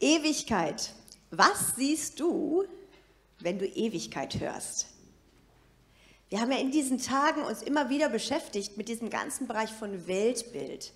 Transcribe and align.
Ewigkeit. 0.00 0.92
Was 1.30 1.76
siehst 1.76 2.20
du, 2.20 2.64
wenn 3.40 3.58
du 3.58 3.66
Ewigkeit 3.66 4.40
hörst? 4.40 4.86
Wir 6.28 6.40
haben 6.40 6.52
ja 6.52 6.58
in 6.58 6.70
diesen 6.70 6.98
Tagen 6.98 7.42
uns 7.42 7.62
immer 7.62 7.88
wieder 7.88 8.08
beschäftigt 8.08 8.76
mit 8.76 8.88
diesem 8.88 9.08
ganzen 9.08 9.46
Bereich 9.46 9.70
von 9.70 10.06
Weltbild. 10.06 10.92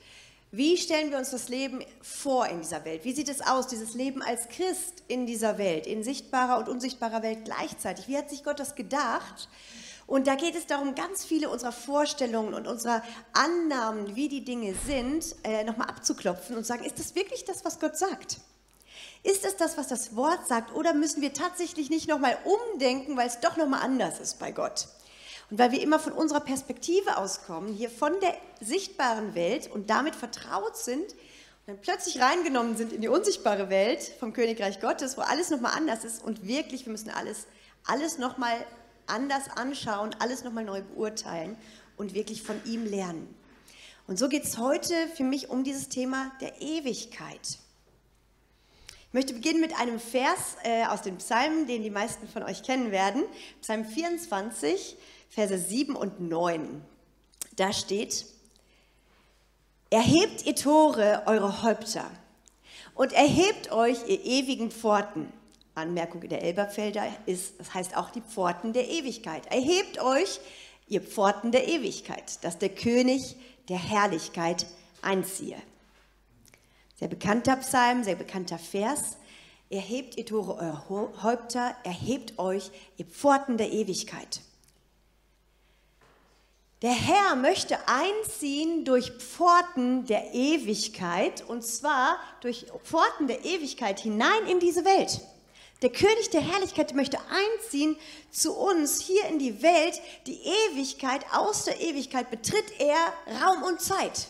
Wie 0.51 0.77
stellen 0.77 1.11
wir 1.11 1.17
uns 1.17 1.31
das 1.31 1.49
Leben 1.49 1.83
vor 2.03 2.47
in 2.47 2.61
dieser 2.61 2.85
Welt? 2.85 3.07
Wie 3.07 3.15
sieht 3.15 3.31
es 3.31 3.41
aus, 3.41 3.69
dieses 3.69 3.95
Leben 3.95 4.21
als 4.21 4.49
Christ 4.49 5.03
in 5.09 5.25
dieser 5.25 5.57
Welt, 5.57 5.87
in 5.87 6.05
sichtbarer 6.05 6.59
und 6.59 6.69
unsichtbarer 6.69 7.23
Welt 7.23 7.47
gleichzeitig? 7.47 8.07
Wie 8.07 8.19
hat 8.19 8.29
sich 8.29 8.45
Gott 8.45 8.61
das 8.61 8.75
gedacht? 8.75 9.49
Und 10.07 10.27
da 10.27 10.35
geht 10.35 10.55
es 10.55 10.67
darum, 10.67 10.95
ganz 10.95 11.25
viele 11.25 11.49
unserer 11.49 11.73
Vorstellungen 11.73 12.53
und 12.53 12.67
unserer 12.67 13.03
Annahmen, 13.33 14.15
wie 14.15 14.29
die 14.29 14.45
Dinge 14.45 14.75
sind, 14.75 15.35
äh, 15.43 15.65
nochmal 15.65 15.89
abzuklopfen 15.89 16.55
und 16.55 16.67
sagen, 16.67 16.85
ist 16.85 16.99
das 16.99 17.15
wirklich 17.15 17.47
das, 17.47 17.65
was 17.65 17.81
Gott 17.81 17.97
sagt? 17.97 18.37
Ist 19.25 19.45
es 19.45 19.57
das, 19.57 19.79
was 19.79 19.87
das 19.87 20.17
Wort 20.17 20.49
sagt, 20.49 20.75
oder 20.75 20.95
müssen 20.95 21.23
wir 21.23 21.33
tatsächlich 21.33 21.91
nicht 21.91 22.09
nochmal 22.09 22.37
umdenken, 22.45 23.17
weil 23.17 23.29
es 23.29 23.39
doch 23.39 23.57
nochmal 23.57 23.83
anders 23.83 24.19
ist 24.19 24.41
bei 24.41 24.51
Gott? 24.51 24.89
Und 25.51 25.59
weil 25.59 25.71
wir 25.71 25.81
immer 25.81 26.01
von 26.01 26.13
unserer 26.13 26.41
Perspektive 26.41 27.17
auskommen, 27.19 27.73
hier 27.73 27.91
von 27.91 28.13
der 28.21 28.35
sichtbaren 28.61 29.35
Welt 29.35 29.71
und 29.71 29.91
damit 29.91 30.17
vertraut 30.17 30.77
sind 30.77 31.13
und 31.13 31.69
dann 31.69 31.81
plötzlich 31.81 32.21
reingenommen 32.21 32.77
sind 32.77 32.93
in 32.93 33.01
die 33.01 33.09
unsichtbare 33.09 33.71
Welt 33.71 34.03
vom 34.19 34.33
Königreich 34.33 34.81
Gottes, 34.81 35.17
wo 35.17 35.21
alles 35.21 35.51
nochmal 35.51 35.77
anders 35.77 36.05
ist 36.05 36.25
und 36.25 36.47
wirklich, 36.47 36.87
wir 36.87 36.91
müssen 36.91 37.11
alles, 37.11 37.47
alles 37.87 38.19
nochmal 38.19 38.57
anders 39.07 39.45
anschauen, 39.57 40.17
alles 40.19 40.43
nochmal 40.43 40.65
neu 40.65 40.83
beurteilen 40.83 41.57
und 41.97 42.15
wirklich 42.15 42.43
von 42.43 42.61
ihm 42.65 42.87
lernen. 42.87 43.33
Und 44.09 44.19
so 44.19 44.29
geht 44.29 44.45
es 44.45 44.59
heute 44.59 44.95
für 45.15 45.25
mich 45.25 45.49
um 45.51 45.63
dieses 45.63 45.89
Thema 45.89 46.33
der 46.41 46.61
Ewigkeit. 46.61 47.59
Ich 49.13 49.15
möchte 49.15 49.35
beginnen 49.35 49.61
mit 49.61 49.79
einem 49.79 50.01
Vers 50.01 50.57
äh, 50.63 50.87
aus 50.87 51.03
den 51.03 51.19
Psalmen, 51.19 51.67
den 51.67 51.83
die 51.83 51.91
meisten 51.91 52.27
von 52.27 52.43
euch 52.45 52.63
kennen 52.63 52.93
werden. 52.93 53.25
Psalm 53.61 53.85
24, 53.85 54.97
Verse 55.29 55.59
7 55.59 55.97
und 55.97 56.23
9. 56.23 56.83
Da 57.57 57.75
steht, 57.75 58.25
Erhebt 59.91 60.47
ihr 60.47 60.55
Tore 60.55 61.25
eure 61.27 61.63
Häupter 61.63 62.11
und 62.95 63.13
erhebt 63.13 63.71
euch 63.71 63.99
ihr 64.09 64.25
ewigen 64.25 64.71
Pforten. 64.71 65.31
Anmerkung 65.75 66.23
in 66.23 66.31
der 66.31 66.41
Elberfelder 66.41 67.05
ist, 67.27 67.61
das 67.61 67.75
heißt 67.75 67.95
auch 67.99 68.09
die 68.09 68.23
Pforten 68.23 68.73
der 68.73 68.89
Ewigkeit. 68.89 69.45
Erhebt 69.53 70.01
euch 70.01 70.41
ihr 70.89 71.03
Pforten 71.03 71.53
der 71.53 71.69
Ewigkeit, 71.69 72.43
dass 72.43 72.57
der 72.57 72.71
König 72.71 73.37
der 73.69 73.77
Herrlichkeit 73.77 74.65
einziehe. 75.03 75.59
Sehr 77.03 77.09
bekannter 77.09 77.57
Psalm, 77.57 78.05
sehr 78.05 78.15
bekannter 78.15 78.61
Vers. 78.61 79.17
Erhebt 79.71 80.17
ihr 80.17 80.25
Tore 80.25 80.55
eurer 80.55 81.25
Häupter, 81.25 81.75
erhebt 81.83 82.39
euch 82.39 82.71
ihr 82.97 83.07
Pforten 83.07 83.57
der 83.57 83.73
Ewigkeit. 83.73 84.41
Der 86.81 86.93
Herr 86.93 87.35
möchte 87.35 87.77
einziehen 87.89 88.85
durch 88.85 89.11
Pforten 89.11 90.07
der 90.07 90.33
Ewigkeit 90.33 91.43
und 91.49 91.67
zwar 91.67 92.21
durch 92.41 92.67
Pforten 92.85 93.27
der 93.27 93.45
Ewigkeit 93.45 93.99
hinein 93.99 94.47
in 94.49 94.61
diese 94.61 94.85
Welt. 94.85 95.23
Der 95.83 95.91
König 95.91 96.31
der 96.31 96.41
Herrlichkeit 96.41 96.95
möchte 96.95 97.19
einziehen 97.19 97.97
zu 98.31 98.57
uns 98.57 99.01
hier 99.01 99.27
in 99.27 99.41
die 99.41 99.61
Welt. 99.61 100.01
Die 100.29 100.39
Ewigkeit, 100.71 101.27
aus 101.33 101.65
der 101.65 101.81
Ewigkeit 101.81 102.31
betritt 102.31 102.79
er 102.79 103.13
Raum 103.45 103.65
und 103.65 103.81
Zeit. 103.81 104.29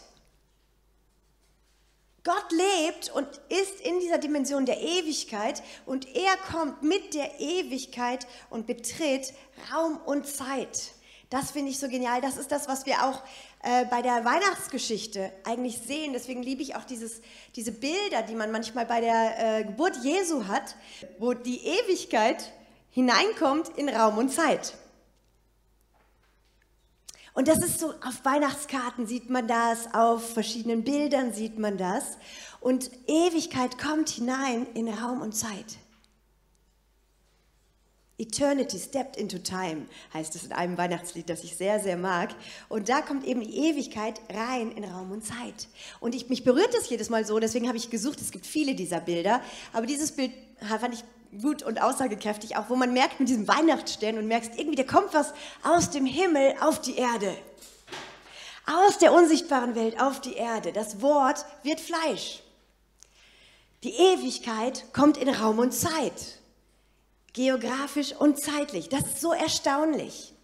Gott 2.25 2.53
lebt 2.53 3.11
und 3.11 3.27
ist 3.49 3.81
in 3.81 3.99
dieser 3.99 4.19
Dimension 4.19 4.65
der 4.65 4.81
Ewigkeit 4.81 5.63
und 5.87 6.07
er 6.15 6.37
kommt 6.37 6.83
mit 6.83 7.15
der 7.15 7.41
Ewigkeit 7.41 8.27
und 8.49 8.67
betritt 8.67 9.33
Raum 9.73 9.99
und 10.07 10.27
Zeit. 10.27 10.93
Das 11.31 11.51
finde 11.51 11.71
ich 11.71 11.79
so 11.79 11.89
genial. 11.89 12.21
Das 12.21 12.37
ist 12.37 12.53
das, 12.53 12.69
was 12.69 12.85
wir 12.87 13.05
auch 13.05 13.23
äh, 13.63 13.87
bei 13.87 14.03
der 14.03 14.25
Weihnachtsgeschichte 14.25 15.33
eigentlich 15.45 15.79
sehen. 15.79 16.13
Deswegen 16.13 16.43
liebe 16.43 16.63
ich 16.63 16.77
auch 16.77 16.85
dieses, 16.85 17.23
diese 17.57 17.73
Bilder, 17.73 18.23
die 18.23 18.35
man 18.35 18.53
manchmal 18.53 18.85
bei 18.85 19.01
der 19.01 19.61
äh, 19.61 19.65
Geburt 19.65 19.97
Jesu 20.05 20.47
hat, 20.47 20.77
wo 21.19 21.33
die 21.33 21.59
Ewigkeit 21.65 22.53
hineinkommt 22.91 23.71
in 23.77 23.89
Raum 23.89 24.19
und 24.19 24.29
Zeit. 24.29 24.75
Und 27.35 27.49
das 27.49 27.59
ist 27.59 27.81
so, 27.81 27.95
auf 28.05 28.25
Weihnachtskarten 28.25 29.07
sieht 29.07 29.31
man 29.31 29.49
das, 29.49 29.93
auf 29.95 30.35
verschiedenen 30.35 30.85
Bildern 30.85 31.33
sieht 31.33 31.59
man 31.59 31.79
das. 31.79 32.19
Und 32.61 32.91
Ewigkeit 33.07 33.79
kommt 33.79 34.11
hinein 34.11 34.67
in 34.75 34.89
Raum 34.89 35.23
und 35.23 35.33
Zeit. 35.33 35.79
Eternity 38.19 38.79
stepped 38.79 39.17
into 39.17 39.39
time, 39.39 39.87
heißt 40.13 40.37
es 40.37 40.45
in 40.45 40.53
einem 40.53 40.79
Weihnachtslied, 40.79 41.29
das 41.29 41.43
ich 41.43 41.57
sehr, 41.57 41.81
sehr 41.81 41.97
mag. 41.97 42.35
Und 42.69 42.89
da 42.89 43.01
kommt 43.01 43.25
eben 43.27 43.41
die 43.41 43.69
Ewigkeit 43.69 44.21
rein 44.33 44.71
in 44.71 44.85
Raum 44.85 45.11
und 45.11 45.25
Zeit. 45.25 45.69
Und 45.99 46.15
ich, 46.15 46.29
mich 46.29 46.45
berührt 46.45 46.73
das 46.73 46.89
jedes 46.89 47.11
Mal 47.11 47.25
so, 47.25 47.41
deswegen 47.41 47.67
habe 47.67 47.79
ich 47.79 47.91
gesucht, 47.91 48.21
es 48.21 48.31
gibt 48.31 48.47
viele 48.47 48.75
dieser 48.75 49.01
Bilder. 49.01 49.41
Aber 49.73 49.87
dieses 49.87 50.13
Bild 50.13 50.31
fand 50.61 50.95
ich 50.95 51.03
gut 51.41 51.63
und 51.63 51.81
aussagekräftig, 51.81 52.57
auch 52.57 52.69
wo 52.69 52.77
man 52.77 52.93
merkt 52.93 53.21
mit 53.21 53.29
diesem 53.29 53.49
Weihnachtsstern 53.49 54.19
und 54.19 54.27
merkst, 54.27 54.53
irgendwie, 54.57 54.77
da 54.77 54.85
kommt 54.85 55.15
was 55.15 55.33
aus 55.63 55.91
dem 55.91 56.07
Himmel 56.07 56.55
auf 56.61 56.81
die 56.81 56.97
Erde. 56.97 57.37
Aus 58.67 58.99
der 58.99 59.13
unsichtbaren 59.13 59.75
Welt 59.75 60.01
auf 60.01 60.21
die 60.21 60.35
Erde. 60.35 60.73
Das 60.73 61.01
Wort 61.01 61.45
wird 61.63 61.81
Fleisch. 61.81 62.43
Die 63.83 63.93
Ewigkeit 63.93 64.85
kommt 64.93 65.17
in 65.17 65.29
Raum 65.29 65.59
und 65.59 65.73
Zeit 65.73 66.39
geografisch 67.33 68.13
und 68.13 68.41
zeitlich. 68.41 68.89
Das 68.89 69.01
ist 69.03 69.21
so 69.21 69.33
erstaunlich. 69.33 70.35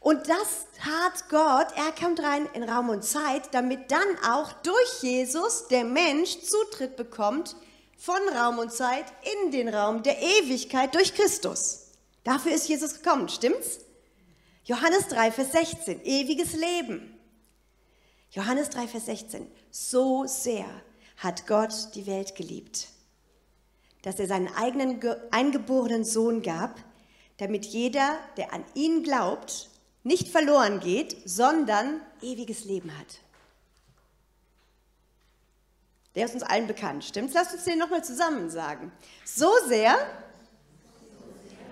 Und 0.00 0.28
das 0.28 0.66
tat 0.80 1.28
Gott, 1.28 1.66
er 1.76 1.92
kommt 1.92 2.22
rein 2.22 2.48
in 2.54 2.62
Raum 2.62 2.88
und 2.88 3.04
Zeit, 3.04 3.52
damit 3.52 3.90
dann 3.90 4.16
auch 4.30 4.52
durch 4.62 5.02
Jesus 5.02 5.66
der 5.68 5.84
Mensch 5.84 6.38
Zutritt 6.42 6.96
bekommt 6.96 7.56
von 7.98 8.16
Raum 8.34 8.58
und 8.58 8.72
Zeit 8.72 9.04
in 9.44 9.50
den 9.50 9.68
Raum 9.68 10.02
der 10.02 10.18
Ewigkeit 10.22 10.94
durch 10.94 11.14
Christus. 11.14 11.88
Dafür 12.24 12.52
ist 12.52 12.68
Jesus 12.68 12.94
gekommen, 12.94 13.28
stimmt's? 13.28 13.80
Johannes 14.64 15.08
3, 15.08 15.32
Vers 15.32 15.52
16, 15.52 16.02
ewiges 16.04 16.54
Leben. 16.54 17.14
Johannes 18.30 18.70
3, 18.70 18.88
Vers 18.88 19.04
16, 19.04 19.46
so 19.70 20.24
sehr 20.26 20.66
hat 21.18 21.46
Gott 21.46 21.94
die 21.94 22.06
Welt 22.06 22.34
geliebt 22.34 22.88
dass 24.02 24.18
er 24.18 24.26
seinen 24.26 24.48
eigenen 24.54 25.00
eingeborenen 25.30 26.04
Sohn 26.04 26.42
gab, 26.42 26.82
damit 27.38 27.66
jeder, 27.66 28.18
der 28.36 28.52
an 28.52 28.64
ihn 28.74 29.02
glaubt, 29.02 29.68
nicht 30.02 30.28
verloren 30.28 30.80
geht, 30.80 31.16
sondern 31.24 32.00
ewiges 32.22 32.64
Leben 32.64 32.96
hat. 32.98 33.20
Der 36.14 36.24
ist 36.24 36.34
uns 36.34 36.42
allen 36.42 36.66
bekannt, 36.66 37.04
stimmt's? 37.04 37.34
Lasst 37.34 37.52
uns 37.52 37.64
den 37.64 37.78
nochmal 37.78 38.02
zusammen 38.02 38.50
sagen. 38.50 38.90
So 39.24 39.50
sehr 39.66 39.96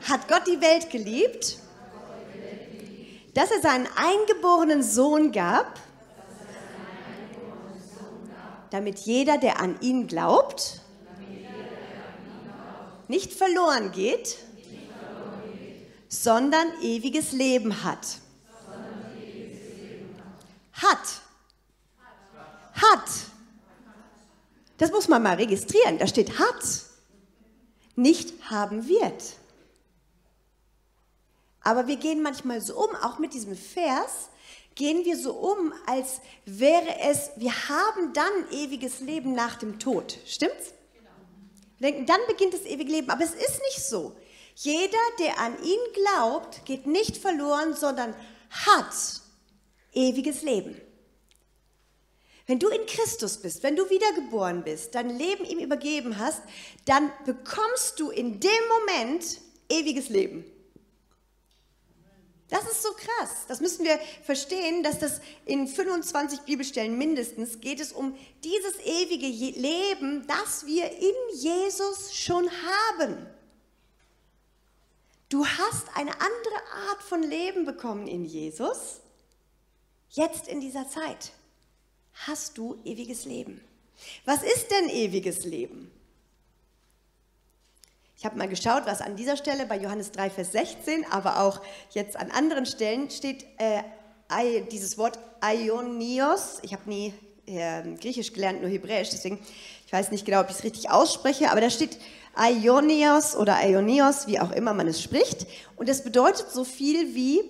hat 0.08 0.28
Gott 0.28 0.46
die 0.46 0.60
Welt 0.60 0.90
geliebt, 0.90 1.58
dass 3.34 3.50
er 3.50 3.60
seinen 3.60 3.88
eingeborenen 3.96 4.82
Sohn 4.82 5.32
gab, 5.32 5.78
damit 8.70 9.00
jeder, 9.00 9.38
der 9.38 9.60
an 9.60 9.80
ihn 9.80 10.06
glaubt, 10.06 10.80
nicht 13.08 13.32
verloren 13.32 13.92
geht, 13.92 14.38
sondern 16.08 16.66
ewiges 16.82 17.32
Leben 17.32 17.84
hat. 17.84 18.18
Hat. 20.72 21.20
Hat. 22.74 23.08
Das 24.78 24.90
muss 24.90 25.08
man 25.08 25.22
mal 25.22 25.36
registrieren. 25.36 25.98
Da 25.98 26.06
steht 26.06 26.38
hat. 26.38 26.62
Nicht 27.94 28.50
haben 28.50 28.88
wird. 28.88 29.36
Aber 31.62 31.86
wir 31.88 31.96
gehen 31.96 32.22
manchmal 32.22 32.60
so 32.60 32.76
um, 32.76 32.94
auch 32.96 33.18
mit 33.18 33.34
diesem 33.34 33.56
Vers, 33.56 34.28
gehen 34.76 35.04
wir 35.04 35.16
so 35.16 35.32
um, 35.32 35.72
als 35.86 36.20
wäre 36.44 37.00
es, 37.00 37.30
wir 37.36 37.52
haben 37.68 38.12
dann 38.12 38.50
ewiges 38.52 39.00
Leben 39.00 39.34
nach 39.34 39.56
dem 39.56 39.78
Tod. 39.80 40.18
Stimmt's? 40.26 40.74
Wir 41.78 41.90
denken, 41.90 42.06
dann 42.06 42.20
beginnt 42.28 42.54
das 42.54 42.62
ewige 42.62 42.92
Leben. 42.92 43.10
Aber 43.10 43.24
es 43.24 43.34
ist 43.34 43.60
nicht 43.66 43.84
so. 43.84 44.14
Jeder, 44.54 44.98
der 45.18 45.38
an 45.40 45.62
ihn 45.62 45.78
glaubt, 45.92 46.64
geht 46.64 46.86
nicht 46.86 47.16
verloren, 47.16 47.74
sondern 47.74 48.14
hat 48.50 48.94
ewiges 49.92 50.42
Leben. 50.42 50.80
Wenn 52.46 52.60
du 52.60 52.68
in 52.68 52.86
Christus 52.86 53.38
bist, 53.38 53.62
wenn 53.62 53.74
du 53.74 53.90
wiedergeboren 53.90 54.62
bist, 54.62 54.94
dein 54.94 55.10
Leben 55.10 55.44
ihm 55.44 55.58
übergeben 55.58 56.18
hast, 56.18 56.42
dann 56.84 57.10
bekommst 57.24 57.98
du 57.98 58.10
in 58.10 58.38
dem 58.38 58.68
Moment 58.68 59.40
ewiges 59.68 60.08
Leben. 60.08 60.44
Das 62.48 62.64
ist 62.70 62.84
so 62.84 62.90
krass. 62.92 63.46
Das 63.48 63.60
müssen 63.60 63.84
wir 63.84 63.98
verstehen, 64.22 64.84
dass 64.84 65.00
das 65.00 65.20
in 65.44 65.66
25 65.66 66.42
Bibelstellen 66.42 66.96
mindestens 66.96 67.60
geht 67.60 67.80
es 67.80 67.92
um 67.92 68.16
dieses 68.44 68.78
ewige 68.84 69.26
Leben, 69.26 70.24
das 70.28 70.64
wir 70.64 70.88
in 70.92 71.14
Jesus 71.34 72.14
schon 72.14 72.48
haben. 72.48 73.26
Du 75.28 75.44
hast 75.44 75.88
eine 75.96 76.12
andere 76.12 76.88
Art 76.88 77.02
von 77.02 77.20
Leben 77.24 77.64
bekommen 77.64 78.06
in 78.06 78.24
Jesus. 78.24 79.00
Jetzt 80.10 80.46
in 80.46 80.60
dieser 80.60 80.88
Zeit 80.88 81.32
hast 82.26 82.58
du 82.58 82.76
ewiges 82.84 83.24
Leben. 83.24 83.60
Was 84.24 84.42
ist 84.42 84.70
denn 84.70 84.88
ewiges 84.88 85.44
Leben? 85.44 85.90
Ich 88.18 88.24
habe 88.24 88.38
mal 88.38 88.48
geschaut, 88.48 88.86
was 88.86 89.02
an 89.02 89.16
dieser 89.16 89.36
Stelle 89.36 89.66
bei 89.66 89.76
Johannes 89.76 90.10
3, 90.12 90.30
Vers 90.30 90.52
16, 90.52 91.04
aber 91.10 91.40
auch 91.40 91.60
jetzt 91.90 92.16
an 92.16 92.30
anderen 92.30 92.64
Stellen 92.64 93.10
steht 93.10 93.44
äh, 93.58 93.82
dieses 94.72 94.96
Wort 94.96 95.18
Aionios. 95.40 96.58
Ich 96.62 96.72
habe 96.72 96.88
nie 96.88 97.12
äh, 97.46 97.82
Griechisch 98.00 98.32
gelernt, 98.32 98.62
nur 98.62 98.70
Hebräisch, 98.70 99.10
deswegen 99.10 99.38
ich 99.86 99.92
weiß 99.92 100.10
nicht 100.10 100.24
genau, 100.24 100.40
ob 100.40 100.50
ich 100.50 100.56
es 100.56 100.64
richtig 100.64 100.90
ausspreche, 100.90 101.50
aber 101.50 101.60
da 101.60 101.70
steht 101.70 101.98
Aionios 102.34 103.36
oder 103.36 103.56
Aionios, 103.56 104.26
wie 104.26 104.40
auch 104.40 104.50
immer 104.50 104.74
man 104.74 104.88
es 104.88 105.02
spricht. 105.02 105.46
Und 105.76 105.88
das 105.88 106.02
bedeutet 106.02 106.50
so 106.50 106.64
viel 106.64 107.14
wie 107.14 107.42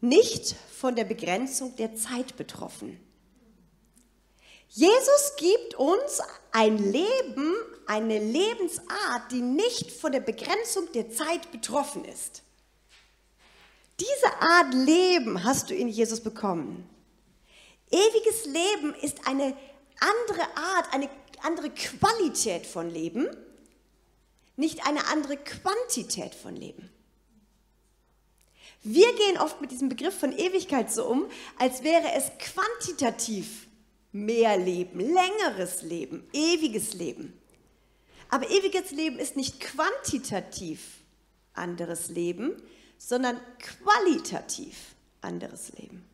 nicht 0.00 0.56
von 0.76 0.96
der 0.96 1.04
Begrenzung 1.04 1.76
der 1.76 1.94
Zeit 1.94 2.36
betroffen. 2.36 2.98
Jesus 4.72 5.34
gibt 5.36 5.74
uns 5.74 6.20
ein 6.52 6.78
Leben, 6.78 7.54
eine 7.86 8.20
Lebensart, 8.20 9.32
die 9.32 9.42
nicht 9.42 9.90
von 9.90 10.12
der 10.12 10.20
Begrenzung 10.20 10.90
der 10.92 11.10
Zeit 11.10 11.50
betroffen 11.50 12.04
ist. 12.04 12.42
Diese 13.98 14.32
Art 14.40 14.72
Leben 14.72 15.42
hast 15.42 15.70
du 15.70 15.74
in 15.74 15.88
Jesus 15.88 16.20
bekommen. 16.20 16.88
Ewiges 17.90 18.46
Leben 18.46 18.94
ist 18.94 19.26
eine 19.26 19.56
andere 19.98 20.42
Art, 20.56 20.94
eine 20.94 21.10
andere 21.42 21.70
Qualität 21.70 22.64
von 22.64 22.88
Leben, 22.88 23.28
nicht 24.56 24.86
eine 24.86 25.04
andere 25.08 25.36
Quantität 25.36 26.34
von 26.34 26.54
Leben. 26.54 26.90
Wir 28.82 29.12
gehen 29.14 29.36
oft 29.38 29.60
mit 29.60 29.72
diesem 29.72 29.88
Begriff 29.88 30.18
von 30.18 30.32
Ewigkeit 30.32 30.92
so 30.92 31.06
um, 31.06 31.26
als 31.58 31.82
wäre 31.82 32.12
es 32.14 32.30
quantitativ 32.38 33.66
mehr 34.12 34.56
Leben, 34.56 35.00
längeres 35.00 35.82
Leben, 35.82 36.28
ewiges 36.32 36.94
Leben. 36.94 37.38
Aber 38.28 38.48
ewiges 38.48 38.90
Leben 38.90 39.18
ist 39.18 39.36
nicht 39.36 39.60
quantitativ 39.60 40.98
anderes 41.54 42.08
Leben, 42.08 42.62
sondern 42.98 43.40
qualitativ 43.58 44.94
anderes 45.20 45.72
Leben. 45.72 46.04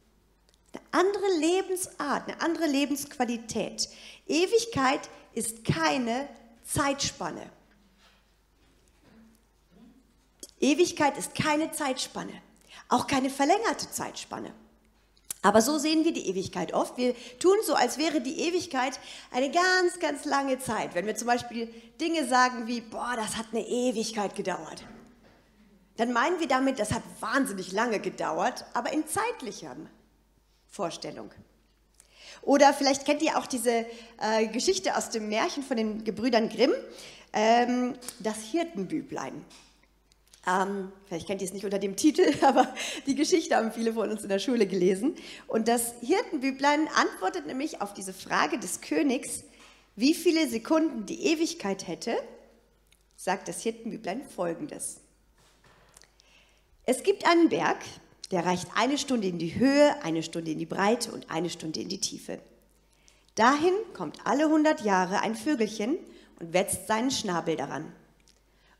Eine 0.72 0.82
andere 0.92 1.38
Lebensart, 1.38 2.28
eine 2.28 2.40
andere 2.40 2.66
Lebensqualität. 2.66 3.88
Ewigkeit 4.26 5.08
ist 5.34 5.64
keine 5.64 6.28
Zeitspanne. 6.64 7.50
Ewigkeit 10.58 11.18
ist 11.18 11.34
keine 11.34 11.70
Zeitspanne, 11.72 12.32
auch 12.88 13.06
keine 13.06 13.30
verlängerte 13.30 13.90
Zeitspanne. 13.90 14.52
Aber 15.42 15.62
so 15.62 15.78
sehen 15.78 16.04
wir 16.04 16.12
die 16.12 16.28
Ewigkeit 16.28 16.72
oft. 16.72 16.96
Wir 16.96 17.14
tun 17.38 17.56
so, 17.64 17.74
als 17.74 17.98
wäre 17.98 18.20
die 18.20 18.40
Ewigkeit 18.40 18.98
eine 19.30 19.50
ganz, 19.50 20.00
ganz 20.00 20.24
lange 20.24 20.58
Zeit. 20.58 20.94
Wenn 20.94 21.06
wir 21.06 21.14
zum 21.14 21.28
Beispiel 21.28 21.72
Dinge 22.00 22.26
sagen 22.26 22.66
wie, 22.66 22.80
boah, 22.80 23.14
das 23.16 23.36
hat 23.36 23.46
eine 23.52 23.66
Ewigkeit 23.66 24.34
gedauert, 24.34 24.82
dann 25.96 26.12
meinen 26.12 26.40
wir 26.40 26.48
damit, 26.48 26.78
das 26.78 26.92
hat 26.92 27.02
wahnsinnig 27.20 27.72
lange 27.72 28.00
gedauert, 28.00 28.64
aber 28.74 28.92
in 28.92 29.06
zeitlicher 29.06 29.76
Vorstellung. 30.68 31.30
Oder 32.42 32.74
vielleicht 32.74 33.04
kennt 33.04 33.22
ihr 33.22 33.38
auch 33.38 33.46
diese 33.46 33.86
äh, 34.20 34.46
Geschichte 34.48 34.96
aus 34.96 35.10
dem 35.10 35.28
Märchen 35.28 35.62
von 35.62 35.76
den 35.76 36.04
Gebrüdern 36.04 36.48
Grimm, 36.48 36.72
ähm, 37.32 37.94
das 38.20 38.38
Hirtenbüblein. 38.50 39.44
Ähm, 40.46 40.92
vielleicht 41.06 41.26
kennt 41.26 41.42
ihr 41.42 41.46
es 41.46 41.52
nicht 41.52 41.64
unter 41.64 41.78
dem 41.78 41.96
Titel, 41.96 42.32
aber 42.42 42.72
die 43.06 43.14
Geschichte 43.14 43.56
haben 43.56 43.72
viele 43.72 43.92
von 43.92 44.10
uns 44.10 44.22
in 44.22 44.28
der 44.28 44.38
Schule 44.38 44.66
gelesen. 44.66 45.14
Und 45.48 45.68
das 45.68 45.94
Hirtenbüblein 46.00 46.88
antwortet 46.94 47.46
nämlich 47.46 47.82
auf 47.82 47.94
diese 47.94 48.12
Frage 48.12 48.58
des 48.58 48.80
Königs, 48.80 49.42
wie 49.96 50.14
viele 50.14 50.48
Sekunden 50.48 51.06
die 51.06 51.26
Ewigkeit 51.26 51.88
hätte, 51.88 52.16
sagt 53.16 53.48
das 53.48 53.62
Hirtenbüblein 53.62 54.22
folgendes. 54.28 55.00
Es 56.84 57.02
gibt 57.02 57.26
einen 57.26 57.48
Berg, 57.48 57.78
der 58.30 58.44
reicht 58.44 58.68
eine 58.76 58.98
Stunde 58.98 59.26
in 59.26 59.38
die 59.38 59.58
Höhe, 59.58 60.02
eine 60.02 60.22
Stunde 60.22 60.52
in 60.52 60.58
die 60.58 60.66
Breite 60.66 61.10
und 61.12 61.30
eine 61.30 61.50
Stunde 61.50 61.80
in 61.80 61.88
die 61.88 62.00
Tiefe. 62.00 62.38
Dahin 63.34 63.74
kommt 63.94 64.18
alle 64.24 64.44
100 64.44 64.82
Jahre 64.82 65.20
ein 65.20 65.34
Vögelchen 65.34 65.98
und 66.38 66.52
wetzt 66.52 66.86
seinen 66.86 67.10
Schnabel 67.10 67.56
daran. 67.56 67.92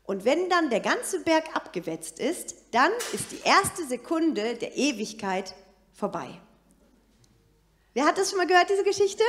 Und 0.07 0.23
wenn 0.23 0.49
dann 0.49 0.69
der 0.69 0.79
ganze 0.79 1.19
Berg 1.19 1.53
abgewetzt 1.53 2.17
ist, 2.19 2.55
dann 2.71 2.91
ist 3.11 3.29
die 3.31 3.41
erste 3.43 3.85
Sekunde 3.85 4.55
der 4.55 4.77
Ewigkeit 4.77 5.53
vorbei. 5.93 6.29
Wer 7.93 8.05
hat 8.05 8.17
das 8.17 8.29
schon 8.29 8.37
mal 8.37 8.47
gehört, 8.47 8.69
diese 8.69 8.85
Geschichte? 8.85 9.23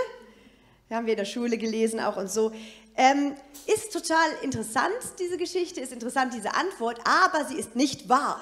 Wir 0.86 0.96
haben 0.96 1.06
wir 1.06 1.14
in 1.14 1.18
der 1.18 1.24
Schule 1.24 1.58
gelesen 1.58 1.98
auch 1.98 2.16
und 2.16 2.30
so. 2.30 2.52
Ähm, 2.96 3.34
ist 3.66 3.92
total 3.92 4.30
interessant, 4.42 4.94
diese 5.18 5.36
Geschichte, 5.36 5.80
ist 5.80 5.92
interessant, 5.92 6.32
diese 6.32 6.54
Antwort, 6.54 7.00
aber 7.04 7.44
sie 7.44 7.56
ist 7.56 7.74
nicht 7.74 8.08
wahr. 8.08 8.38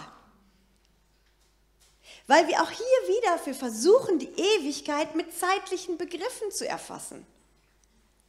Weil 2.26 2.48
wir 2.48 2.60
auch 2.60 2.70
hier 2.70 3.16
wieder 3.16 3.38
für 3.38 3.54
versuchen, 3.54 4.18
die 4.18 4.28
Ewigkeit 4.58 5.14
mit 5.14 5.32
zeitlichen 5.32 5.96
Begriffen 5.96 6.50
zu 6.50 6.68
erfassen. 6.68 7.26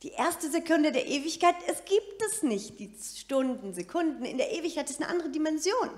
Die 0.03 0.11
erste 0.11 0.49
Sekunde 0.51 0.91
der 0.91 1.07
Ewigkeit, 1.07 1.55
es 1.67 1.83
gibt 1.85 2.21
es 2.29 2.44
nicht, 2.44 2.79
die 2.79 2.91
Stunden, 3.17 3.73
Sekunden. 3.73 4.25
In 4.25 4.38
der 4.38 4.51
Ewigkeit 4.51 4.89
ist 4.89 5.01
eine 5.01 5.09
andere 5.09 5.29
Dimension. 5.29 5.89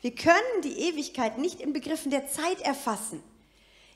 Wir 0.00 0.14
können 0.14 0.62
die 0.64 0.88
Ewigkeit 0.88 1.38
nicht 1.38 1.60
in 1.60 1.72
Begriffen 1.72 2.10
der 2.10 2.26
Zeit 2.26 2.60
erfassen. 2.62 3.22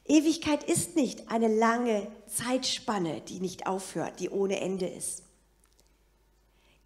Ewigkeit 0.06 0.64
ist 0.64 0.96
nicht 0.96 1.30
eine 1.30 1.48
lange 1.48 2.10
Zeitspanne, 2.26 3.20
die 3.22 3.40
nicht 3.40 3.66
aufhört, 3.66 4.20
die 4.20 4.30
ohne 4.30 4.60
Ende 4.60 4.86
ist. 4.86 5.22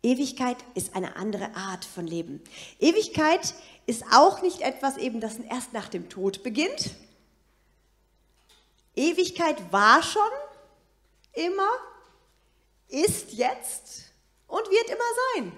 Ewigkeit 0.02 0.58
ist 0.74 0.94
eine 0.94 1.16
andere 1.16 1.54
Art 1.56 1.84
von 1.84 2.06
Leben. 2.06 2.42
Ewigkeit 2.78 3.54
ist 3.86 4.04
auch 4.12 4.40
nicht 4.40 4.60
etwas 4.60 4.98
eben, 4.98 5.20
das 5.20 5.38
erst 5.38 5.72
nach 5.72 5.88
dem 5.88 6.08
Tod 6.08 6.42
beginnt. 6.42 6.90
Ewigkeit 8.94 9.72
war 9.72 10.02
schon 10.02 10.22
immer 11.32 11.68
ist 12.88 13.32
jetzt 13.32 14.12
und 14.46 14.70
wird 14.70 14.88
immer 14.88 14.98
sein. 15.34 15.52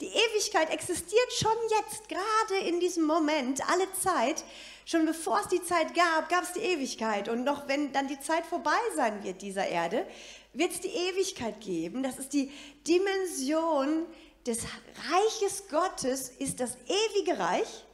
Die 0.00 0.08
Ewigkeit 0.08 0.70
existiert 0.70 1.32
schon 1.32 1.56
jetzt, 1.70 2.08
gerade 2.08 2.66
in 2.68 2.80
diesem 2.80 3.04
Moment, 3.04 3.66
alle 3.70 3.90
Zeit. 3.94 4.44
Schon 4.84 5.06
bevor 5.06 5.40
es 5.40 5.48
die 5.48 5.62
Zeit 5.62 5.94
gab, 5.94 6.28
gab 6.28 6.42
es 6.42 6.52
die 6.52 6.60
Ewigkeit. 6.60 7.28
Und 7.28 7.44
noch 7.44 7.66
wenn 7.66 7.92
dann 7.92 8.06
die 8.06 8.20
Zeit 8.20 8.44
vorbei 8.44 8.78
sein 8.94 9.24
wird 9.24 9.40
dieser 9.40 9.66
Erde, 9.66 10.06
wird 10.52 10.72
es 10.72 10.80
die 10.80 10.88
Ewigkeit 10.88 11.60
geben. 11.60 12.02
Das 12.02 12.18
ist 12.18 12.34
die 12.34 12.52
Dimension 12.86 14.04
des 14.46 14.58
Reiches 15.10 15.68
Gottes, 15.68 16.28
ist 16.28 16.60
das 16.60 16.76
ewige 16.86 17.38
Reich. 17.38 17.84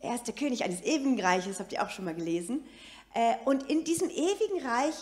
Er 0.00 0.16
ist 0.16 0.26
der 0.26 0.34
König 0.34 0.64
eines 0.64 0.82
ewigen 0.82 1.18
Reiches, 1.20 1.60
habt 1.60 1.72
ihr 1.72 1.82
auch 1.82 1.90
schon 1.90 2.04
mal 2.04 2.14
gelesen. 2.14 2.66
Äh, 3.14 3.36
und 3.44 3.70
in 3.70 3.84
diesem 3.84 4.10
ewigen 4.10 4.66
Reich 4.66 4.94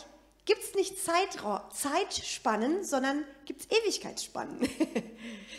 gibt 0.45 0.63
es 0.63 0.75
nicht 0.75 0.99
Zeitra 0.99 1.71
Zeitspannen, 1.71 2.85
sondern 2.85 3.25
gibt 3.45 3.63
es 3.63 3.79
Ewigkeitsspannen. 3.79 4.61
das 4.61 4.69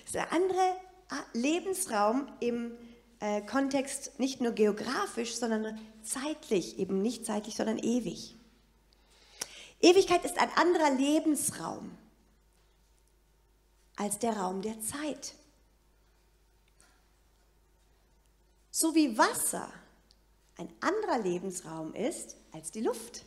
ist 0.06 0.18
ein 0.18 0.32
anderer 0.32 0.76
ah, 1.10 1.24
Lebensraum 1.34 2.28
im 2.40 2.78
äh, 3.20 3.42
Kontext 3.42 4.20
nicht 4.20 4.42
nur 4.42 4.52
geografisch, 4.52 5.36
sondern 5.36 5.80
zeitlich, 6.04 6.78
eben 6.78 7.02
nicht 7.02 7.26
zeitlich, 7.26 7.56
sondern 7.56 7.78
ewig. 7.80 8.36
Ewigkeit 9.82 10.24
ist 10.26 10.38
ein 10.38 10.50
anderer 10.56 10.92
Lebensraum 10.92 11.98
als 13.96 14.20
der 14.20 14.38
Raum 14.38 14.62
der 14.62 14.80
Zeit. 14.82 15.36
So 18.72 18.96
wie 18.96 19.18
Wasser 19.18 19.72
ein 20.58 20.70
anderer 20.82 21.20
Lebensraum 21.20 21.94
ist 21.94 22.36
als 22.52 22.72
die 22.72 22.82
Luft. 22.82 23.24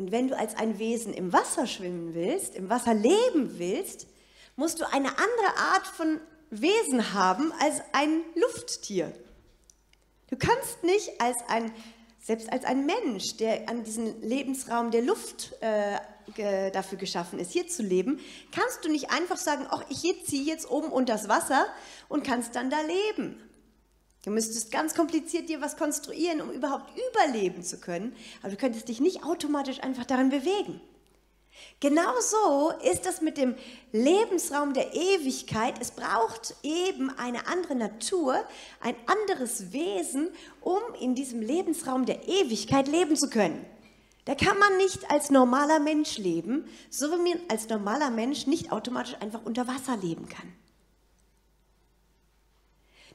Und 0.00 0.12
wenn 0.12 0.28
du 0.28 0.38
als 0.38 0.56
ein 0.56 0.78
Wesen 0.78 1.12
im 1.12 1.30
Wasser 1.34 1.66
schwimmen 1.66 2.14
willst, 2.14 2.54
im 2.54 2.70
Wasser 2.70 2.94
leben 2.94 3.58
willst, 3.58 4.06
musst 4.56 4.80
du 4.80 4.90
eine 4.90 5.08
andere 5.08 5.58
Art 5.74 5.86
von 5.86 6.18
Wesen 6.48 7.12
haben 7.12 7.52
als 7.60 7.82
ein 7.92 8.22
Lufttier. 8.34 9.12
Du 10.30 10.38
kannst 10.38 10.84
nicht 10.84 11.20
als 11.20 11.36
ein, 11.48 11.70
selbst 12.18 12.50
als 12.50 12.64
ein 12.64 12.86
Mensch, 12.86 13.36
der 13.36 13.68
an 13.68 13.84
diesen 13.84 14.22
Lebensraum 14.22 14.90
der 14.90 15.02
Luft 15.02 15.52
äh, 15.60 16.70
dafür 16.70 16.96
geschaffen 16.96 17.38
ist, 17.38 17.52
hier 17.52 17.68
zu 17.68 17.82
leben, 17.82 18.20
kannst 18.52 18.82
du 18.82 18.88
nicht 18.88 19.10
einfach 19.10 19.36
sagen, 19.36 19.66
ach, 19.68 19.84
ich 19.90 20.24
ziehe 20.24 20.44
jetzt 20.44 20.70
oben 20.70 20.90
unter 20.90 21.12
das 21.12 21.28
Wasser 21.28 21.66
und 22.08 22.24
kannst 22.24 22.56
dann 22.56 22.70
da 22.70 22.78
leben. 22.80 23.38
Du 24.22 24.30
müsstest 24.30 24.70
ganz 24.70 24.94
kompliziert 24.94 25.48
dir 25.48 25.62
was 25.62 25.76
konstruieren, 25.76 26.42
um 26.42 26.50
überhaupt 26.50 26.92
überleben 27.10 27.62
zu 27.62 27.78
können, 27.78 28.14
aber 28.42 28.50
du 28.50 28.56
könntest 28.56 28.88
dich 28.88 29.00
nicht 29.00 29.24
automatisch 29.24 29.80
einfach 29.82 30.04
daran 30.04 30.28
bewegen. 30.28 30.80
Genauso 31.80 32.72
ist 32.84 33.06
das 33.06 33.22
mit 33.22 33.36
dem 33.36 33.54
Lebensraum 33.92 34.74
der 34.74 34.94
Ewigkeit. 34.94 35.74
Es 35.80 35.90
braucht 35.90 36.54
eben 36.62 37.10
eine 37.10 37.46
andere 37.46 37.74
Natur, 37.74 38.36
ein 38.80 38.94
anderes 39.06 39.72
Wesen, 39.72 40.28
um 40.60 40.80
in 41.00 41.14
diesem 41.14 41.40
Lebensraum 41.40 42.04
der 42.06 42.28
Ewigkeit 42.28 42.88
leben 42.88 43.16
zu 43.16 43.30
können. 43.30 43.64
Da 44.26 44.34
kann 44.34 44.58
man 44.58 44.76
nicht 44.76 45.10
als 45.10 45.30
normaler 45.30 45.80
Mensch 45.80 46.18
leben, 46.18 46.66
so 46.90 47.10
wie 47.10 47.30
man 47.30 47.40
als 47.48 47.68
normaler 47.68 48.10
Mensch 48.10 48.46
nicht 48.46 48.70
automatisch 48.70 49.16
einfach 49.20 49.40
unter 49.44 49.66
Wasser 49.66 49.96
leben 49.96 50.28
kann. 50.28 50.52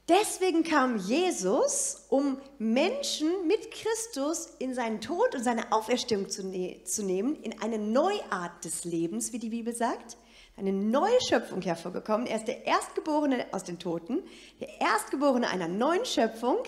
Deswegen 0.07 0.63
kam 0.63 0.97
Jesus, 0.97 2.05
um 2.09 2.39
Menschen 2.59 3.47
mit 3.47 3.71
Christus 3.71 4.49
in 4.59 4.75
seinen 4.75 5.01
Tod 5.01 5.33
und 5.33 5.43
seine 5.43 5.71
Auferstehung 5.71 6.29
zu, 6.29 6.45
ne 6.45 6.83
zu, 6.83 7.03
nehmen, 7.03 7.35
in 7.41 7.59
eine 7.59 7.79
Neuart 7.79 8.63
des 8.63 8.83
Lebens, 8.85 9.33
wie 9.33 9.39
die 9.39 9.49
Bibel 9.49 9.75
sagt, 9.75 10.17
eine 10.57 10.71
neue 10.71 11.19
Schöpfung 11.27 11.63
hervorgekommen. 11.63 12.27
Er 12.27 12.37
ist 12.37 12.47
der 12.47 12.67
Erstgeborene 12.67 13.47
aus 13.51 13.63
den 13.63 13.79
Toten, 13.79 14.21
der 14.59 14.79
Erstgeborene 14.79 15.49
einer 15.49 15.67
neuen 15.67 16.05
Schöpfung, 16.05 16.59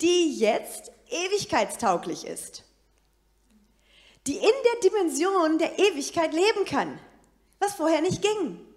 die 0.00 0.38
jetzt 0.38 0.90
ewigkeitstauglich 1.10 2.24
ist, 2.24 2.64
die 4.26 4.36
in 4.36 4.42
der 4.42 4.90
Dimension 4.90 5.58
der 5.58 5.78
Ewigkeit 5.78 6.32
leben 6.32 6.64
kann, 6.64 6.98
was 7.60 7.74
vorher 7.74 8.00
nicht 8.00 8.22
ging 8.22 8.67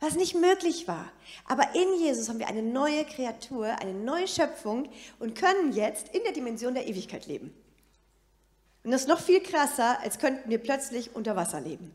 was 0.00 0.14
nicht 0.14 0.34
möglich 0.34 0.88
war. 0.88 1.12
Aber 1.44 1.74
in 1.74 2.00
Jesus 2.00 2.28
haben 2.28 2.38
wir 2.38 2.48
eine 2.48 2.62
neue 2.62 3.04
Kreatur, 3.04 3.66
eine 3.66 3.92
neue 3.92 4.26
Schöpfung 4.26 4.88
und 5.18 5.34
können 5.34 5.72
jetzt 5.72 6.08
in 6.08 6.22
der 6.24 6.32
Dimension 6.32 6.74
der 6.74 6.88
Ewigkeit 6.88 7.26
leben. 7.26 7.54
Und 8.82 8.90
das 8.90 9.02
ist 9.02 9.08
noch 9.08 9.20
viel 9.20 9.42
krasser, 9.42 10.00
als 10.00 10.18
könnten 10.18 10.48
wir 10.48 10.58
plötzlich 10.58 11.14
unter 11.14 11.36
Wasser 11.36 11.60
leben. 11.60 11.94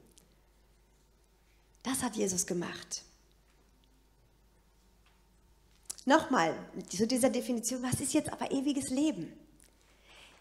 Das 1.82 2.04
hat 2.04 2.16
Jesus 2.16 2.46
gemacht. 2.46 3.02
Nochmal 6.06 6.56
zu 6.88 7.08
dieser 7.08 7.32
Definition, 7.32 7.82
was 7.82 8.00
ist 8.00 8.14
jetzt 8.14 8.32
aber 8.32 8.52
ewiges 8.52 8.92
Leben? 8.92 9.34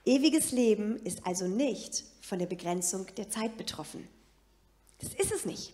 Ewiges 0.05 0.53
Leben 0.53 0.97
ist 1.05 1.27
also 1.27 1.47
nicht 1.47 2.05
von 2.21 2.39
der 2.39 2.47
Begrenzung 2.47 3.07
der 3.17 3.31
Zeit 3.31 3.57
betroffen. 3.57 4.07
Das 4.99 5.15
ist 5.15 5.33
es 5.33 5.47
nicht. 5.47 5.73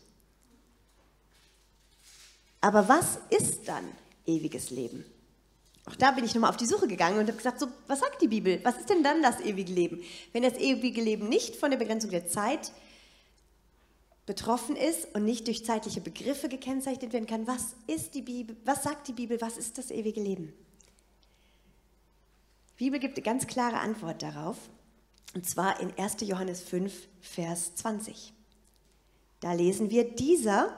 Aber 2.61 2.89
was 2.89 3.19
ist 3.31 3.67
dann 3.69 3.85
ewiges 4.27 4.71
Leben? 4.71 5.05
Auch 5.87 5.97
da 5.97 6.11
bin 6.11 6.25
ich 6.25 6.35
nochmal 6.35 6.51
auf 6.51 6.57
die 6.57 6.67
Suche 6.67 6.87
gegangen 6.87 7.19
und 7.19 7.27
habe 7.27 7.37
gesagt, 7.37 7.59
so, 7.59 7.67
was 7.87 8.01
sagt 8.01 8.21
die 8.21 8.29
Bibel? 8.29 8.61
Was 8.63 8.77
ist 8.77 8.91
denn 8.91 9.03
dann 9.03 9.23
das 9.23 9.41
ewige 9.41 9.73
Leben? 9.73 10.03
Wenn 10.33 10.43
das 10.43 10.55
ewige 10.55 11.01
Leben 11.01 11.29
nicht 11.29 11.57
von 11.57 11.71
der 11.71 11.79
Begrenzung 11.79 12.11
der 12.11 12.29
Zeit 12.29 12.73
betroffen 14.27 14.77
ist 14.77 15.13
und 15.15 15.25
nicht 15.25 15.47
durch 15.47 15.65
zeitliche 15.65 16.01
Begriffe 16.01 16.49
gekennzeichnet 16.49 17.13
werden 17.13 17.27
kann, 17.27 17.47
was 17.47 17.75
ist 17.87 18.15
die 18.15 18.23
Bibel? 18.23 18.57
Was 18.65 18.83
sagt 18.83 19.09
die 19.09 19.13
Bibel? 19.13 19.41
Was 19.41 19.57
ist 19.57 19.79
das 19.79 19.91
ewige 19.91 20.21
Leben? 20.21 20.53
Die 22.79 22.85
Bibel 22.85 23.01
gibt 23.01 23.17
eine 23.17 23.25
ganz 23.25 23.47
klare 23.47 23.79
Antwort 23.79 24.23
darauf, 24.23 24.57
und 25.35 25.49
zwar 25.49 25.81
in 25.81 25.93
1. 25.99 26.17
Johannes 26.21 26.61
5, 26.63 26.93
Vers 27.21 27.75
20. 27.77 28.33
Da 29.41 29.53
lesen 29.53 29.91
wir, 29.91 30.05
dieser 30.05 30.75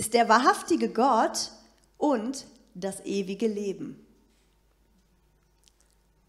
ist 0.00 0.14
der 0.14 0.30
wahrhaftige 0.30 0.88
Gott 0.88 1.50
und 1.98 2.46
das 2.74 3.04
ewige 3.04 3.46
Leben. 3.46 4.02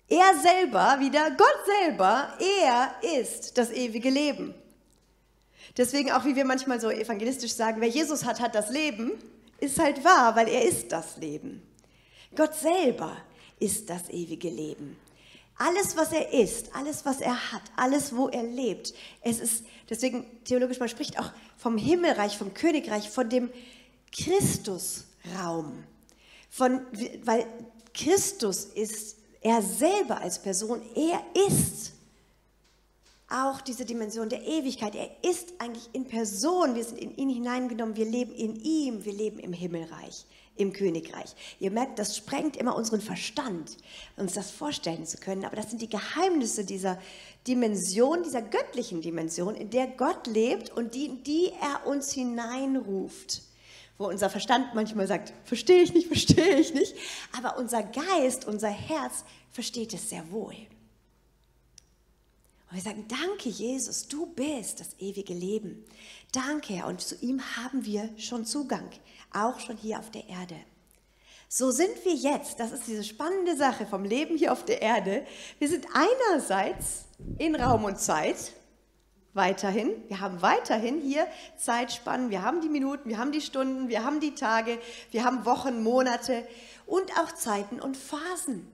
Er 0.10 0.38
selber, 0.38 0.98
wieder 1.00 1.32
Gott 1.32 1.66
selber, 1.80 2.38
er 2.38 2.94
ist 3.18 3.58
das 3.58 3.72
ewige 3.72 4.10
Leben. 4.10 4.54
Deswegen 5.78 6.12
auch, 6.12 6.26
wie 6.26 6.36
wir 6.36 6.44
manchmal 6.44 6.82
so 6.82 6.90
evangelistisch 6.90 7.54
sagen, 7.54 7.80
wer 7.80 7.88
Jesus 7.88 8.26
hat, 8.26 8.42
hat 8.42 8.56
das 8.56 8.70
Leben, 8.72 9.14
ist 9.62 9.80
halt 9.80 10.04
wahr, 10.04 10.36
weil 10.36 10.50
er 10.50 10.66
ist 10.66 10.92
das 10.92 11.16
Leben. 11.16 11.62
Gott 12.36 12.54
selber 12.54 13.16
ist 13.58 13.90
das 13.90 14.10
ewige 14.10 14.50
Leben. 14.50 14.98
Alles, 15.64 15.96
was 15.96 16.12
er 16.12 16.34
ist, 16.34 16.74
alles, 16.76 17.06
was 17.06 17.22
er 17.22 17.52
hat, 17.52 17.62
alles, 17.76 18.16
wo 18.16 18.30
er 18.30 18.42
lebt, 18.42 18.96
es 19.22 19.40
ist, 19.40 19.64
deswegen 19.88 20.26
theologisch, 20.44 20.80
man 20.80 20.90
spricht 20.90 21.20
auch 21.20 21.32
vom 21.56 21.78
Himmelreich, 21.78 22.36
vom 22.36 22.56
Königreich, 22.56 23.12
von 23.12 23.30
dem 23.30 23.52
Christusraum. 24.12 25.84
Von, 26.50 26.82
weil 27.24 27.46
Christus 27.94 28.66
ist, 28.66 29.18
er 29.42 29.62
selber 29.62 30.22
als 30.22 30.42
Person, 30.42 30.82
er 30.96 31.24
ist 31.48 31.92
auch 33.30 33.62
diese 33.62 33.86
Dimension 33.86 34.30
der 34.30 34.42
Ewigkeit. 34.42 34.96
Er 34.96 35.10
ist 35.30 35.54
eigentlich 35.60 35.90
in 35.94 36.06
Person. 36.06 36.74
Wir 36.74 36.84
sind 36.84 37.00
in 37.00 37.16
ihn 37.16 37.30
hineingenommen. 37.30 37.96
Wir 37.96 38.06
leben 38.06 38.34
in 38.34 38.56
ihm. 38.56 39.06
Wir 39.06 39.14
leben 39.14 39.40
im 39.40 39.54
Himmelreich 39.54 40.26
im 40.56 40.74
Königreich. 40.74 41.36
Ihr 41.60 41.72
merkt, 41.72 41.98
das 42.00 42.18
sprengt 42.18 42.58
immer 42.58 42.76
unseren 42.76 43.02
Verstand, 43.02 43.78
uns 44.18 44.34
das 44.34 44.52
vorstellen 44.52 45.06
zu 45.06 45.18
können. 45.18 45.46
Aber 45.46 45.56
das 45.56 45.70
sind 45.70 45.82
die 45.82 45.90
Geheimnisse 45.90 46.66
dieser 46.66 47.00
Dimension, 47.48 48.24
dieser 48.24 48.42
göttlichen 48.42 49.02
Dimension, 49.02 49.56
in 49.56 49.70
der 49.70 49.88
Gott 49.88 50.28
lebt 50.28 50.70
und 50.70 50.94
die, 50.94 51.24
die 51.24 51.52
er 51.62 51.88
uns 51.88 52.12
hineinruft. 52.12 53.42
Wo 53.98 54.08
unser 54.08 54.30
Verstand 54.30 54.74
manchmal 54.74 55.08
sagt, 55.08 55.34
verstehe 55.46 55.82
ich 55.82 55.94
nicht, 55.94 56.08
verstehe 56.08 56.60
ich 56.60 56.74
nicht. 56.74 56.96
Aber 57.38 57.58
unser 57.58 57.84
Geist, 57.84 58.46
unser 58.46 58.70
Herz 58.70 59.24
versteht 59.52 59.94
es 59.94 60.10
sehr 60.10 60.32
wohl. 60.32 60.56
Und 62.72 62.78
wir 62.78 62.84
sagen, 62.84 63.06
danke 63.08 63.50
Jesus, 63.50 64.08
du 64.08 64.28
bist 64.28 64.80
das 64.80 64.96
ewige 64.98 65.34
Leben. 65.34 65.84
Danke, 66.32 66.76
Herr. 66.76 66.88
Und 66.88 67.02
zu 67.02 67.16
ihm 67.16 67.42
haben 67.58 67.84
wir 67.84 68.10
schon 68.18 68.46
Zugang 68.46 68.90
auch 69.34 69.60
schon 69.60 69.78
hier 69.78 70.00
auf 70.00 70.12
der 70.12 70.28
Erde. 70.28 70.56
So 71.48 71.72
sind 71.72 72.06
wir 72.06 72.14
jetzt, 72.14 72.60
das 72.60 72.72
ist 72.72 72.88
diese 72.88 73.04
spannende 73.04 73.58
Sache 73.58 73.86
vom 73.86 74.06
Leben 74.06 74.38
hier 74.38 74.54
auf 74.54 74.64
der 74.64 74.82
Erde. 74.82 75.26
Wir 75.60 75.68
sind 75.68 75.86
einerseits 75.94 77.06
in 77.38 77.56
Raum 77.56 77.84
und 77.84 78.00
Zeit, 78.00 78.54
weiterhin. 79.34 79.92
Wir 80.08 80.20
haben 80.20 80.42
weiterhin 80.42 81.02
hier 81.02 81.28
Zeitspannen, 81.58 82.30
wir 82.30 82.42
haben 82.42 82.62
die 82.62 82.70
Minuten, 82.70 83.10
wir 83.10 83.18
haben 83.18 83.32
die 83.32 83.42
Stunden, 83.42 83.90
wir 83.90 84.04
haben 84.04 84.20
die 84.20 84.36
Tage, 84.36 84.80
wir 85.12 85.24
haben 85.24 85.46
Wochen, 85.46 85.84
Monate 85.84 86.48
und 86.86 87.12
auch 87.20 87.32
Zeiten 87.34 87.80
und 87.80 87.98
Phasen. 87.98 88.70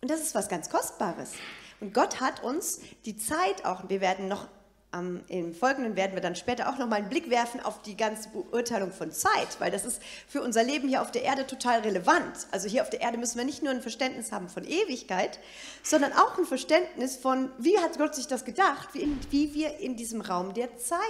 Und 0.00 0.10
das 0.10 0.20
ist 0.20 0.34
was 0.34 0.48
ganz 0.48 0.70
Kostbares. 0.70 1.32
Und 1.80 1.92
Gott 1.92 2.20
hat 2.20 2.42
uns 2.42 2.80
die 3.04 3.16
Zeit 3.16 3.64
auch, 3.64 3.88
wir 3.88 4.00
werden 4.00 4.28
noch 4.28 4.48
ähm, 4.96 5.20
Im 5.28 5.54
Folgenden 5.54 5.96
werden 5.96 6.14
wir 6.14 6.20
dann 6.20 6.36
später 6.36 6.68
auch 6.68 6.78
nochmal 6.78 7.00
einen 7.00 7.08
Blick 7.08 7.30
werfen 7.30 7.60
auf 7.60 7.82
die 7.82 7.96
ganze 7.96 8.28
Beurteilung 8.30 8.92
von 8.92 9.12
Zeit, 9.12 9.58
weil 9.58 9.70
das 9.70 9.84
ist 9.84 10.02
für 10.28 10.42
unser 10.42 10.62
Leben 10.62 10.88
hier 10.88 11.02
auf 11.02 11.10
der 11.10 11.22
Erde 11.22 11.46
total 11.46 11.80
relevant. 11.80 12.46
Also 12.50 12.68
hier 12.68 12.82
auf 12.82 12.90
der 12.90 13.00
Erde 13.00 13.18
müssen 13.18 13.38
wir 13.38 13.44
nicht 13.44 13.62
nur 13.62 13.72
ein 13.72 13.82
Verständnis 13.82 14.32
haben 14.32 14.48
von 14.48 14.64
Ewigkeit, 14.64 15.38
sondern 15.82 16.12
auch 16.12 16.38
ein 16.38 16.44
Verständnis 16.44 17.16
von, 17.16 17.50
wie 17.58 17.78
hat 17.78 17.98
Gott 17.98 18.14
sich 18.14 18.26
das 18.26 18.44
gedacht, 18.44 18.90
wie, 18.92 19.00
in, 19.00 19.18
wie 19.30 19.54
wir 19.54 19.78
in 19.78 19.96
diesem 19.96 20.20
Raum 20.20 20.54
der 20.54 20.76
Zeit 20.78 21.00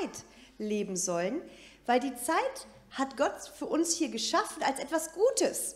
leben 0.59 0.97
sollen, 0.97 1.41
weil 1.87 2.01
die 2.01 2.15
Zeit 2.15 2.67
hat 2.91 3.17
Gott 3.17 3.35
für 3.59 3.67
uns 3.67 3.95
hier 3.95 4.09
geschaffen 4.09 4.63
als 4.63 4.81
etwas 4.81 5.13
Gutes. 5.13 5.76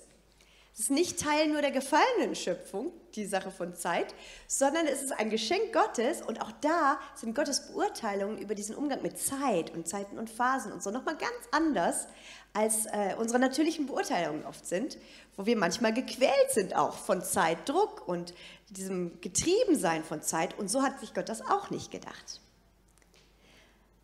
Es 0.80 0.84
ist 0.84 0.92
nicht 0.92 1.20
Teil 1.20 1.48
nur 1.48 1.60
der 1.60 1.72
gefallenen 1.72 2.34
Schöpfung, 2.34 2.90
die 3.14 3.26
Sache 3.26 3.50
von 3.50 3.74
Zeit, 3.74 4.14
sondern 4.46 4.86
es 4.86 5.02
ist 5.02 5.12
ein 5.12 5.28
Geschenk 5.28 5.74
Gottes 5.74 6.22
und 6.22 6.40
auch 6.40 6.52
da 6.62 6.98
sind 7.14 7.34
Gottes 7.34 7.70
Beurteilungen 7.70 8.38
über 8.38 8.54
diesen 8.54 8.74
Umgang 8.74 9.02
mit 9.02 9.18
Zeit 9.18 9.74
und 9.74 9.86
Zeiten 9.86 10.18
und 10.18 10.30
Phasen 10.30 10.72
und 10.72 10.82
so 10.82 10.90
nochmal 10.90 11.18
ganz 11.18 11.34
anders, 11.50 12.06
als 12.54 12.86
äh, 12.86 13.14
unsere 13.18 13.38
natürlichen 13.38 13.88
Beurteilungen 13.88 14.46
oft 14.46 14.64
sind, 14.64 14.96
wo 15.36 15.44
wir 15.44 15.54
manchmal 15.54 15.92
gequält 15.92 16.50
sind 16.50 16.74
auch 16.74 16.96
von 16.96 17.22
Zeitdruck 17.22 18.08
und 18.08 18.32
diesem 18.70 19.20
Getriebensein 19.20 20.02
von 20.02 20.22
Zeit 20.22 20.58
und 20.58 20.70
so 20.70 20.82
hat 20.82 20.98
sich 20.98 21.12
Gott 21.12 21.28
das 21.28 21.42
auch 21.42 21.68
nicht 21.68 21.90
gedacht. 21.90 22.40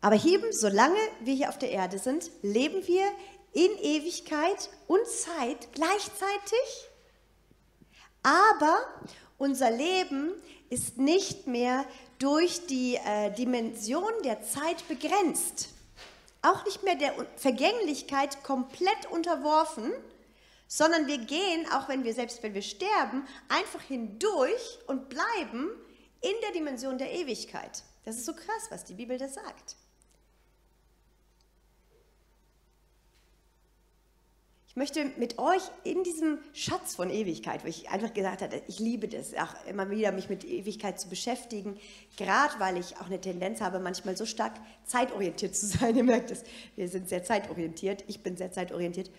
Aber 0.01 0.23
eben, 0.23 0.51
solange 0.51 0.99
wir 1.21 1.33
hier 1.33 1.49
auf 1.49 1.57
der 1.57 1.71
Erde 1.71 1.97
sind, 1.97 2.29
leben 2.43 2.85
wir 2.85 3.03
in 3.53 3.71
Ewigkeit 3.79 4.69
und 4.87 5.05
Zeit 5.07 5.69
gleichzeitig, 5.73 6.89
aber 8.23 8.77
unser 9.37 9.71
Leben 9.71 10.31
ist 10.69 10.97
nicht 10.97 11.47
mehr 11.47 11.85
durch 12.19 12.65
die 12.67 12.95
äh, 12.95 13.31
Dimension 13.31 14.11
der 14.23 14.41
Zeit 14.41 14.87
begrenzt, 14.87 15.69
auch 16.41 16.65
nicht 16.65 16.83
mehr 16.83 16.95
der 16.95 17.13
Vergänglichkeit 17.35 18.43
komplett 18.43 19.05
unterworfen, 19.11 19.93
sondern 20.67 21.07
wir 21.07 21.19
gehen, 21.19 21.65
auch 21.71 21.87
wenn 21.87 22.03
wir 22.03 22.13
selbst 22.13 22.43
wenn 22.43 22.53
wir 22.53 22.61
sterben, 22.61 23.25
einfach 23.47 23.81
hindurch 23.81 24.79
und 24.87 25.09
bleiben 25.09 25.69
in 26.21 26.33
der 26.43 26.51
Dimension 26.51 26.97
der 26.97 27.11
Ewigkeit. 27.13 27.83
Das 28.03 28.17
ist 28.17 28.25
so 28.25 28.33
krass, 28.33 28.67
was 28.69 28.83
die 28.83 28.93
Bibel 28.93 29.17
da 29.17 29.27
sagt. 29.27 29.75
Möchte 34.77 35.11
mit 35.17 35.39
euch 35.39 35.63
in 35.83 36.03
diesem 36.03 36.37
Schatz 36.53 36.95
von 36.95 37.09
Ewigkeit, 37.09 37.63
wo 37.63 37.67
ich 37.67 37.89
einfach 37.89 38.13
gesagt 38.13 38.41
habe, 38.43 38.61
ich 38.67 38.79
liebe 38.79 39.07
das, 39.07 39.33
auch 39.33 39.53
immer 39.67 39.89
wieder 39.89 40.11
mich 40.11 40.29
mit 40.29 40.45
Ewigkeit 40.45 40.99
zu 40.99 41.09
beschäftigen, 41.09 41.77
gerade 42.15 42.53
weil 42.59 42.77
ich 42.77 42.95
auch 42.97 43.07
eine 43.07 43.19
Tendenz 43.19 43.59
habe, 43.59 43.79
manchmal 43.79 44.15
so 44.15 44.25
stark 44.25 44.53
zeitorientiert 44.85 45.55
zu 45.55 45.65
sein. 45.65 45.95
Ihr 45.97 46.03
merkt 46.03 46.31
es, 46.31 46.43
wir 46.75 46.87
sind 46.87 47.09
sehr 47.09 47.23
zeitorientiert, 47.23 48.03
ich 48.07 48.21
bin 48.21 48.37
sehr 48.37 48.51
zeitorientiert. 48.51 49.09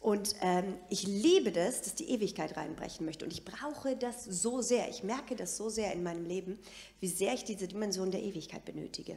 Und 0.00 0.36
ähm, 0.42 0.74
ich 0.90 1.06
liebe 1.06 1.52
das, 1.52 1.82
dass 1.82 1.94
die 1.94 2.10
Ewigkeit 2.10 2.56
reinbrechen 2.56 3.06
möchte. 3.06 3.24
Und 3.24 3.32
ich 3.32 3.44
brauche 3.44 3.96
das 3.96 4.24
so 4.24 4.60
sehr. 4.60 4.88
Ich 4.90 5.02
merke 5.02 5.34
das 5.34 5.56
so 5.56 5.70
sehr 5.70 5.92
in 5.92 6.02
meinem 6.02 6.26
Leben, 6.26 6.58
wie 7.00 7.08
sehr 7.08 7.32
ich 7.32 7.44
diese 7.44 7.68
Dimension 7.68 8.10
der 8.10 8.22
Ewigkeit 8.22 8.64
benötige. 8.66 9.16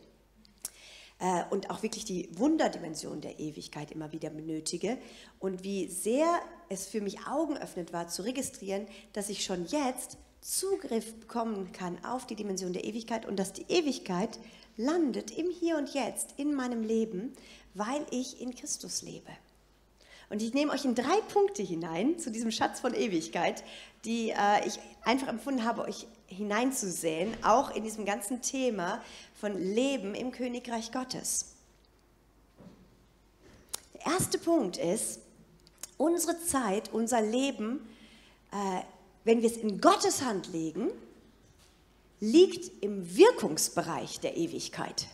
Äh, 1.20 1.44
und 1.50 1.70
auch 1.70 1.84
wirklich 1.84 2.06
die 2.06 2.30
Wunderdimension 2.38 3.22
der 3.22 3.40
Ewigkeit 3.40 3.92
immer 3.92 4.12
wieder 4.12 4.30
benötige. 4.30 4.98
Und 5.40 5.64
wie 5.64 5.88
sehr 5.88 6.28
es 6.70 6.86
für 6.86 7.02
mich 7.02 7.28
Augen 7.28 7.58
öffnet 7.58 7.94
war, 7.94 8.08
zu 8.08 8.22
registrieren, 8.24 8.86
dass 9.14 9.30
ich 9.30 9.44
schon 9.44 9.66
jetzt 9.66 10.18
Zugriff 10.42 11.16
bekommen 11.16 11.72
kann 11.72 12.04
auf 12.06 12.28
die 12.28 12.36
Dimension 12.36 12.72
der 12.72 12.86
Ewigkeit 12.86 13.26
und 13.26 13.38
dass 13.38 13.54
die 13.54 13.66
Ewigkeit 13.68 14.38
landet 14.78 15.36
im 15.36 15.50
Hier 15.50 15.78
und 15.78 15.94
Jetzt 15.94 16.36
in 16.38 16.54
meinem 16.54 16.84
Leben, 16.84 17.34
weil 17.74 18.06
ich 18.12 18.40
in 18.40 18.54
Christus 18.54 19.02
lebe. 19.02 19.32
Und 20.30 20.42
ich 20.42 20.54
nehme 20.54 20.72
euch 20.72 20.86
in 20.86 20.94
drei 20.94 21.20
Punkte 21.34 21.64
hinein 21.64 22.20
zu 22.20 22.32
diesem 22.32 22.52
Schatz 22.52 22.80
von 22.80 22.94
Ewigkeit, 22.94 23.64
die 24.06 24.30
äh, 24.30 24.68
ich 24.68 24.80
einfach 25.04 25.30
empfunden 25.30 25.64
habe, 25.64 25.84
euch 25.84 26.06
hineinzusehen, 26.28 27.36
auch 27.44 27.72
in 27.72 27.84
diesem 27.84 28.06
ganzen 28.06 28.42
Thema 28.42 29.02
von 29.40 29.58
Leben 29.58 30.14
im 30.14 30.32
Königreich 30.32 30.92
Gottes. 30.92 31.54
Der 33.94 34.14
erste 34.14 34.38
Punkt 34.38 34.78
ist, 34.78 35.20
unsere 35.98 36.40
Zeit, 36.40 36.94
unser 36.94 37.22
Leben, 37.22 37.88
äh, 38.52 38.82
wenn 39.24 39.42
wir 39.42 39.50
es 39.50 39.58
in 39.58 39.82
Gottes 39.82 40.22
Hand 40.22 40.48
legen, 40.48 40.90
liegt 42.20 42.84
im 42.84 43.16
Wirkungsbereich 43.16 44.20
der 44.20 44.38
Ewigkeit. 44.38 45.08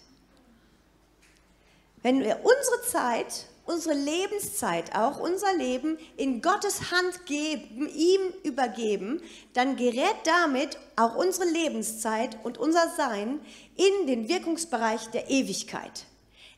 Wenn 2.01 2.19
wir 2.19 2.39
unsere 2.43 2.81
Zeit 2.89 3.47
unsere 3.65 3.95
Lebenszeit, 3.95 4.95
auch 4.95 5.19
unser 5.19 5.53
Leben 5.55 5.97
in 6.17 6.41
Gottes 6.41 6.91
Hand 6.91 7.25
geben, 7.25 7.89
ihm 7.89 8.21
übergeben, 8.43 9.21
dann 9.53 9.75
gerät 9.75 10.15
damit 10.25 10.77
auch 10.95 11.15
unsere 11.15 11.49
Lebenszeit 11.49 12.37
und 12.43 12.57
unser 12.57 12.89
Sein 12.95 13.39
in 13.75 14.07
den 14.07 14.27
Wirkungsbereich 14.27 15.07
der 15.07 15.29
Ewigkeit, 15.29 16.05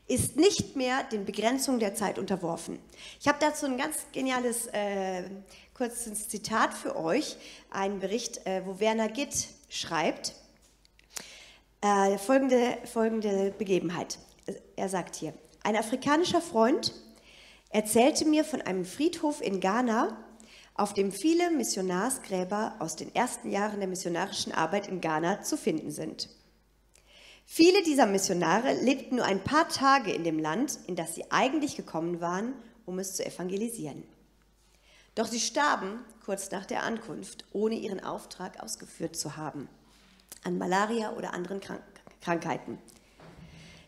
ist 0.08 0.36
nicht 0.36 0.76
mehr 0.76 1.04
den 1.04 1.26
Begrenzungen 1.26 1.80
der 1.80 1.96
Zeit 1.96 2.18
unterworfen. 2.18 2.80
Ich 3.20 3.28
habe 3.28 3.38
dazu 3.40 3.66
ein 3.66 3.78
ganz 3.78 3.98
geniales 4.12 4.68
äh, 4.68 5.24
kurzes 5.76 6.28
Zitat 6.28 6.74
für 6.74 6.96
euch, 6.96 7.38
einen 7.70 8.00
Bericht, 8.00 8.46
äh, 8.46 8.66
wo 8.66 8.80
Werner 8.80 9.10
Gitt 9.10 9.48
schreibt, 9.70 10.34
äh, 11.82 12.18
folgende, 12.18 12.78
folgende 12.92 13.54
Begebenheit. 13.58 14.18
Er 14.76 14.90
sagt 14.90 15.16
hier, 15.16 15.34
ein 15.66 15.76
afrikanischer 15.76 16.42
Freund 16.42 16.94
erzählte 17.70 18.24
mir 18.26 18.46
von 18.46 18.62
einem 18.62 18.86
Friedhof 18.86 19.42
in 19.42 19.60
Ghana, 19.60 20.16
auf 20.76 20.94
dem 20.94 21.12
viele 21.12 21.50
Missionarsgräber 21.50 22.76
aus 22.78 22.96
den 22.96 23.14
ersten 23.16 23.50
Jahren 23.50 23.80
der 23.80 23.90
missionarischen 23.90 24.54
Arbeit 24.54 24.88
in 24.88 25.02
Ghana 25.02 25.42
zu 25.42 25.58
finden 25.58 25.90
sind. 25.90 26.30
Viele 27.46 27.82
dieser 27.82 28.06
Missionare 28.06 28.74
lebten 28.74 29.16
nur 29.16 29.26
ein 29.26 29.44
paar 29.44 29.68
Tage 29.68 30.12
in 30.12 30.24
dem 30.24 30.38
Land, 30.38 30.78
in 30.86 30.96
das 30.96 31.16
sie 31.16 31.32
eigentlich 31.32 31.76
gekommen 31.76 32.22
waren, 32.22 32.54
um 32.86 33.00
es 33.00 33.16
zu 33.16 33.26
evangelisieren. 33.26 34.04
Doch 35.16 35.26
sie 35.26 35.40
starben 35.40 36.00
kurz 36.24 36.52
nach 36.52 36.68
der 36.68 36.84
Ankunft, 36.84 37.46
ohne 37.54 37.74
ihren 37.74 38.04
Auftrag 38.04 38.62
ausgeführt 38.62 39.16
zu 39.16 39.36
haben, 39.36 39.68
an 40.44 40.60
Malaria 40.60 41.14
oder 41.14 41.34
anderen 41.34 41.60
Krank 41.60 41.82
Krankheiten. 42.22 42.78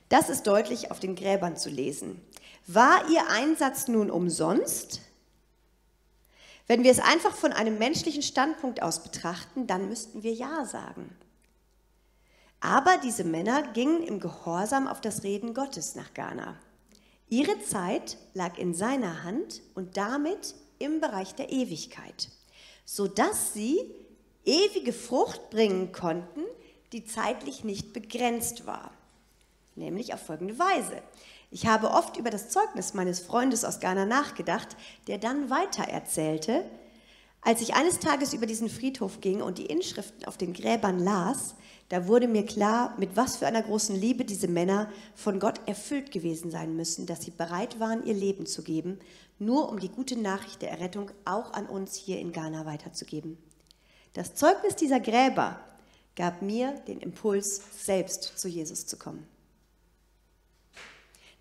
Das 0.10 0.30
ist 0.30 0.48
deutlich 0.48 0.90
auf 0.90 1.00
den 1.00 1.16
Gräbern 1.16 1.58
zu 1.58 1.70
lesen. 1.70 2.22
War 2.66 3.10
Ihr 3.10 3.30
Einsatz 3.30 3.88
nun 3.88 4.10
umsonst? 4.10 5.02
Wenn 6.66 6.84
wir 6.84 6.92
es 6.92 7.00
einfach 7.00 7.36
von 7.36 7.54
einem 7.54 7.78
menschlichen 7.78 8.22
Standpunkt 8.22 8.82
aus 8.82 9.04
betrachten, 9.04 9.68
dann 9.68 9.90
müssten 9.90 10.24
wir 10.24 10.34
Ja 10.34 10.66
sagen. 10.66 11.16
Aber 12.60 12.98
diese 13.04 13.24
Männer 13.24 13.64
gingen 13.74 14.04
im 14.04 14.20
Gehorsam 14.20 14.88
auf 14.88 15.00
das 15.00 15.24
Reden 15.24 15.54
Gottes 15.54 15.96
nach 15.96 16.14
Ghana. 16.14 16.58
Ihre 17.30 17.60
Zeit 17.62 18.18
lag 18.34 18.58
in 18.58 18.74
seiner 18.74 19.24
Hand 19.24 19.62
und 19.76 19.98
damit 19.98 20.56
im 20.80 21.02
Bereich 21.02 21.36
der 21.36 21.52
Ewigkeit, 21.52 22.30
sodass 22.86 23.54
sie 23.54 23.80
ewige 24.46 24.94
Frucht 24.94 25.50
bringen 25.50 25.92
konnten, 25.92 26.42
die 26.94 27.06
zeitlich 27.06 27.64
nicht 27.64 27.92
begrenzt 27.94 28.66
war 28.66 28.97
nämlich 29.78 30.14
auf 30.14 30.22
folgende 30.22 30.60
Weise. 30.60 31.02
Ich 31.50 31.66
habe 31.66 31.92
oft 31.92 32.18
über 32.18 32.30
das 32.30 32.50
Zeugnis 32.50 32.94
meines 32.94 33.20
Freundes 33.20 33.64
aus 33.64 33.80
Ghana 33.80 34.06
nachgedacht, 34.06 34.76
der 35.08 35.18
dann 35.18 35.50
weiter 35.50 35.84
erzählte, 35.84 36.66
als 37.42 37.62
ich 37.62 37.76
eines 37.76 38.00
Tages 38.00 38.34
über 38.34 38.46
diesen 38.46 38.68
Friedhof 38.68 39.22
ging 39.22 39.42
und 39.42 39.58
die 39.58 39.68
Inschriften 39.68 40.26
auf 40.26 40.38
den 40.38 40.54
Gräbern 40.54 41.00
las, 41.00 41.56
da 41.90 42.08
wurde 42.08 42.28
mir 42.28 42.46
klar, 42.46 42.94
mit 42.98 43.16
was 43.16 43.38
für 43.38 43.48
einer 43.48 43.62
großen 43.62 43.96
Liebe 43.96 44.26
diese 44.26 44.50
Männer 44.50 44.92
von 45.16 45.40
Gott 45.40 45.62
erfüllt 45.66 46.12
gewesen 46.12 46.52
sein 46.52 46.76
müssen, 46.76 47.06
dass 47.06 47.22
sie 47.22 47.32
bereit 47.32 47.80
waren, 47.80 48.06
ihr 48.06 48.14
Leben 48.14 48.46
zu 48.46 48.64
geben, 48.64 49.00
nur 49.40 49.70
um 49.70 49.80
die 49.80 49.88
gute 49.88 50.20
Nachricht 50.20 50.62
der 50.62 50.72
Errettung 50.72 51.12
auch 51.24 51.54
an 51.54 51.68
uns 51.68 51.96
hier 51.96 52.20
in 52.20 52.34
Ghana 52.34 52.66
weiterzugeben. 52.66 53.38
Das 54.12 54.36
Zeugnis 54.36 54.76
dieser 54.76 55.00
Gräber 55.00 55.60
gab 56.18 56.42
mir 56.42 56.72
den 56.88 57.00
Impuls, 57.00 57.62
selbst 57.86 58.38
zu 58.38 58.50
Jesus 58.50 58.88
zu 58.88 58.98
kommen. 58.98 59.26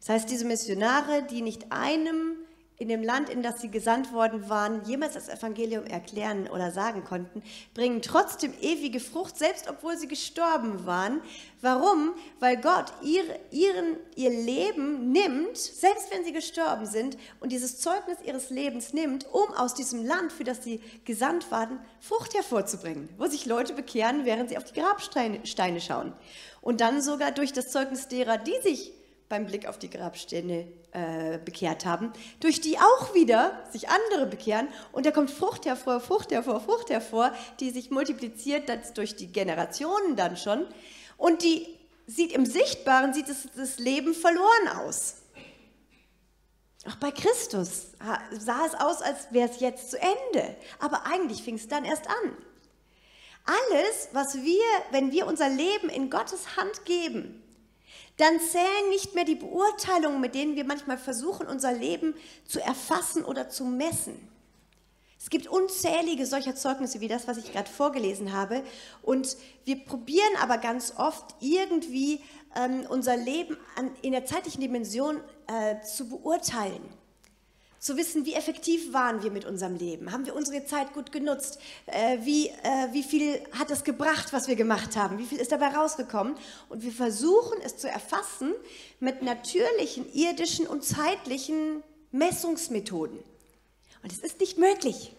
Das 0.06 0.14
heißt, 0.14 0.30
diese 0.30 0.44
Missionare, 0.44 1.24
die 1.24 1.42
nicht 1.42 1.72
einem 1.72 2.36
in 2.78 2.86
dem 2.86 3.02
Land, 3.02 3.28
in 3.28 3.42
das 3.42 3.60
sie 3.60 3.70
gesandt 3.70 4.12
worden 4.12 4.48
waren, 4.48 4.84
jemals 4.84 5.14
das 5.14 5.28
Evangelium 5.28 5.84
erklären 5.84 6.46
oder 6.46 6.70
sagen 6.70 7.02
konnten, 7.02 7.42
bringen 7.74 8.02
trotzdem 8.02 8.52
ewige 8.60 9.00
Frucht, 9.00 9.36
selbst 9.36 9.68
obwohl 9.68 9.96
sie 9.96 10.06
gestorben 10.06 10.86
waren. 10.86 11.22
Warum? 11.60 12.12
Weil 12.38 12.56
Gott 12.58 12.92
ihr, 13.02 13.24
ihren, 13.50 13.96
ihr 14.14 14.30
Leben 14.30 15.10
nimmt, 15.10 15.56
selbst 15.56 16.12
wenn 16.12 16.24
sie 16.24 16.32
gestorben 16.32 16.86
sind, 16.86 17.18
und 17.40 17.50
dieses 17.50 17.80
Zeugnis 17.80 18.18
ihres 18.24 18.50
Lebens 18.50 18.92
nimmt, 18.92 19.26
um 19.32 19.52
aus 19.54 19.74
diesem 19.74 20.06
Land, 20.06 20.30
für 20.30 20.44
das 20.44 20.62
sie 20.62 20.80
gesandt 21.04 21.50
waren, 21.50 21.80
Frucht 21.98 22.34
hervorzubringen, 22.34 23.08
wo 23.18 23.26
sich 23.26 23.46
Leute 23.46 23.72
bekehren, 23.72 24.24
während 24.24 24.50
sie 24.50 24.56
auf 24.56 24.64
die 24.64 24.78
Grabsteine 24.78 25.80
schauen. 25.80 26.12
Und 26.60 26.80
dann 26.80 27.02
sogar 27.02 27.32
durch 27.32 27.52
das 27.52 27.72
Zeugnis 27.72 28.06
derer, 28.06 28.38
die 28.38 28.60
sich 28.62 28.92
beim 29.28 29.46
Blick 29.46 29.66
auf 29.66 29.78
die 29.78 29.90
Grabsteine 29.90 30.66
äh, 30.92 31.38
bekehrt 31.44 31.84
haben, 31.84 32.12
durch 32.40 32.60
die 32.60 32.78
auch 32.78 33.14
wieder 33.14 33.64
sich 33.70 33.88
andere 33.88 34.26
bekehren 34.26 34.68
und 34.92 35.06
da 35.06 35.10
kommt 35.10 35.30
Frucht 35.30 35.66
hervor, 35.66 36.00
Frucht 36.00 36.30
hervor, 36.30 36.60
Frucht 36.60 36.90
hervor, 36.90 37.32
die 37.60 37.70
sich 37.70 37.90
multipliziert 37.90 38.68
das 38.68 38.92
durch 38.92 39.16
die 39.16 39.26
Generationen 39.26 40.16
dann 40.16 40.36
schon 40.36 40.66
und 41.16 41.42
die 41.42 41.66
sieht 42.06 42.32
im 42.32 42.46
Sichtbaren, 42.46 43.12
sieht 43.12 43.28
das, 43.28 43.48
das 43.56 43.78
Leben 43.78 44.14
verloren 44.14 44.68
aus. 44.78 45.16
Auch 46.88 46.96
bei 46.96 47.10
Christus 47.10 47.88
sah 48.30 48.66
es 48.66 48.74
aus, 48.74 49.02
als 49.02 49.32
wäre 49.32 49.50
es 49.50 49.58
jetzt 49.58 49.90
zu 49.90 49.98
Ende, 49.98 50.56
aber 50.78 51.04
eigentlich 51.06 51.42
fing 51.42 51.56
es 51.56 51.66
dann 51.66 51.84
erst 51.84 52.06
an. 52.08 52.36
Alles, 53.44 54.08
was 54.12 54.42
wir, 54.42 54.64
wenn 54.90 55.12
wir 55.12 55.26
unser 55.26 55.48
Leben 55.48 55.88
in 55.88 56.10
Gottes 56.10 56.56
Hand 56.56 56.84
geben, 56.84 57.42
dann 58.16 58.40
zählen 58.40 58.88
nicht 58.90 59.14
mehr 59.14 59.24
die 59.24 59.34
Beurteilungen, 59.34 60.20
mit 60.20 60.34
denen 60.34 60.56
wir 60.56 60.64
manchmal 60.64 60.98
versuchen, 60.98 61.46
unser 61.46 61.72
Leben 61.72 62.14
zu 62.46 62.60
erfassen 62.60 63.24
oder 63.24 63.48
zu 63.48 63.64
messen. 63.64 64.16
Es 65.18 65.30
gibt 65.30 65.48
unzählige 65.48 66.24
solcher 66.24 66.54
Zeugnisse 66.54 67.00
wie 67.00 67.08
das, 67.08 67.26
was 67.26 67.36
ich 67.36 67.52
gerade 67.52 67.68
vorgelesen 67.68 68.32
habe. 68.32 68.62
Und 69.02 69.36
wir 69.64 69.84
probieren 69.84 70.36
aber 70.40 70.58
ganz 70.58 70.94
oft 70.96 71.34
irgendwie 71.40 72.20
ähm, 72.54 72.86
unser 72.88 73.16
Leben 73.16 73.56
an, 73.74 73.90
in 74.02 74.12
der 74.12 74.24
zeitlichen 74.24 74.60
Dimension 74.60 75.20
äh, 75.48 75.80
zu 75.82 76.08
beurteilen 76.08 76.82
zu 77.86 77.96
wissen, 77.96 78.26
wie 78.26 78.34
effektiv 78.34 78.92
waren 78.92 79.22
wir 79.22 79.30
mit 79.30 79.44
unserem 79.44 79.76
Leben? 79.76 80.10
Haben 80.10 80.26
wir 80.26 80.34
unsere 80.34 80.64
Zeit 80.64 80.92
gut 80.92 81.12
genutzt? 81.12 81.60
Äh, 81.86 82.18
wie, 82.22 82.48
äh, 82.48 82.92
wie 82.92 83.04
viel 83.04 83.40
hat 83.52 83.70
es 83.70 83.84
gebracht, 83.84 84.32
was 84.32 84.48
wir 84.48 84.56
gemacht 84.56 84.96
haben? 84.96 85.18
Wie 85.18 85.24
viel 85.24 85.38
ist 85.38 85.52
dabei 85.52 85.68
rausgekommen? 85.68 86.34
Und 86.68 86.82
wir 86.82 86.90
versuchen 86.90 87.60
es 87.64 87.76
zu 87.76 87.88
erfassen 87.88 88.52
mit 88.98 89.22
natürlichen, 89.22 90.12
irdischen 90.12 90.66
und 90.66 90.82
zeitlichen 90.82 91.84
Messungsmethoden. 92.10 93.20
Und 94.02 94.12
es 94.12 94.18
ist 94.18 94.40
nicht 94.40 94.58
möglich. 94.58 95.12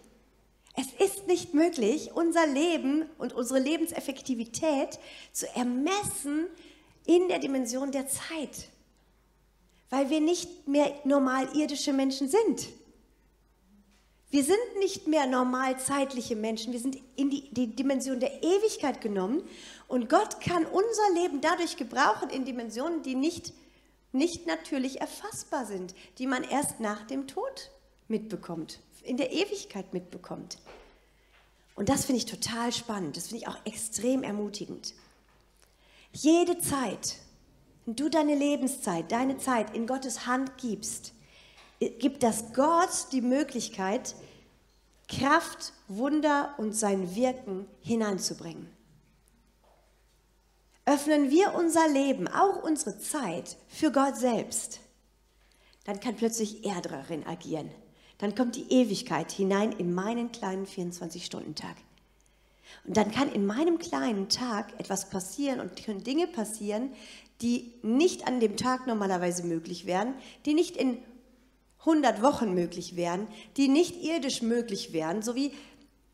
Es 0.75 0.87
ist 1.03 1.25
nicht 1.25 1.53
möglich, 1.53 2.11
unser 2.13 2.45
Leben 2.45 3.05
und 3.17 3.31
unsere 3.31 3.59
Lebenseffektivität 3.59 4.99
zu 5.31 5.47
ermessen 5.55 6.47
in 7.05 7.29
der 7.29 7.39
Dimension 7.39 7.93
der 7.93 8.07
Zeit 8.07 8.69
weil 9.89 10.09
wir 10.09 10.21
nicht 10.21 10.67
mehr 10.67 10.93
normal 11.03 11.47
irdische 11.55 11.93
Menschen 11.93 12.29
sind. 12.29 12.67
Wir 14.29 14.43
sind 14.43 14.57
nicht 14.79 15.07
mehr 15.07 15.25
normal 15.25 15.79
zeitliche 15.79 16.35
Menschen, 16.35 16.73
wir 16.73 16.81
sind 16.81 16.97
in 17.15 17.29
die, 17.29 17.49
die, 17.53 17.73
Dimension 17.75 18.19
der 18.19 18.43
Ewigkeit 18.43 18.99
genommen 18.99 19.41
und 19.87 20.09
Gott 20.09 20.41
kann 20.41 20.65
unser 20.65 21.13
Leben 21.21 21.39
dadurch 21.39 21.77
gebrauchen 21.77 22.29
in 22.29 22.43
Dimensionen, 22.43 23.03
die 23.03 23.15
nicht, 23.15 23.53
nicht 24.11 24.45
natürlich 24.45 24.99
erfassbar 24.99 25.65
sind, 25.65 25.95
die 26.17 26.27
man 26.27 26.43
erst 26.43 26.81
nach 26.81 27.07
dem 27.07 27.27
Tod 27.27 27.71
mitbekommt, 28.09 28.79
in 29.01 29.15
der 29.15 29.31
Ewigkeit 29.31 29.93
mitbekommt. 29.93 30.57
Und 31.75 31.87
das 31.87 32.03
finde 32.03 32.17
ich 32.17 32.25
total 32.25 32.73
spannend, 32.73 33.15
das 33.15 33.29
finde 33.29 33.43
ich 33.43 33.47
auch 33.47 33.65
extrem 33.65 34.23
ermutigend. 34.23 34.93
Jede 36.11 36.59
Zeit, 36.59 37.17
du 37.95 38.09
deine 38.09 38.35
Lebenszeit, 38.35 39.11
deine 39.11 39.37
Zeit 39.37 39.75
in 39.75 39.87
Gottes 39.87 40.25
Hand 40.27 40.57
gibst, 40.57 41.13
gibt 41.99 42.23
das 42.23 42.53
Gott 42.53 43.07
die 43.11 43.21
Möglichkeit, 43.21 44.15
Kraft, 45.07 45.73
Wunder 45.87 46.53
und 46.57 46.75
sein 46.75 47.15
Wirken 47.15 47.65
hineinzubringen. 47.81 48.69
Öffnen 50.85 51.29
wir 51.29 51.53
unser 51.53 51.87
Leben, 51.87 52.27
auch 52.27 52.63
unsere 52.63 52.97
Zeit 52.97 53.57
für 53.67 53.91
Gott 53.91 54.17
selbst, 54.17 54.79
dann 55.85 55.99
kann 55.99 56.15
plötzlich 56.15 56.65
er 56.65 56.81
darin 56.81 57.25
agieren. 57.25 57.71
Dann 58.17 58.35
kommt 58.35 58.55
die 58.55 58.71
Ewigkeit 58.71 59.31
hinein 59.31 59.71
in 59.71 59.93
meinen 59.93 60.31
kleinen 60.31 60.65
24-Stunden-Tag. 60.65 61.75
Und 62.85 62.97
dann 62.97 63.11
kann 63.11 63.31
in 63.31 63.45
meinem 63.45 63.79
kleinen 63.79 64.27
Tag 64.27 64.77
etwas 64.79 65.09
passieren 65.09 65.59
und 65.59 65.81
können 65.81 66.03
Dinge 66.03 66.27
passieren, 66.27 66.91
die 67.41 67.73
nicht 67.81 68.27
an 68.27 68.39
dem 68.39 68.57
Tag 68.57 68.87
normalerweise 68.87 69.43
möglich 69.43 69.85
wären, 69.85 70.15
die 70.45 70.53
nicht 70.53 70.75
in 70.75 70.97
100 71.79 72.21
Wochen 72.21 72.53
möglich 72.53 72.95
wären, 72.95 73.27
die 73.55 73.67
nicht 73.67 74.03
irdisch 74.03 74.41
möglich 74.41 74.93
wären, 74.93 75.21
so 75.21 75.35
wie 75.35 75.53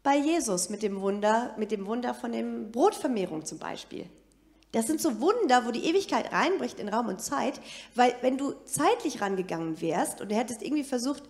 bei 0.04 0.18
Jesus 0.18 0.70
mit 0.70 0.84
dem 0.84 1.00
Wunder, 1.00 1.56
mit 1.58 1.72
dem 1.72 1.86
Wunder 1.86 2.14
von 2.14 2.32
dem 2.32 2.72
Brotvermehrung 2.72 3.46
zum 3.46 3.58
Beispiel. 3.58 4.06
Das 4.74 4.88
sind 4.88 5.00
so 5.00 5.22
Wunder, 5.22 5.66
wo 5.66 5.72
die 5.72 5.86
Ewigkeit 5.86 6.32
reinbricht 6.34 6.80
in 6.80 6.90
Raum 6.90 7.08
und 7.08 7.22
Zeit, 7.22 7.62
weil 7.96 8.14
wenn 8.22 8.38
du 8.38 8.54
zeitlich 8.66 9.22
rangegangen 9.22 9.80
wärst 9.82 10.20
und 10.20 10.32
du 10.32 10.36
hättest 10.36 10.62
irgendwie 10.62 10.84
versucht, 10.84 11.24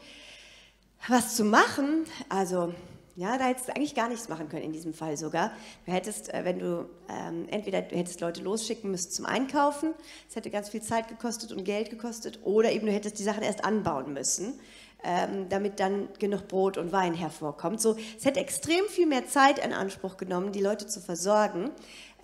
was 1.07 1.35
zu 1.35 1.43
machen, 1.43 2.05
also 2.29 2.73
ja, 3.15 3.37
da 3.37 3.45
hättest 3.45 3.67
du 3.67 3.75
eigentlich 3.75 3.95
gar 3.95 4.09
nichts 4.09 4.27
machen 4.27 4.49
können 4.49 4.63
in 4.63 4.71
diesem 4.71 4.93
Fall 4.93 5.17
sogar. 5.17 5.51
Du 5.85 5.91
hättest, 5.91 6.33
äh, 6.33 6.43
wenn 6.45 6.59
du 6.59 6.89
ähm, 7.09 7.47
entweder 7.49 7.81
du 7.81 7.95
hättest 7.95 8.21
Leute 8.21 8.41
losschicken 8.41 8.89
müssen 8.89 9.11
zum 9.11 9.25
Einkaufen, 9.25 9.93
es 10.27 10.35
hätte 10.35 10.49
ganz 10.49 10.69
viel 10.69 10.81
Zeit 10.81 11.07
gekostet 11.07 11.51
und 11.51 11.63
Geld 11.63 11.89
gekostet, 11.89 12.39
oder 12.43 12.71
eben 12.71 12.87
du 12.87 12.91
hättest 12.91 13.19
die 13.19 13.23
Sachen 13.23 13.43
erst 13.43 13.63
anbauen 13.63 14.13
müssen, 14.13 14.59
ähm, 15.03 15.47
damit 15.49 15.79
dann 15.79 16.09
genug 16.17 16.47
Brot 16.47 16.77
und 16.77 16.91
Wein 16.91 17.13
hervorkommt. 17.13 17.81
So, 17.81 17.95
es 18.17 18.25
hätte 18.25 18.39
extrem 18.39 18.85
viel 18.87 19.05
mehr 19.05 19.27
Zeit 19.27 19.63
in 19.63 19.73
Anspruch 19.73 20.17
genommen, 20.17 20.51
die 20.51 20.61
Leute 20.61 20.87
zu 20.87 20.99
versorgen. 20.99 21.71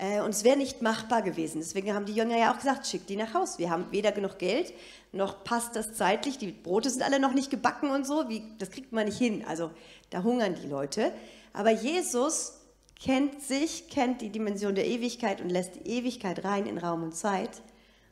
Äh, 0.00 0.22
und 0.22 0.30
es 0.30 0.44
wäre 0.44 0.56
nicht 0.56 0.80
machbar 0.80 1.20
gewesen. 1.20 1.58
Deswegen 1.60 1.94
haben 1.94 2.06
die 2.06 2.14
Jünger 2.14 2.38
ja 2.38 2.52
auch 2.52 2.56
gesagt, 2.56 2.86
schickt 2.86 3.10
die 3.10 3.16
nach 3.16 3.34
Haus. 3.34 3.58
Wir 3.58 3.70
haben 3.70 3.86
weder 3.90 4.12
genug 4.12 4.38
Geld, 4.38 4.72
noch 5.12 5.44
passt 5.44 5.76
das 5.76 5.92
zeitlich. 5.92 6.38
Die 6.38 6.52
Brote 6.52 6.88
sind 6.88 7.02
alle 7.02 7.20
noch 7.20 7.34
nicht 7.34 7.50
gebacken 7.50 7.90
und 7.90 8.06
so. 8.06 8.28
Wie, 8.28 8.42
das 8.58 8.70
kriegt 8.70 8.92
man 8.92 9.04
nicht 9.04 9.18
hin. 9.18 9.44
Also 9.46 9.70
da 10.08 10.22
hungern 10.22 10.56
die 10.60 10.68
Leute. 10.68 11.12
Aber 11.52 11.70
Jesus 11.70 12.54
kennt 12.98 13.42
sich, 13.42 13.88
kennt 13.88 14.22
die 14.22 14.30
Dimension 14.30 14.74
der 14.74 14.86
Ewigkeit 14.86 15.42
und 15.42 15.50
lässt 15.50 15.74
die 15.74 15.90
Ewigkeit 15.90 16.44
rein 16.44 16.64
in 16.64 16.78
Raum 16.78 17.02
und 17.02 17.14
Zeit. 17.14 17.60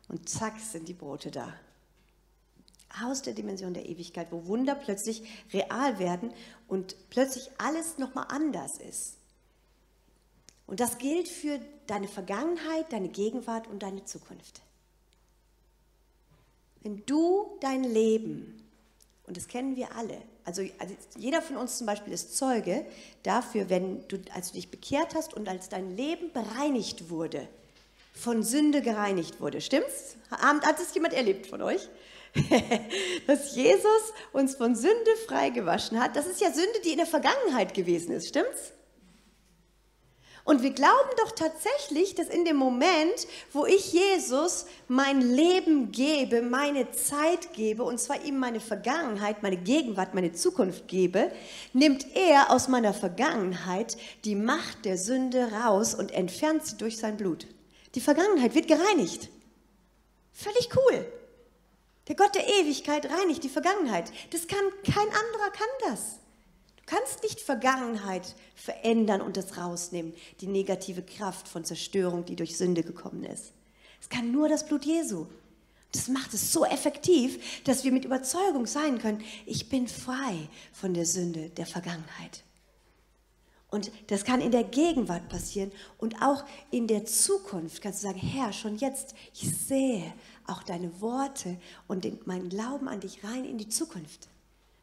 Und 0.08 0.28
zack 0.28 0.60
sind 0.60 0.88
die 0.88 0.94
Brote 0.94 1.30
da. 1.30 1.54
Aus 3.02 3.22
der 3.22 3.32
Dimension 3.32 3.72
der 3.72 3.86
Ewigkeit, 3.86 4.28
wo 4.30 4.46
Wunder 4.46 4.74
plötzlich 4.74 5.22
real 5.52 5.98
werden 5.98 6.32
und 6.66 6.96
plötzlich 7.08 7.50
alles 7.58 7.96
nochmal 7.96 8.26
anders 8.28 8.78
ist. 8.78 9.18
Und 10.66 10.80
das 10.80 10.98
gilt 10.98 11.28
für 11.28 11.60
deine 11.88 12.06
Vergangenheit, 12.06 12.92
deine 12.92 13.08
Gegenwart 13.08 13.66
und 13.66 13.82
deine 13.82 14.04
Zukunft. 14.04 14.60
Wenn 16.82 17.04
du 17.06 17.58
dein 17.60 17.82
Leben, 17.82 18.62
und 19.26 19.36
das 19.36 19.48
kennen 19.48 19.74
wir 19.74 19.96
alle, 19.96 20.22
also, 20.44 20.62
also, 20.78 20.94
jeder 21.18 21.42
von 21.42 21.56
uns 21.56 21.76
zum 21.76 21.86
Beispiel 21.86 22.12
ist 22.12 22.36
Zeuge 22.36 22.86
dafür, 23.22 23.68
wenn 23.68 24.06
du, 24.08 24.18
als 24.32 24.48
du 24.48 24.54
dich 24.54 24.70
bekehrt 24.70 25.14
hast 25.14 25.34
und 25.34 25.48
als 25.48 25.68
dein 25.68 25.96
Leben 25.96 26.32
bereinigt 26.32 27.10
wurde, 27.10 27.48
von 28.14 28.42
Sünde 28.42 28.80
gereinigt 28.80 29.40
wurde. 29.40 29.60
Stimmt's? 29.60 30.16
Hat 30.30 30.80
es 30.80 30.94
jemand 30.94 31.14
erlebt 31.14 31.46
von 31.46 31.62
euch? 31.62 31.88
Dass 33.26 33.54
Jesus 33.54 34.12
uns 34.32 34.54
von 34.56 34.74
Sünde 34.74 35.16
freigewaschen 35.26 36.00
hat. 36.00 36.16
Das 36.16 36.26
ist 36.26 36.40
ja 36.40 36.50
Sünde, 36.50 36.80
die 36.84 36.90
in 36.90 36.98
der 36.98 37.06
Vergangenheit 37.06 37.74
gewesen 37.74 38.12
ist. 38.12 38.28
Stimmt's? 38.28 38.72
Und 40.48 40.62
wir 40.62 40.70
glauben 40.70 41.10
doch 41.18 41.32
tatsächlich, 41.32 42.14
dass 42.14 42.28
in 42.28 42.46
dem 42.46 42.56
Moment, 42.56 43.28
wo 43.52 43.66
ich 43.66 43.92
Jesus 43.92 44.64
mein 44.86 45.20
Leben 45.20 45.92
gebe, 45.92 46.40
meine 46.40 46.90
Zeit 46.90 47.52
gebe, 47.52 47.82
und 47.82 48.00
zwar 48.00 48.24
ihm 48.24 48.38
meine 48.38 48.58
Vergangenheit, 48.58 49.42
meine 49.42 49.58
Gegenwart, 49.58 50.14
meine 50.14 50.32
Zukunft 50.32 50.88
gebe, 50.88 51.30
nimmt 51.74 52.06
er 52.16 52.50
aus 52.50 52.66
meiner 52.66 52.94
Vergangenheit 52.94 53.98
die 54.24 54.36
Macht 54.36 54.86
der 54.86 54.96
Sünde 54.96 55.52
raus 55.52 55.94
und 55.94 56.12
entfernt 56.12 56.64
sie 56.64 56.78
durch 56.78 56.96
sein 56.96 57.18
Blut. 57.18 57.46
Die 57.94 58.00
Vergangenheit 58.00 58.54
wird 58.54 58.68
gereinigt. 58.68 59.28
Völlig 60.32 60.70
cool. 60.74 61.04
Der 62.08 62.16
Gott 62.16 62.34
der 62.34 62.48
Ewigkeit 62.48 63.04
reinigt 63.04 63.44
die 63.44 63.50
Vergangenheit. 63.50 64.10
Das 64.30 64.46
kann 64.46 64.64
kein 64.82 65.08
anderer 65.08 65.50
kann 65.52 65.90
das 65.90 66.20
kannst 66.88 67.22
nicht 67.22 67.40
Vergangenheit 67.40 68.34
verändern 68.54 69.20
und 69.20 69.36
das 69.36 69.58
rausnehmen, 69.58 70.14
die 70.40 70.46
negative 70.46 71.02
Kraft 71.02 71.46
von 71.46 71.64
Zerstörung, 71.64 72.24
die 72.24 72.34
durch 72.34 72.56
Sünde 72.56 72.82
gekommen 72.82 73.24
ist. 73.24 73.52
Es 74.00 74.08
kann 74.08 74.32
nur 74.32 74.48
das 74.48 74.66
Blut 74.66 74.84
Jesu. 74.86 75.26
Das 75.92 76.08
macht 76.08 76.32
es 76.34 76.52
so 76.52 76.64
effektiv, 76.64 77.62
dass 77.64 77.84
wir 77.84 77.92
mit 77.92 78.04
Überzeugung 78.04 78.66
sein 78.66 78.98
können, 78.98 79.22
ich 79.46 79.68
bin 79.68 79.86
frei 79.86 80.48
von 80.72 80.94
der 80.94 81.06
Sünde 81.06 81.50
der 81.50 81.66
Vergangenheit. 81.66 82.42
Und 83.70 83.90
das 84.06 84.24
kann 84.24 84.40
in 84.40 84.50
der 84.50 84.64
Gegenwart 84.64 85.28
passieren 85.28 85.72
und 85.98 86.22
auch 86.22 86.44
in 86.70 86.86
der 86.86 87.04
Zukunft 87.04 87.82
kannst 87.82 88.02
du 88.02 88.06
sagen, 88.06 88.18
Herr, 88.18 88.54
schon 88.54 88.76
jetzt, 88.76 89.14
ich 89.34 89.54
sehe 89.54 90.14
auch 90.46 90.62
deine 90.62 91.02
Worte 91.02 91.58
und 91.86 92.04
den, 92.04 92.18
meinen 92.24 92.48
Glauben 92.48 92.88
an 92.88 93.00
dich 93.00 93.22
rein 93.24 93.44
in 93.44 93.58
die 93.58 93.68
Zukunft. 93.68 94.28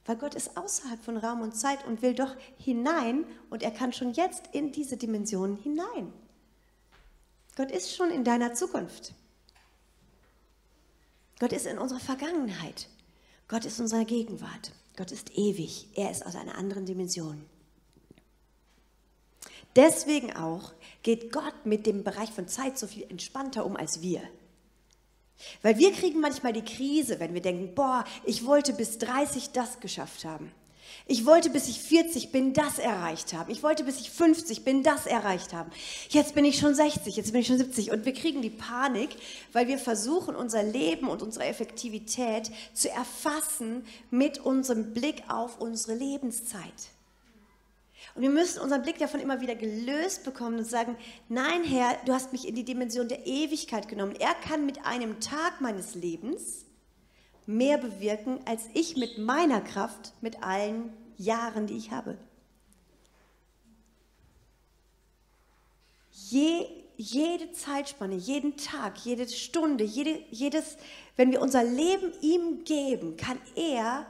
Weil 0.06 0.18
Gott 0.18 0.36
ist 0.36 0.56
außerhalb 0.56 1.04
von 1.04 1.18
Raum 1.18 1.42
und 1.42 1.56
Zeit 1.56 1.86
und 1.86 2.02
will 2.02 2.14
doch 2.14 2.36
hinein 2.58 3.26
und 3.50 3.64
er 3.64 3.72
kann 3.72 3.92
schon 3.92 4.14
jetzt 4.14 4.48
in 4.54 4.72
diese 4.72 4.98
Dimensionen 4.98 5.58
hinein. 5.58 6.14
Gott 7.56 7.72
ist 7.72 7.96
schon 7.96 8.12
in 8.12 8.24
deiner 8.24 8.54
Zukunft. 8.54 9.14
Gott 11.40 11.54
ist 11.54 11.66
in 11.66 11.80
unserer 11.80 12.00
Vergangenheit. 12.00 12.88
Gott 13.48 13.66
ist 13.66 13.80
in 13.80 13.86
unserer 13.86 14.06
Gegenwart. 14.06 14.72
Gott 14.96 15.12
ist 15.12 15.38
ewig. 15.38 15.90
Er 15.96 16.12
ist 16.12 16.26
aus 16.26 16.36
einer 16.36 16.56
anderen 16.56 16.86
Dimension. 16.86 17.46
Deswegen 19.76 20.36
auch 20.36 20.74
geht 21.04 21.32
Gott 21.34 21.66
mit 21.66 21.86
dem 21.86 22.04
Bereich 22.04 22.32
von 22.32 22.48
Zeit 22.48 22.78
so 22.78 22.88
viel 22.88 23.04
entspannter 23.10 23.66
um 23.66 23.76
als 23.76 24.02
wir. 24.02 24.22
Weil 25.62 25.78
wir 25.78 25.92
kriegen 25.92 26.20
manchmal 26.20 26.54
die 26.54 26.64
Krise, 26.64 27.20
wenn 27.20 27.34
wir 27.34 27.42
denken, 27.42 27.76
boah, 27.76 28.06
ich 28.24 28.46
wollte 28.46 28.74
bis 28.74 28.98
30 28.98 29.52
das 29.52 29.80
geschafft 29.80 30.26
haben. 30.26 30.52
Ich 31.08 31.26
wollte, 31.26 31.52
bis 31.52 31.68
ich 31.68 31.82
40 31.82 32.32
bin, 32.32 32.54
das 32.54 32.80
erreicht 32.80 33.34
haben. 33.34 33.52
Ich 33.52 33.62
wollte, 33.62 33.84
bis 33.84 34.00
ich 34.00 34.10
50 34.10 34.64
bin, 34.64 34.82
das 34.82 35.06
erreicht 35.06 35.54
haben. 35.54 35.70
Jetzt 36.10 36.34
bin 36.34 36.46
ich 36.46 36.58
schon 36.58 36.74
60, 36.74 37.16
jetzt 37.16 37.32
bin 37.32 37.42
ich 37.42 37.48
schon 37.48 37.58
70. 37.58 37.92
Und 37.92 38.06
wir 38.06 38.14
kriegen 38.14 38.42
die 38.42 38.50
Panik, 38.50 39.10
weil 39.54 39.68
wir 39.68 39.78
versuchen, 39.78 40.36
unser 40.36 40.64
Leben 40.64 41.08
und 41.08 41.22
unsere 41.22 41.46
Effektivität 41.46 42.50
zu 42.74 42.90
erfassen 42.90 43.86
mit 44.10 44.40
unserem 44.40 44.94
Blick 44.94 45.24
auf 45.28 45.60
unsere 45.60 45.96
Lebenszeit. 45.96 46.95
Und 48.16 48.22
wir 48.22 48.30
müssen 48.30 48.62
unseren 48.62 48.82
Blick 48.82 48.98
davon 48.98 49.20
immer 49.20 49.42
wieder 49.42 49.56
gelöst 49.56 50.24
bekommen 50.24 50.60
und 50.60 50.66
sagen, 50.66 50.96
nein 51.28 51.66
Herr, 51.66 51.98
du 52.06 52.14
hast 52.14 52.32
mich 52.32 52.48
in 52.48 52.56
die 52.56 52.64
Dimension 52.64 53.10
der 53.10 53.28
Ewigkeit 53.28 53.90
genommen. 53.90 54.16
Er 54.18 54.34
kann 54.34 54.66
mit 54.66 54.86
einem 54.86 55.20
Tag 55.20 55.60
meines 55.60 55.96
Lebens 55.96 56.66
mehr 57.46 57.78
bewirken, 57.78 58.40
als 58.46 58.64
ich 58.74 58.96
mit 58.96 59.18
meiner 59.18 59.60
Kraft, 59.60 60.14
mit 60.22 60.42
allen 60.42 60.94
Jahren, 61.18 61.68
die 61.68 61.76
ich 61.76 61.92
habe. 61.92 62.18
Je, 66.12 66.66
jede 66.96 67.52
Zeitspanne, 67.52 68.16
jeden 68.16 68.56
Tag, 68.56 68.98
jede 69.00 69.28
Stunde, 69.28 69.84
jede, 69.84 70.24
jedes, 70.32 70.78
wenn 71.18 71.32
wir 71.32 71.42
unser 71.42 71.66
Leben 71.66 72.14
ihm 72.22 72.64
geben, 72.64 73.18
kann 73.18 73.40
er 73.56 74.06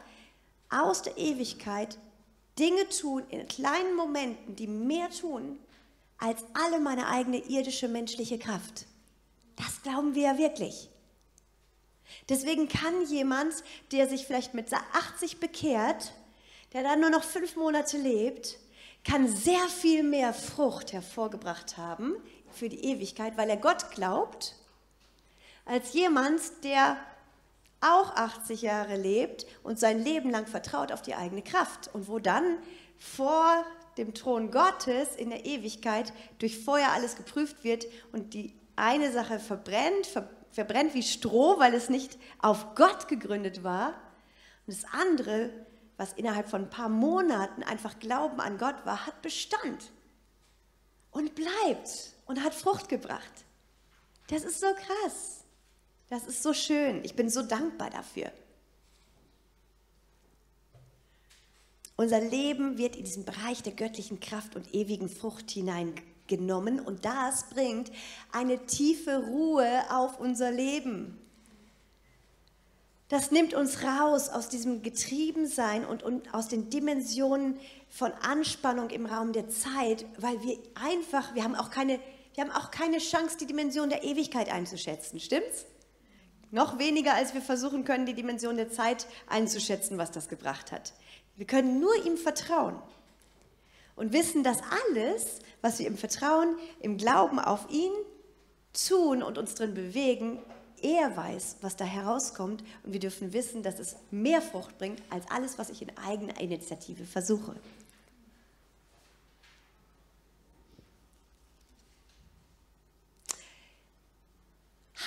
aus 0.69 1.01
der 1.01 1.17
Ewigkeit 1.17 1.97
Dinge 2.57 2.87
tun 2.89 3.23
in 3.29 3.47
kleinen 3.47 3.95
Momenten, 3.95 4.55
die 4.55 4.67
mehr 4.67 5.09
tun 5.09 5.59
als 6.17 6.43
alle 6.53 6.79
meine 6.79 7.07
eigene 7.07 7.37
irdische 7.37 7.87
menschliche 7.87 8.39
Kraft. 8.39 8.85
Das 9.57 9.81
glauben 9.83 10.15
wir 10.15 10.23
ja 10.23 10.37
wirklich. 10.37 10.89
Deswegen 12.29 12.67
kann 12.67 13.05
jemand, 13.07 13.53
der 13.91 14.07
sich 14.07 14.25
vielleicht 14.25 14.53
mit 14.53 14.71
80 14.73 15.39
bekehrt, 15.39 16.13
der 16.73 16.83
dann 16.83 17.01
nur 17.01 17.09
noch 17.09 17.23
fünf 17.23 17.55
Monate 17.55 17.97
lebt, 17.97 18.57
kann 19.03 19.27
sehr 19.27 19.67
viel 19.69 20.03
mehr 20.03 20.33
Frucht 20.33 20.93
hervorgebracht 20.93 21.77
haben 21.77 22.15
für 22.51 22.69
die 22.69 22.85
Ewigkeit, 22.85 23.37
weil 23.37 23.49
er 23.49 23.57
Gott 23.57 23.91
glaubt, 23.91 24.55
als 25.65 25.93
jemand, 25.93 26.41
der 26.63 26.97
auch 27.85 28.15
80 28.15 28.61
Jahre 28.61 28.95
lebt 28.95 29.45
und 29.63 29.79
sein 29.79 30.03
Leben 30.03 30.29
lang 30.29 30.47
vertraut 30.47 30.91
auf 30.91 31.01
die 31.01 31.15
eigene 31.15 31.41
Kraft 31.41 31.89
und 31.93 32.07
wo 32.07 32.19
dann 32.19 32.57
vor 32.97 33.65
dem 33.97 34.13
Thron 34.13 34.51
Gottes 34.51 35.15
in 35.15 35.29
der 35.29 35.45
Ewigkeit 35.45 36.13
durch 36.39 36.63
Feuer 36.63 36.89
alles 36.93 37.15
geprüft 37.15 37.63
wird 37.63 37.85
und 38.11 38.33
die 38.33 38.53
eine 38.75 39.11
Sache 39.11 39.39
verbrennt, 39.39 40.07
ver 40.07 40.29
verbrennt 40.51 40.93
wie 40.93 41.03
Stroh, 41.03 41.59
weil 41.59 41.73
es 41.73 41.89
nicht 41.89 42.17
auf 42.39 42.75
Gott 42.75 43.09
gegründet 43.09 43.65
war. 43.65 43.89
Und 44.65 44.73
das 44.73 44.85
andere, 44.89 45.49
was 45.97 46.13
innerhalb 46.13 46.47
von 46.47 46.63
ein 46.63 46.69
paar 46.69 46.87
Monaten 46.87 47.61
einfach 47.61 47.99
Glauben 47.99 48.39
an 48.39 48.57
Gott 48.57 48.85
war, 48.85 49.05
hat 49.05 49.21
Bestand 49.21 49.91
und 51.11 51.35
bleibt 51.35 52.13
und 52.25 52.41
hat 52.41 52.53
Frucht 52.53 52.87
gebracht. 52.87 53.45
Das 54.27 54.43
ist 54.43 54.61
so 54.61 54.67
krass. 54.67 55.44
Das 56.09 56.25
ist 56.25 56.43
so 56.43 56.53
schön. 56.53 57.03
Ich 57.03 57.15
bin 57.15 57.29
so 57.29 57.41
dankbar 57.41 57.89
dafür. 57.89 58.31
Unser 61.97 62.19
Leben 62.19 62.77
wird 62.77 62.95
in 62.95 63.05
diesen 63.05 63.23
Bereich 63.23 63.63
der 63.63 63.73
göttlichen 63.73 64.19
Kraft 64.19 64.55
und 64.55 64.73
ewigen 64.73 65.07
Frucht 65.07 65.49
hineingenommen 65.49 66.81
und 66.81 67.05
das 67.05 67.49
bringt 67.49 67.89
eine 68.33 68.65
tiefe 68.65 69.25
Ruhe 69.27 69.83
auf 69.89 70.19
unser 70.19 70.51
Leben. 70.51 71.17
Das 73.07 73.31
nimmt 73.31 73.53
uns 73.53 73.83
raus 73.83 74.29
aus 74.29 74.49
diesem 74.49 74.81
Getriebensein 74.81 75.85
und, 75.85 76.03
und 76.03 76.33
aus 76.33 76.47
den 76.49 76.69
Dimensionen 76.69 77.57
von 77.87 78.11
Anspannung 78.11 78.89
im 78.89 79.05
Raum 79.05 79.31
der 79.31 79.47
Zeit, 79.47 80.05
weil 80.17 80.41
wir 80.43 80.57
einfach, 80.73 81.33
wir 81.33 81.43
haben 81.43 81.55
auch 81.55 81.69
keine, 81.69 81.99
wir 82.33 82.43
haben 82.43 82.51
auch 82.51 82.71
keine 82.71 82.97
Chance, 82.97 83.37
die 83.37 83.45
Dimension 83.45 83.89
der 83.89 84.03
Ewigkeit 84.03 84.51
einzuschätzen. 84.51 85.19
Stimmt's? 85.19 85.65
Noch 86.51 86.79
weniger, 86.79 87.13
als 87.13 87.33
wir 87.33 87.41
versuchen 87.41 87.85
können, 87.85 88.05
die 88.05 88.13
Dimension 88.13 88.57
der 88.57 88.71
Zeit 88.71 89.07
einzuschätzen, 89.27 89.97
was 89.97 90.11
das 90.11 90.29
gebracht 90.29 90.71
hat. 90.71 90.93
Wir 91.35 91.45
können 91.45 91.79
nur 91.79 92.05
ihm 92.05 92.17
vertrauen 92.17 92.75
und 93.95 94.13
wissen, 94.13 94.43
dass 94.43 94.59
alles, 94.89 95.39
was 95.61 95.79
wir 95.79 95.87
im 95.87 95.97
Vertrauen, 95.97 96.55
im 96.79 96.97
Glauben 96.97 97.39
auf 97.39 97.69
ihn 97.69 97.91
tun 98.73 99.23
und 99.23 99.37
uns 99.37 99.55
drin 99.55 99.73
bewegen, 99.73 100.39
er 100.81 101.15
weiß, 101.15 101.57
was 101.61 101.75
da 101.75 101.85
herauskommt 101.85 102.63
und 102.83 102.93
wir 102.93 102.99
dürfen 102.99 103.33
wissen, 103.33 103.63
dass 103.63 103.79
es 103.79 103.95
mehr 104.11 104.41
Frucht 104.41 104.77
bringt 104.77 105.01
als 105.09 105.25
alles, 105.31 105.57
was 105.57 105.69
ich 105.69 105.81
in 105.81 105.97
eigener 105.97 106.39
Initiative 106.39 107.05
versuche. 107.05 107.55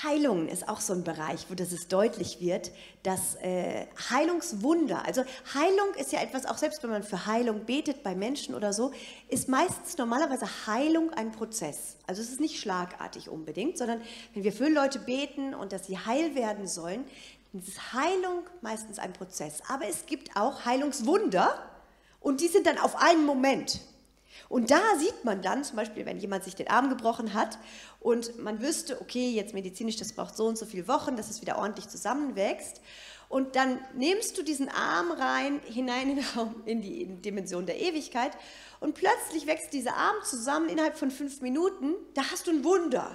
Heilung 0.02 0.48
ist 0.48 0.68
auch 0.68 0.80
so 0.80 0.92
ein 0.92 1.04
Bereich, 1.04 1.46
wo 1.48 1.54
das 1.54 1.72
es 1.72 1.88
deutlich 1.88 2.40
wird, 2.40 2.70
dass 3.02 3.36
äh, 3.36 3.86
Heilungswunder, 4.10 5.04
also 5.06 5.24
Heilung 5.54 5.94
ist 5.96 6.12
ja 6.12 6.20
etwas, 6.20 6.46
auch 6.46 6.58
selbst 6.58 6.82
wenn 6.82 6.90
man 6.90 7.02
für 7.02 7.26
Heilung 7.26 7.64
betet 7.64 8.02
bei 8.02 8.14
Menschen 8.14 8.54
oder 8.54 8.72
so, 8.72 8.92
ist 9.28 9.48
meistens 9.48 9.96
normalerweise 9.98 10.46
Heilung 10.66 11.10
ein 11.12 11.32
Prozess. 11.32 11.96
Also 12.06 12.22
es 12.22 12.30
ist 12.30 12.40
nicht 12.40 12.60
schlagartig 12.60 13.28
unbedingt, 13.28 13.78
sondern 13.78 14.00
wenn 14.34 14.44
wir 14.44 14.52
für 14.52 14.68
Leute 14.68 14.98
beten 14.98 15.54
und 15.54 15.72
dass 15.72 15.86
sie 15.86 15.98
heil 15.98 16.34
werden 16.34 16.66
sollen, 16.66 17.04
dann 17.52 17.62
ist 17.62 17.92
Heilung 17.92 18.42
meistens 18.60 18.98
ein 18.98 19.12
Prozess. 19.12 19.62
Aber 19.68 19.86
es 19.86 20.06
gibt 20.06 20.36
auch 20.36 20.64
Heilungswunder 20.64 21.54
und 22.20 22.40
die 22.40 22.48
sind 22.48 22.66
dann 22.66 22.78
auf 22.78 22.96
einen 22.96 23.24
Moment. 23.24 23.80
Und 24.48 24.70
da 24.70 24.80
sieht 24.98 25.24
man 25.24 25.42
dann 25.42 25.62
zum 25.62 25.76
Beispiel, 25.76 26.06
wenn 26.06 26.18
jemand 26.18 26.44
sich 26.44 26.54
den 26.54 26.68
Arm 26.68 26.88
gebrochen 26.88 27.34
hat 27.34 27.58
und 28.00 28.38
man 28.38 28.62
wüsste, 28.62 29.00
okay, 29.00 29.30
jetzt 29.30 29.52
medizinisch, 29.52 29.96
das 29.96 30.12
braucht 30.12 30.36
so 30.36 30.46
und 30.46 30.56
so 30.56 30.64
viele 30.64 30.88
Wochen, 30.88 31.16
dass 31.16 31.28
es 31.28 31.42
wieder 31.42 31.58
ordentlich 31.58 31.88
zusammenwächst. 31.88 32.80
Und 33.28 33.56
dann 33.56 33.78
nimmst 33.94 34.38
du 34.38 34.42
diesen 34.42 34.70
Arm 34.70 35.10
rein, 35.12 35.60
hinein 35.66 36.24
in 36.64 36.80
die 36.80 37.04
Dimension 37.06 37.66
der 37.66 37.78
Ewigkeit 37.78 38.32
und 38.80 38.94
plötzlich 38.94 39.46
wächst 39.46 39.74
dieser 39.74 39.96
Arm 39.96 40.16
zusammen 40.24 40.70
innerhalb 40.70 40.96
von 40.96 41.10
fünf 41.10 41.42
Minuten. 41.42 41.94
Da 42.14 42.22
hast 42.30 42.46
du 42.46 42.52
ein 42.52 42.64
Wunder. 42.64 43.14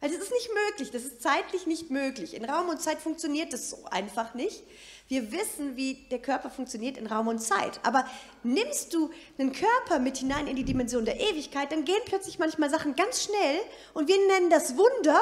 Weil 0.00 0.10
das 0.10 0.20
ist 0.20 0.32
nicht 0.32 0.50
möglich, 0.68 0.90
das 0.90 1.04
ist 1.04 1.22
zeitlich 1.22 1.66
nicht 1.66 1.90
möglich. 1.90 2.34
In 2.34 2.44
Raum 2.44 2.68
und 2.68 2.80
Zeit 2.80 2.98
funktioniert 2.98 3.52
das 3.52 3.70
so 3.70 3.84
einfach 3.90 4.34
nicht. 4.34 4.62
Wir 5.06 5.32
wissen, 5.32 5.76
wie 5.76 6.06
der 6.10 6.20
Körper 6.20 6.48
funktioniert 6.48 6.96
in 6.96 7.06
Raum 7.06 7.28
und 7.28 7.38
Zeit. 7.38 7.78
Aber 7.82 8.06
nimmst 8.42 8.94
du 8.94 9.10
einen 9.38 9.52
Körper 9.52 9.98
mit 9.98 10.18
hinein 10.18 10.46
in 10.46 10.56
die 10.56 10.64
Dimension 10.64 11.04
der 11.04 11.20
Ewigkeit, 11.20 11.70
dann 11.72 11.84
gehen 11.84 12.00
plötzlich 12.06 12.38
manchmal 12.38 12.70
Sachen 12.70 12.94
ganz 12.94 13.24
schnell 13.24 13.60
und 13.92 14.08
wir 14.08 14.16
nennen 14.26 14.50
das 14.50 14.76
Wunder. 14.76 15.20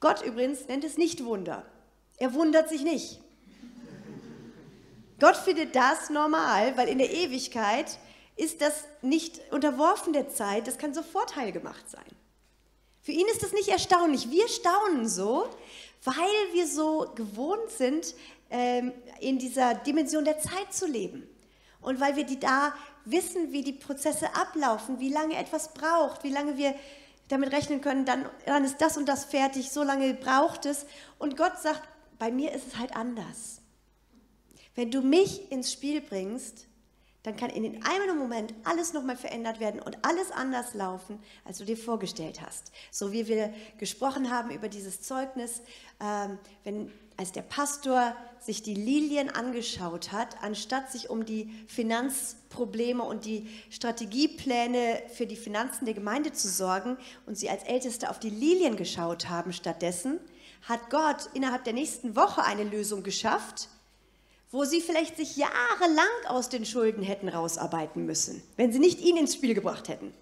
Gott 0.00 0.22
übrigens 0.22 0.68
nennt 0.68 0.84
es 0.84 0.96
nicht 0.96 1.24
Wunder. 1.24 1.64
Er 2.18 2.34
wundert 2.34 2.68
sich 2.68 2.82
nicht. 2.82 3.20
Gott 5.20 5.36
findet 5.36 5.74
das 5.74 6.10
normal, 6.10 6.76
weil 6.76 6.88
in 6.88 6.98
der 6.98 7.10
Ewigkeit 7.10 7.98
ist 8.36 8.60
das 8.60 8.84
nicht 9.02 9.40
unterworfen 9.50 10.12
der 10.12 10.28
Zeit, 10.28 10.68
das 10.68 10.78
kann 10.78 10.94
sofort 10.94 11.34
heil 11.34 11.52
sein. 11.86 12.04
Für 13.02 13.12
ihn 13.12 13.26
ist 13.28 13.42
das 13.42 13.52
nicht 13.52 13.68
erstaunlich. 13.68 14.30
Wir 14.30 14.46
staunen 14.48 15.08
so, 15.08 15.48
weil 16.04 16.52
wir 16.52 16.68
so 16.68 17.10
gewohnt 17.14 17.70
sind, 17.70 18.14
in 19.20 19.38
dieser 19.38 19.74
Dimension 19.74 20.24
der 20.24 20.38
Zeit 20.38 20.72
zu 20.72 20.86
leben. 20.86 21.28
Und 21.80 22.00
weil 22.00 22.16
wir 22.16 22.24
die 22.24 22.40
da 22.40 22.74
wissen, 23.04 23.52
wie 23.52 23.62
die 23.62 23.72
Prozesse 23.72 24.34
ablaufen, 24.34 25.00
wie 25.00 25.10
lange 25.10 25.36
etwas 25.36 25.74
braucht, 25.74 26.24
wie 26.24 26.30
lange 26.30 26.56
wir 26.56 26.74
damit 27.28 27.52
rechnen 27.52 27.80
können, 27.80 28.04
dann, 28.04 28.26
dann 28.46 28.64
ist 28.64 28.80
das 28.80 28.96
und 28.96 29.06
das 29.06 29.24
fertig, 29.24 29.70
so 29.70 29.82
lange 29.82 30.14
braucht 30.14 30.66
es. 30.66 30.86
Und 31.18 31.36
Gott 31.36 31.58
sagt, 31.60 31.82
bei 32.18 32.30
mir 32.30 32.52
ist 32.52 32.66
es 32.68 32.78
halt 32.78 32.96
anders. 32.96 33.60
Wenn 34.74 34.90
du 34.90 35.02
mich 35.02 35.50
ins 35.52 35.72
Spiel 35.72 36.00
bringst, 36.00 36.66
dann 37.22 37.36
kann 37.36 37.50
in 37.50 37.82
einem 37.84 38.16
Moment 38.16 38.54
alles 38.64 38.92
nochmal 38.92 39.16
verändert 39.16 39.60
werden 39.60 39.82
und 39.82 40.04
alles 40.04 40.30
anders 40.30 40.72
laufen, 40.74 41.20
als 41.44 41.58
du 41.58 41.64
dir 41.64 41.76
vorgestellt 41.76 42.40
hast. 42.40 42.72
So 42.90 43.12
wie 43.12 43.26
wir 43.26 43.52
gesprochen 43.76 44.30
haben 44.30 44.50
über 44.50 44.68
dieses 44.68 45.02
Zeugnis, 45.02 45.60
ähm, 46.00 46.38
wenn 46.64 46.92
als 47.18 47.32
der 47.32 47.42
Pastor 47.42 48.16
sich 48.38 48.62
die 48.62 48.74
Lilien 48.74 49.28
angeschaut 49.28 50.12
hat, 50.12 50.40
anstatt 50.40 50.90
sich 50.92 51.10
um 51.10 51.26
die 51.26 51.50
Finanzprobleme 51.66 53.02
und 53.02 53.24
die 53.24 53.48
Strategiepläne 53.70 55.02
für 55.12 55.26
die 55.26 55.36
Finanzen 55.36 55.84
der 55.84 55.94
Gemeinde 55.94 56.32
zu 56.32 56.48
sorgen 56.48 56.96
und 57.26 57.36
sie 57.36 57.50
als 57.50 57.64
Älteste 57.64 58.08
auf 58.08 58.20
die 58.20 58.30
Lilien 58.30 58.76
geschaut 58.76 59.28
haben 59.28 59.52
stattdessen, 59.52 60.20
hat 60.62 60.90
Gott 60.90 61.28
innerhalb 61.34 61.64
der 61.64 61.72
nächsten 61.72 62.14
Woche 62.14 62.44
eine 62.44 62.64
Lösung 62.64 63.02
geschafft, 63.02 63.68
wo 64.52 64.64
sie 64.64 64.80
vielleicht 64.80 65.16
sich 65.16 65.36
jahrelang 65.36 66.06
aus 66.28 66.48
den 66.48 66.64
Schulden 66.64 67.02
hätten 67.02 67.28
rausarbeiten 67.28 68.06
müssen, 68.06 68.42
wenn 68.56 68.72
sie 68.72 68.78
nicht 68.78 69.00
ihn 69.00 69.16
ins 69.16 69.34
Spiel 69.34 69.54
gebracht 69.54 69.88
hätten. 69.88 70.14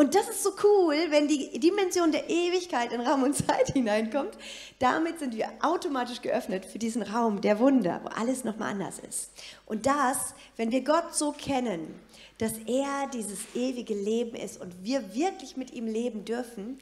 Und 0.00 0.14
das 0.14 0.30
ist 0.30 0.42
so 0.42 0.52
cool, 0.64 0.96
wenn 1.10 1.28
die 1.28 1.60
Dimension 1.60 2.10
der 2.10 2.30
Ewigkeit 2.30 2.90
in 2.90 3.02
Raum 3.02 3.22
und 3.22 3.36
Zeit 3.36 3.68
hineinkommt. 3.74 4.32
Damit 4.78 5.18
sind 5.18 5.36
wir 5.36 5.50
automatisch 5.60 6.22
geöffnet 6.22 6.64
für 6.64 6.78
diesen 6.78 7.02
Raum 7.02 7.42
der 7.42 7.58
Wunder, 7.58 8.00
wo 8.02 8.08
alles 8.08 8.42
nochmal 8.42 8.70
anders 8.70 8.98
ist. 8.98 9.30
Und 9.66 9.84
das, 9.84 10.32
wenn 10.56 10.72
wir 10.72 10.84
Gott 10.84 11.14
so 11.14 11.32
kennen, 11.32 11.94
dass 12.38 12.54
er 12.64 13.10
dieses 13.12 13.40
ewige 13.54 13.92
Leben 13.92 14.36
ist 14.36 14.58
und 14.58 14.72
wir 14.82 15.14
wirklich 15.14 15.58
mit 15.58 15.70
ihm 15.74 15.86
leben 15.86 16.24
dürfen, 16.24 16.78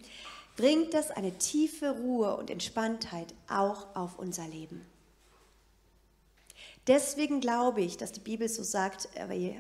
bringt 0.56 0.94
das 0.94 1.10
eine 1.10 1.36
tiefe 1.38 1.90
Ruhe 1.90 2.36
und 2.36 2.50
Entspanntheit 2.50 3.34
auch 3.48 3.96
auf 3.96 4.16
unser 4.20 4.46
Leben. 4.46 4.86
Deswegen 6.86 7.40
glaube 7.40 7.80
ich, 7.80 7.96
dass 7.96 8.12
die 8.12 8.20
Bibel 8.20 8.48
so 8.48 8.62
sagt, 8.62 9.08
äh, 9.16 9.56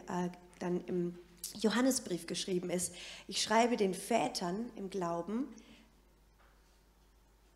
dann 0.60 0.84
im 0.86 1.18
Johannesbrief 1.60 2.26
geschrieben 2.26 2.70
ist. 2.70 2.94
Ich 3.26 3.42
schreibe 3.42 3.76
den 3.76 3.94
Vätern 3.94 4.70
im 4.76 4.90
Glauben, 4.90 5.48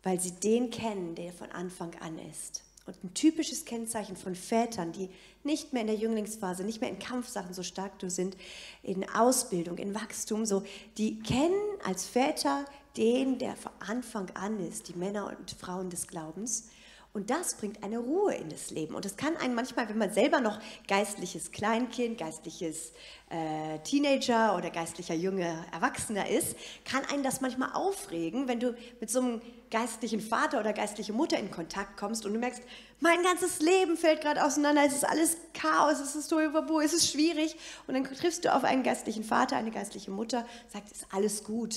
weil 0.03 0.19
sie 0.19 0.31
den 0.31 0.69
kennen, 0.69 1.15
der 1.15 1.33
von 1.33 1.51
Anfang 1.51 1.95
an 2.01 2.19
ist. 2.19 2.63
Und 2.85 3.01
ein 3.01 3.13
typisches 3.13 3.63
Kennzeichen 3.63 4.17
von 4.17 4.35
Vätern, 4.35 4.91
die 4.91 5.09
nicht 5.43 5.71
mehr 5.71 5.81
in 5.81 5.87
der 5.87 5.95
Jünglingsphase, 5.95 6.65
nicht 6.65 6.81
mehr 6.81 6.89
in 6.89 6.99
Kampfsachen 6.99 7.53
so 7.53 7.63
stark 7.63 7.93
sind, 8.07 8.35
in 8.81 9.09
Ausbildung, 9.09 9.77
in 9.77 9.95
Wachstum, 9.95 10.45
so, 10.45 10.63
die 10.97 11.19
kennen 11.19 11.61
als 11.85 12.05
Väter 12.05 12.65
den, 12.97 13.39
der 13.39 13.55
von 13.55 13.71
Anfang 13.79 14.29
an 14.31 14.59
ist, 14.59 14.89
die 14.89 14.95
Männer 14.95 15.27
und 15.27 15.51
Frauen 15.51 15.89
des 15.89 16.07
Glaubens. 16.07 16.67
Und 17.13 17.29
das 17.29 17.53
bringt 17.53 17.83
eine 17.83 17.99
Ruhe 17.99 18.33
in 18.33 18.49
das 18.49 18.71
Leben. 18.71 18.95
Und 18.95 19.05
das 19.05 19.17
kann 19.17 19.37
einen 19.37 19.53
manchmal, 19.53 19.87
wenn 19.87 19.99
man 19.99 20.11
selber 20.11 20.41
noch 20.41 20.59
geistliches 20.87 21.51
Kleinkind, 21.51 22.17
geistliches 22.17 22.91
äh, 23.29 23.77
Teenager 23.83 24.57
oder 24.57 24.71
geistlicher 24.71 25.13
junger 25.13 25.63
Erwachsener 25.71 26.27
ist, 26.27 26.55
kann 26.85 27.05
einen 27.05 27.21
das 27.21 27.39
manchmal 27.39 27.73
aufregen, 27.73 28.47
wenn 28.47 28.59
du 28.59 28.75
mit 28.99 29.11
so 29.11 29.19
einem 29.19 29.41
geistlichen 29.69 30.21
Vater 30.21 30.59
oder 30.59 30.73
geistliche 30.73 31.13
Mutter 31.13 31.37
in 31.37 31.51
Kontakt 31.51 31.97
kommst 31.97 32.25
und 32.25 32.33
du 32.33 32.39
merkst, 32.39 32.63
mein 32.99 33.21
ganzes 33.21 33.59
Leben 33.59 33.95
fällt 33.95 34.21
gerade 34.21 34.43
auseinander, 34.43 34.83
es 34.83 34.93
ist 34.93 35.07
alles 35.07 35.37
Chaos, 35.53 35.99
es 35.99 36.15
ist 36.15 36.29
Tohuwabohu, 36.29 36.79
es 36.79 36.93
ist 36.93 37.11
schwierig. 37.11 37.55
Und 37.85 37.93
dann 37.93 38.05
triffst 38.05 38.43
du 38.43 38.51
auf 38.51 38.63
einen 38.63 38.81
geistlichen 38.81 39.23
Vater, 39.23 39.55
eine 39.55 39.69
geistliche 39.69 40.09
Mutter, 40.09 40.47
sagt, 40.67 40.91
es 40.91 41.03
ist 41.03 41.07
alles 41.11 41.43
gut, 41.43 41.75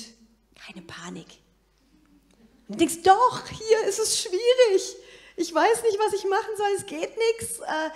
keine 0.67 0.81
Panik. 0.81 1.27
Und 2.69 2.77
du 2.77 2.79
denkst, 2.79 3.03
doch, 3.03 3.47
hier 3.49 3.87
ist 3.87 3.99
es 3.99 4.19
schwierig 4.19 4.97
ich 5.37 5.55
weiß 5.55 5.83
nicht, 5.83 5.99
was 5.99 6.13
ich 6.15 6.29
machen 6.29 6.57
soll, 6.57 6.69
es 6.77 6.87
geht 6.87 7.17
nichts, 7.17 7.61
äh, 7.61 7.91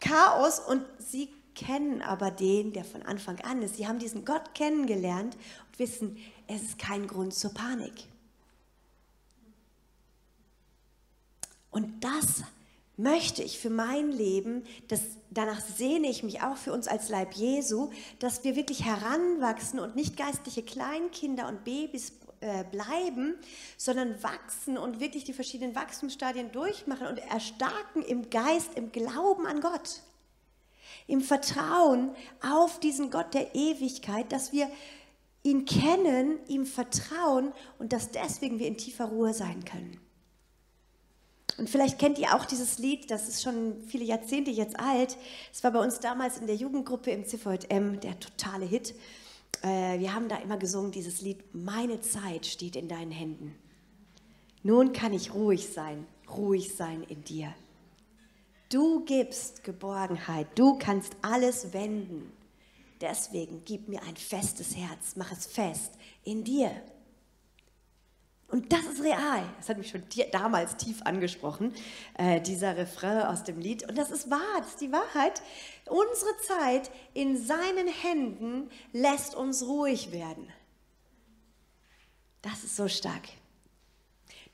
Chaos. 0.00 0.58
Und 0.58 0.84
sie 0.98 1.28
kennen 1.54 2.02
aber 2.02 2.30
den, 2.30 2.72
der 2.72 2.84
von 2.84 3.02
Anfang 3.02 3.40
an 3.40 3.62
ist. 3.62 3.76
Sie 3.76 3.86
haben 3.86 3.98
diesen 3.98 4.24
Gott 4.24 4.54
kennengelernt 4.54 5.36
und 5.68 5.78
wissen, 5.78 6.18
es 6.46 6.62
ist 6.62 6.78
kein 6.78 7.06
Grund 7.06 7.34
zur 7.34 7.54
Panik. 7.54 7.92
Und 11.70 12.04
das 12.04 12.42
möchte 12.96 13.42
ich 13.42 13.58
für 13.58 13.70
mein 13.70 14.12
Leben, 14.12 14.64
das, 14.88 15.00
danach 15.30 15.60
sehne 15.60 16.08
ich 16.08 16.22
mich 16.22 16.42
auch 16.42 16.56
für 16.56 16.72
uns 16.72 16.86
als 16.86 17.08
Leib 17.08 17.32
Jesu, 17.34 17.90
dass 18.18 18.44
wir 18.44 18.54
wirklich 18.54 18.84
heranwachsen 18.84 19.80
und 19.80 19.96
nicht 19.96 20.16
geistliche 20.16 20.62
Kleinkinder 20.62 21.48
und 21.48 21.64
Babys 21.64 22.12
äh, 22.42 22.64
bleiben, 22.64 23.36
sondern 23.76 24.20
wachsen 24.22 24.76
und 24.76 24.98
wirklich 24.98 25.24
die 25.24 25.32
verschiedenen 25.32 25.76
Wachstumsstadien 25.76 26.50
durchmachen 26.50 27.06
und 27.06 27.18
erstarken 27.18 28.02
im 28.02 28.30
Geist, 28.30 28.74
im 28.74 28.90
Glauben 28.90 29.46
an 29.46 29.60
Gott. 29.60 30.02
Im 31.06 31.20
Vertrauen 31.20 32.14
auf 32.42 32.80
diesen 32.80 33.10
Gott 33.10 33.32
der 33.32 33.54
Ewigkeit, 33.54 34.32
dass 34.32 34.52
wir 34.52 34.68
ihn 35.44 35.64
kennen, 35.66 36.40
ihm 36.48 36.66
vertrauen 36.66 37.52
und 37.78 37.92
dass 37.92 38.10
deswegen 38.10 38.58
wir 38.58 38.66
in 38.66 38.76
tiefer 38.76 39.04
Ruhe 39.04 39.34
sein 39.34 39.64
können. 39.64 40.00
Und 41.58 41.70
vielleicht 41.70 42.00
kennt 42.00 42.18
ihr 42.18 42.34
auch 42.34 42.44
dieses 42.44 42.78
Lied, 42.78 43.08
das 43.10 43.28
ist 43.28 43.42
schon 43.42 43.82
viele 43.86 44.04
Jahrzehnte 44.04 44.50
jetzt 44.50 44.80
alt. 44.80 45.16
Es 45.52 45.62
war 45.62 45.70
bei 45.70 45.80
uns 45.80 46.00
damals 46.00 46.38
in 46.38 46.48
der 46.48 46.56
Jugendgruppe 46.56 47.12
im 47.12 47.24
CVM 47.24 48.00
der 48.00 48.18
totale 48.18 48.64
Hit 48.64 48.94
äh, 49.62 49.98
wir 49.98 50.14
haben 50.14 50.28
da 50.28 50.36
immer 50.36 50.56
gesungen, 50.56 50.92
dieses 50.92 51.20
Lied, 51.20 51.54
meine 51.54 52.00
Zeit 52.00 52.46
steht 52.46 52.76
in 52.76 52.88
deinen 52.88 53.10
Händen. 53.10 53.54
Nun 54.62 54.92
kann 54.92 55.12
ich 55.12 55.34
ruhig 55.34 55.68
sein, 55.68 56.06
ruhig 56.28 56.74
sein 56.74 57.02
in 57.02 57.24
dir. 57.24 57.54
Du 58.68 59.04
gibst 59.04 59.64
Geborgenheit, 59.64 60.46
du 60.54 60.78
kannst 60.78 61.16
alles 61.20 61.72
wenden. 61.72 62.32
Deswegen 63.00 63.62
gib 63.64 63.88
mir 63.88 64.02
ein 64.04 64.16
festes 64.16 64.76
Herz, 64.76 65.16
mach 65.16 65.32
es 65.32 65.46
fest 65.46 65.92
in 66.24 66.44
dir. 66.44 66.70
Und 68.52 68.70
das 68.70 68.84
ist 68.84 69.02
real. 69.02 69.42
Das 69.56 69.70
hat 69.70 69.78
mich 69.78 69.88
schon 69.88 70.02
damals 70.30 70.76
tief 70.76 71.00
angesprochen, 71.02 71.72
äh, 72.18 72.38
dieser 72.40 72.76
Refrain 72.76 73.22
aus 73.22 73.44
dem 73.44 73.58
Lied. 73.58 73.88
Und 73.88 73.96
das 73.96 74.10
ist 74.10 74.30
wahr, 74.30 74.58
das 74.58 74.68
ist 74.68 74.80
die 74.82 74.92
Wahrheit. 74.92 75.42
Unsere 75.88 76.36
Zeit 76.46 76.90
in 77.12 77.36
seinen 77.36 77.88
Händen 77.88 78.70
lässt 78.92 79.34
uns 79.34 79.62
ruhig 79.62 80.12
werden. 80.12 80.52
Das 82.40 82.64
ist 82.64 82.76
so 82.76 82.88
stark. 82.88 83.28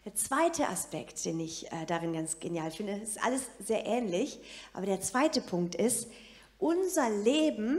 Der 0.05 0.14
zweite 0.14 0.69
Aspekt, 0.69 1.25
den 1.25 1.41
ich 1.41 1.71
äh, 1.71 1.85
darin 1.87 2.12
ganz 2.12 2.38
genial 2.41 2.71
finde, 2.71 2.95
ist 2.95 3.23
alles 3.23 3.43
sehr 3.59 3.85
ähnlich, 3.85 4.41
aber 4.73 4.87
der 4.87 5.01
zweite 5.01 5.41
Punkt 5.41 5.75
ist, 5.75 6.09
unser 6.59 7.11
Leben 7.11 7.79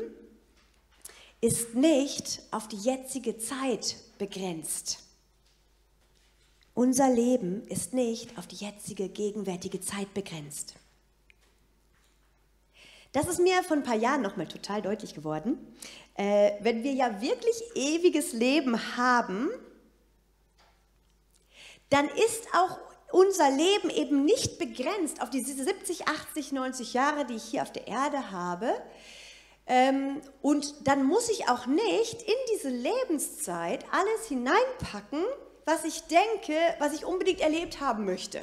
ist 1.41 1.73
nicht 1.73 2.41
auf 2.51 2.67
die 2.67 2.77
jetzige 2.77 3.37
Zeit 3.37 3.95
begrenzt. 4.17 4.99
Unser 6.73 7.09
Leben 7.09 7.65
ist 7.67 7.93
nicht 7.93 8.37
auf 8.37 8.47
die 8.47 8.57
jetzige, 8.57 9.09
gegenwärtige 9.09 9.81
Zeit 9.81 10.13
begrenzt. 10.13 10.75
Das 13.11 13.27
ist 13.27 13.39
mir 13.39 13.63
vor 13.63 13.77
ein 13.77 13.83
paar 13.83 13.95
Jahren 13.95 14.21
nochmal 14.21 14.47
total 14.47 14.81
deutlich 14.81 15.15
geworden. 15.15 15.57
Äh, 16.15 16.51
wenn 16.61 16.83
wir 16.83 16.93
ja 16.93 17.21
wirklich 17.21 17.55
ewiges 17.73 18.33
Leben 18.33 18.97
haben, 18.97 19.49
dann 21.89 22.07
ist 22.07 22.47
auch 22.53 22.77
unser 23.11 23.49
Leben 23.49 23.89
eben 23.89 24.25
nicht 24.25 24.59
begrenzt 24.59 25.21
auf 25.23 25.31
diese 25.31 25.63
70, 25.63 26.07
80, 26.07 26.51
90 26.51 26.93
Jahre, 26.93 27.25
die 27.25 27.35
ich 27.35 27.45
hier 27.45 27.63
auf 27.63 27.71
der 27.71 27.87
Erde 27.87 28.31
habe. 28.31 28.71
Ähm, 29.65 30.21
und 30.41 30.87
dann 30.87 31.05
muss 31.05 31.29
ich 31.29 31.49
auch 31.49 31.65
nicht 31.65 32.21
in 32.21 32.35
diese 32.53 32.69
Lebenszeit 32.69 33.85
alles 33.91 34.27
hineinpacken, 34.27 35.23
was 35.65 35.83
ich 35.83 36.01
denke, 36.03 36.55
was 36.77 36.93
ich 36.93 37.05
unbedingt 37.05 37.41
erlebt 37.41 37.79
haben 37.79 38.05
möchte. 38.05 38.41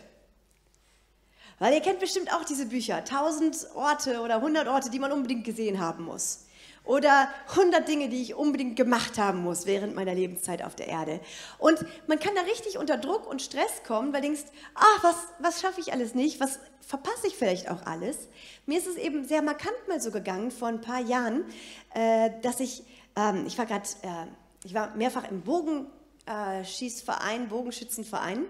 Weil 1.59 1.75
ihr 1.75 1.81
kennt 1.81 2.01
bestimmt 2.01 2.33
auch 2.33 2.45
diese 2.45 2.67
Bücher, 2.67 2.97
1000 2.97 3.69
Orte 3.75 4.21
oder 4.21 4.37
100 4.37 4.69
Orte, 4.69 4.91
die 4.91 4.99
man 4.99 5.13
unbedingt 5.13 5.45
gesehen 5.45 5.81
haben 5.81 6.05
muss. 6.05 6.47
Oder 6.85 7.29
100 7.51 7.89
Dinge, 7.89 8.09
die 8.09 8.23
ich 8.23 8.35
unbedingt 8.35 8.77
gemacht 8.77 9.19
haben 9.19 9.43
muss 9.43 9.67
während 9.67 9.97
meiner 9.97 10.15
Lebenszeit 10.15 10.63
auf 10.63 10.77
der 10.77 10.87
Erde. 10.87 11.21
Und 11.59 11.85
man 12.07 12.21
kann 12.21 12.35
da 12.37 12.43
richtig 12.43 12.79
unter 12.79 12.97
Druck 12.97 13.29
und 13.29 13.43
Stress 13.43 13.83
kommen, 13.85 14.13
weil 14.13 14.21
du 14.21 14.29
denkst, 14.29 14.45
ach, 14.75 15.03
was, 15.03 15.17
was 15.41 15.61
schaffe 15.61 15.81
ich 15.81 15.93
alles 15.93 16.15
nicht? 16.15 16.39
Was 16.39 16.61
verpasse 16.81 17.27
ich 17.27 17.35
vielleicht 17.35 17.69
auch 17.71 17.85
alles? 17.87 18.29
Mir 18.67 18.79
ist 18.79 18.87
es 18.87 18.97
eben 18.97 19.25
sehr 19.25 19.43
markant 19.43 19.77
mal 19.89 20.01
so 20.01 20.13
gegangen 20.13 20.53
vor 20.53 20.69
ein 20.69 20.81
paar 20.81 21.01
Jahren, 21.01 21.45
äh, 21.95 22.31
dass 22.43 22.61
ich, 22.61 22.85
ähm, 23.17 23.47
ich 23.47 23.59
war 23.59 23.67
gerade, 23.67 23.89
äh, 24.03 24.27
ich 24.65 24.75
war 24.75 24.95
mehrfach 24.95 25.29
im 25.29 25.41
Bogen 25.41 25.87
äh, 26.27 26.63
Bogenschützenverein 27.49 28.45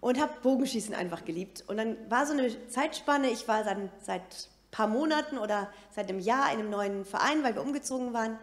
und 0.00 0.20
habe 0.20 0.32
Bogenschießen 0.42 0.94
einfach 0.94 1.24
geliebt. 1.24 1.64
Und 1.66 1.76
dann 1.76 1.96
war 2.08 2.26
so 2.26 2.32
eine 2.32 2.68
Zeitspanne, 2.68 3.30
ich 3.30 3.48
war 3.48 3.64
dann 3.64 3.90
seit 4.02 4.22
ein 4.22 4.70
paar 4.70 4.86
Monaten 4.86 5.38
oder 5.38 5.72
seit 5.94 6.08
einem 6.08 6.20
Jahr 6.20 6.52
in 6.52 6.60
einem 6.60 6.70
neuen 6.70 7.04
Verein, 7.04 7.42
weil 7.42 7.54
wir 7.54 7.62
umgezogen 7.62 8.12
waren. 8.12 8.38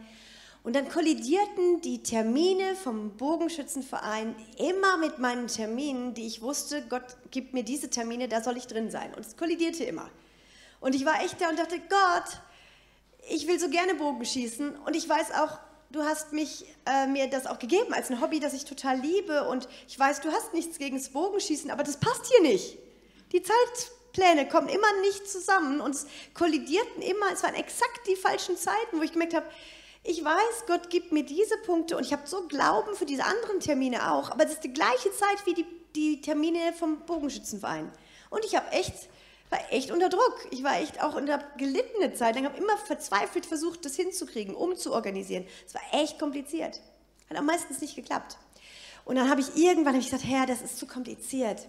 Und 0.63 0.75
dann 0.75 0.89
kollidierten 0.89 1.81
die 1.81 2.01
Termine 2.01 2.75
vom 2.75 3.15
Bogenschützenverein 3.17 4.35
immer 4.57 4.97
mit 4.97 5.19
meinen 5.19 5.47
Terminen, 5.47 6.15
die 6.15 6.25
ich 6.25 6.41
wusste, 6.41 6.81
Gott 6.89 7.03
gibt 7.29 7.53
mir 7.53 7.63
diese 7.63 7.91
Termine, 7.91 8.27
da 8.27 8.41
soll 8.41 8.57
ich 8.57 8.65
drin 8.65 8.89
sein. 8.89 9.13
Und 9.13 9.19
es 9.19 9.37
kollidierte 9.37 9.83
immer. 9.83 10.09
Und 10.79 10.95
ich 10.95 11.05
war 11.05 11.21
echt 11.23 11.39
da 11.39 11.49
und 11.49 11.59
dachte, 11.59 11.77
Gott, 11.77 12.41
ich 13.29 13.47
will 13.47 13.59
so 13.59 13.69
gerne 13.69 13.93
Bogen 13.95 14.25
schießen 14.25 14.75
und 14.75 14.95
ich 14.95 15.07
weiß 15.07 15.33
auch, 15.33 15.59
du 15.95 16.03
hast 16.03 16.33
mich, 16.33 16.65
äh, 16.85 17.07
mir 17.07 17.27
das 17.27 17.47
auch 17.47 17.57
gegeben 17.57 17.93
als 17.93 18.09
ein 18.09 18.21
Hobby, 18.21 18.39
das 18.39 18.53
ich 18.53 18.65
total 18.65 18.99
liebe 18.99 19.47
und 19.47 19.67
ich 19.87 19.97
weiß, 19.97 20.21
du 20.21 20.31
hast 20.31 20.53
nichts 20.53 20.77
gegen 20.77 20.97
das 20.97 21.09
Bogenschießen, 21.09 21.71
aber 21.71 21.83
das 21.83 21.97
passt 21.97 22.25
hier 22.27 22.41
nicht. 22.41 22.77
Die 23.31 23.41
Zeitpläne 23.41 24.47
kommen 24.47 24.67
immer 24.67 25.01
nicht 25.01 25.27
zusammen 25.29 25.79
und 25.79 25.95
es 25.95 26.05
kollidierten 26.33 27.01
immer, 27.01 27.31
es 27.31 27.43
waren 27.43 27.55
exakt 27.55 28.01
die 28.07 28.17
falschen 28.17 28.57
Zeiten, 28.57 28.99
wo 28.99 29.01
ich 29.03 29.13
gemerkt 29.13 29.33
habe, 29.33 29.47
ich 30.03 30.23
weiß, 30.23 30.65
Gott 30.67 30.89
gibt 30.89 31.11
mir 31.11 31.23
diese 31.23 31.57
Punkte 31.65 31.97
und 31.97 32.05
ich 32.05 32.13
habe 32.13 32.27
so 32.27 32.47
Glauben 32.47 32.95
für 32.95 33.05
diese 33.05 33.23
anderen 33.23 33.59
Termine 33.59 34.11
auch, 34.11 34.29
aber 34.29 34.45
es 34.45 34.51
ist 34.51 34.63
die 34.63 34.73
gleiche 34.73 35.11
Zeit 35.13 35.45
wie 35.45 35.53
die, 35.53 35.65
die 35.95 36.21
Termine 36.21 36.73
vom 36.77 36.99
Bogenschützenverein. 37.05 37.91
Und 38.29 38.43
ich 38.45 38.55
habe 38.55 38.69
echt 38.71 38.93
war 39.55 39.73
echt 39.73 39.91
unter 39.91 40.09
Druck. 40.09 40.47
Ich 40.51 40.63
war 40.63 40.79
echt 40.79 41.01
auch 41.01 41.15
unter 41.15 41.39
gelittene 41.57 42.13
Zeit. 42.13 42.35
Ich 42.35 42.43
habe 42.43 42.57
immer 42.57 42.77
verzweifelt 42.77 43.45
versucht, 43.45 43.85
das 43.85 43.95
hinzukriegen, 43.95 44.55
umzuorganisieren. 44.55 45.45
Es 45.65 45.73
war 45.73 45.81
echt 45.93 46.19
kompliziert. 46.19 46.81
Hat 47.29 47.37
am 47.37 47.45
meisten 47.45 47.75
nicht 47.79 47.95
geklappt. 47.95 48.37
Und 49.05 49.15
dann 49.15 49.29
habe 49.29 49.41
ich 49.41 49.55
irgendwann 49.55 49.93
hab 49.93 50.01
ich 50.01 50.09
gesagt, 50.09 50.25
Herr, 50.25 50.45
das 50.45 50.61
ist 50.61 50.77
zu 50.77 50.87
kompliziert. 50.87 51.67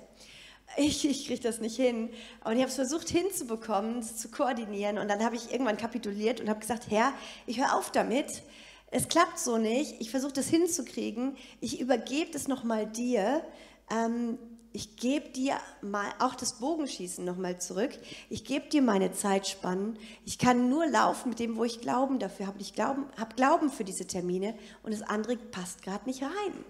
Ich, 0.76 1.04
ich 1.08 1.26
kriege 1.26 1.40
das 1.40 1.60
nicht 1.60 1.76
hin. 1.76 2.10
Und 2.44 2.52
ich 2.52 2.58
habe 2.58 2.68
es 2.68 2.74
versucht 2.74 3.08
hinzubekommen, 3.08 4.02
zu 4.02 4.30
koordinieren. 4.30 4.98
Und 4.98 5.08
dann 5.08 5.24
habe 5.24 5.36
ich 5.36 5.52
irgendwann 5.52 5.76
kapituliert 5.76 6.40
und 6.40 6.48
habe 6.48 6.60
gesagt, 6.60 6.90
Herr, 6.90 7.12
ich 7.46 7.58
höre 7.58 7.74
auf 7.74 7.92
damit. 7.92 8.42
Es 8.90 9.08
klappt 9.08 9.38
so 9.38 9.58
nicht. 9.58 10.00
Ich 10.00 10.10
versuche 10.10 10.32
das 10.32 10.48
hinzukriegen. 10.48 11.36
Ich 11.60 11.80
übergebe 11.80 12.30
das 12.32 12.48
nochmal 12.48 12.86
dir. 12.86 13.44
Ähm, 13.90 14.38
ich 14.76 14.96
gebe 14.96 15.30
dir 15.30 15.56
mal 15.80 16.12
auch 16.18 16.34
das 16.34 16.58
Bogenschießen 16.58 17.24
nochmal 17.24 17.58
zurück. 17.58 17.92
Ich 18.28 18.44
gebe 18.44 18.68
dir 18.68 18.82
meine 18.82 19.10
Zeitspannen. 19.10 19.98
Ich 20.26 20.36
kann 20.36 20.68
nur 20.68 20.86
laufen 20.86 21.30
mit 21.30 21.38
dem, 21.38 21.56
wo 21.56 21.64
ich 21.64 21.80
Glauben 21.80 22.18
dafür 22.18 22.46
habe. 22.46 22.60
Ich 22.60 22.74
Glauben, 22.74 23.06
habe 23.18 23.34
Glauben 23.36 23.70
für 23.70 23.84
diese 23.84 24.06
Termine 24.06 24.54
und 24.82 24.92
das 24.92 25.00
andere 25.00 25.38
passt 25.38 25.80
gerade 25.80 26.04
nicht 26.04 26.22
rein. 26.22 26.64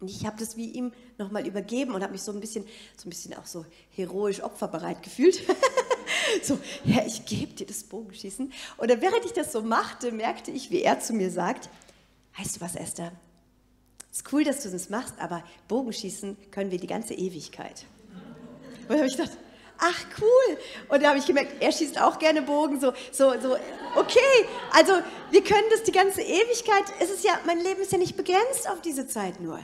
Und 0.00 0.10
ich 0.10 0.26
habe 0.26 0.36
das 0.38 0.58
wie 0.58 0.68
ihm 0.72 0.92
nochmal 1.16 1.46
übergeben 1.46 1.94
und 1.94 2.02
habe 2.02 2.12
mich 2.12 2.22
so 2.22 2.32
ein 2.32 2.40
bisschen, 2.40 2.66
so 2.98 3.06
ein 3.06 3.10
bisschen 3.10 3.32
auch 3.32 3.46
so 3.46 3.64
heroisch 3.96 4.42
opferbereit 4.42 5.02
gefühlt. 5.02 5.40
so, 6.42 6.58
ja, 6.84 7.02
ich 7.06 7.24
gebe 7.24 7.54
dir 7.54 7.66
das 7.66 7.82
Bogenschießen. 7.84 8.52
Und 8.76 8.88
während 8.88 9.24
ich 9.24 9.32
das 9.32 9.52
so 9.52 9.62
machte, 9.62 10.12
merkte 10.12 10.50
ich, 10.50 10.70
wie 10.70 10.82
er 10.82 11.00
zu 11.00 11.14
mir 11.14 11.30
sagt, 11.30 11.70
weißt 12.36 12.56
du 12.56 12.60
was, 12.60 12.76
Esther, 12.76 13.12
ist 14.12 14.32
cool, 14.32 14.44
dass 14.44 14.62
du 14.62 14.70
das 14.70 14.90
machst, 14.90 15.14
aber 15.18 15.42
Bogenschießen 15.68 16.36
können 16.50 16.70
wir 16.70 16.78
die 16.78 16.86
ganze 16.86 17.14
Ewigkeit. 17.14 17.84
Und 18.82 18.90
da 18.90 18.96
habe 18.96 19.06
ich 19.06 19.16
gedacht, 19.16 19.36
ach 19.78 20.04
cool. 20.20 20.58
Und 20.88 21.02
da 21.02 21.10
habe 21.10 21.18
ich 21.18 21.26
gemerkt, 21.26 21.62
er 21.62 21.72
schießt 21.72 22.00
auch 22.00 22.18
gerne 22.18 22.42
Bogen, 22.42 22.80
so, 22.80 22.92
so, 23.12 23.32
so, 23.40 23.56
okay. 23.96 24.46
Also 24.72 24.94
wir 25.30 25.44
können 25.44 25.68
das 25.70 25.84
die 25.84 25.92
ganze 25.92 26.22
Ewigkeit, 26.22 26.84
es 26.98 27.10
ist 27.10 27.24
ja, 27.24 27.38
mein 27.46 27.60
Leben 27.60 27.80
ist 27.80 27.92
ja 27.92 27.98
nicht 27.98 28.16
begrenzt 28.16 28.68
auf 28.68 28.80
diese 28.82 29.06
Zeit 29.06 29.40
nur. 29.40 29.60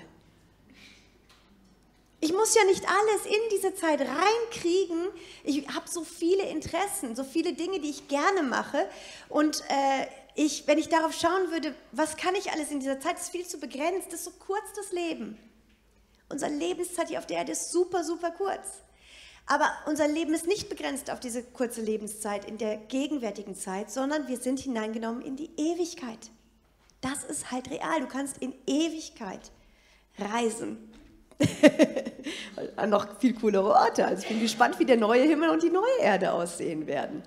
Ich 2.20 2.32
muss 2.32 2.54
ja 2.54 2.64
nicht 2.64 2.84
alles 2.88 3.26
in 3.26 3.50
diese 3.52 3.74
Zeit 3.74 4.00
reinkriegen. 4.00 5.08
Ich 5.44 5.68
habe 5.68 5.88
so 5.88 6.02
viele 6.02 6.44
Interessen, 6.44 7.14
so 7.14 7.24
viele 7.24 7.52
Dinge, 7.52 7.78
die 7.78 7.90
ich 7.90 8.08
gerne 8.08 8.42
mache. 8.42 8.88
Und 9.28 9.62
äh, 9.68 10.06
ich, 10.36 10.66
wenn 10.66 10.78
ich 10.78 10.88
darauf 10.88 11.12
schauen 11.12 11.50
würde, 11.50 11.74
was 11.92 12.16
kann 12.16 12.34
ich 12.34 12.52
alles 12.52 12.70
in 12.70 12.80
dieser 12.80 13.00
Zeit, 13.00 13.18
ist 13.18 13.30
viel 13.30 13.46
zu 13.46 13.58
begrenzt, 13.58 14.08
das 14.08 14.20
ist 14.20 14.24
so 14.26 14.32
kurz 14.38 14.72
das 14.76 14.92
Leben. 14.92 15.38
Unsere 16.28 16.52
Lebenszeit 16.52 17.08
hier 17.08 17.18
auf 17.18 17.26
der 17.26 17.38
Erde 17.38 17.52
ist 17.52 17.72
super, 17.72 18.04
super 18.04 18.30
kurz. 18.30 18.82
Aber 19.46 19.70
unser 19.86 20.08
Leben 20.08 20.34
ist 20.34 20.46
nicht 20.46 20.68
begrenzt 20.68 21.10
auf 21.10 21.20
diese 21.20 21.42
kurze 21.42 21.80
Lebenszeit 21.80 22.44
in 22.44 22.58
der 22.58 22.76
gegenwärtigen 22.76 23.54
Zeit, 23.54 23.90
sondern 23.90 24.26
wir 24.28 24.36
sind 24.36 24.58
hineingenommen 24.58 25.22
in 25.22 25.36
die 25.36 25.50
Ewigkeit. 25.56 26.30
Das 27.00 27.24
ist 27.24 27.52
halt 27.52 27.70
real. 27.70 28.00
Du 28.00 28.08
kannst 28.08 28.38
in 28.38 28.52
Ewigkeit 28.66 29.52
reisen. 30.18 30.92
Noch 32.88 33.20
viel 33.20 33.34
coolere 33.34 33.72
Orte. 33.72 34.04
Also 34.04 34.22
ich 34.22 34.28
bin 34.28 34.40
gespannt, 34.40 34.78
wie 34.80 34.84
der 34.84 34.96
neue 34.96 35.22
Himmel 35.22 35.50
und 35.50 35.62
die 35.62 35.70
neue 35.70 35.98
Erde 36.00 36.32
aussehen 36.32 36.86
werden. 36.86 37.22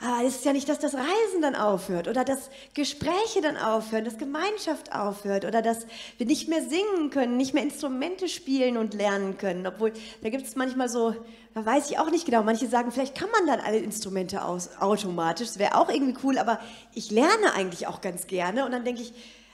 Aber 0.00 0.24
es 0.24 0.36
ist 0.36 0.44
ja 0.44 0.52
nicht, 0.52 0.68
dass 0.68 0.78
das 0.78 0.94
Reisen 0.94 1.42
dann 1.42 1.56
aufhört 1.56 2.06
oder 2.06 2.24
dass 2.24 2.50
Gespräche 2.72 3.40
dann 3.42 3.56
aufhören, 3.56 4.04
dass 4.04 4.16
Gemeinschaft 4.16 4.94
aufhört 4.94 5.44
oder 5.44 5.60
dass 5.60 5.86
wir 6.18 6.26
nicht 6.26 6.48
mehr 6.48 6.62
singen 6.62 7.10
können, 7.10 7.36
nicht 7.36 7.52
mehr 7.52 7.64
Instrumente 7.64 8.28
spielen 8.28 8.76
und 8.76 8.94
lernen 8.94 9.38
können. 9.38 9.66
Obwohl, 9.66 9.92
da 10.22 10.30
gibt 10.30 10.46
es 10.46 10.54
manchmal 10.54 10.88
so, 10.88 11.16
da 11.54 11.66
weiß 11.66 11.90
ich 11.90 11.98
auch 11.98 12.12
nicht 12.12 12.26
genau, 12.26 12.44
manche 12.44 12.68
sagen, 12.68 12.92
vielleicht 12.92 13.16
kann 13.16 13.30
man 13.32 13.48
dann 13.48 13.58
alle 13.58 13.78
Instrumente 13.78 14.44
aus, 14.44 14.70
automatisch, 14.78 15.48
das 15.48 15.58
wäre 15.58 15.74
auch 15.74 15.88
irgendwie 15.88 16.16
cool, 16.22 16.38
aber 16.38 16.60
ich 16.94 17.10
lerne 17.10 17.54
eigentlich 17.54 17.88
auch 17.88 18.00
ganz 18.00 18.28
gerne 18.28 18.64
und 18.64 18.70
dann 18.70 18.84
denke 18.84 19.02
ich, 19.02 19.12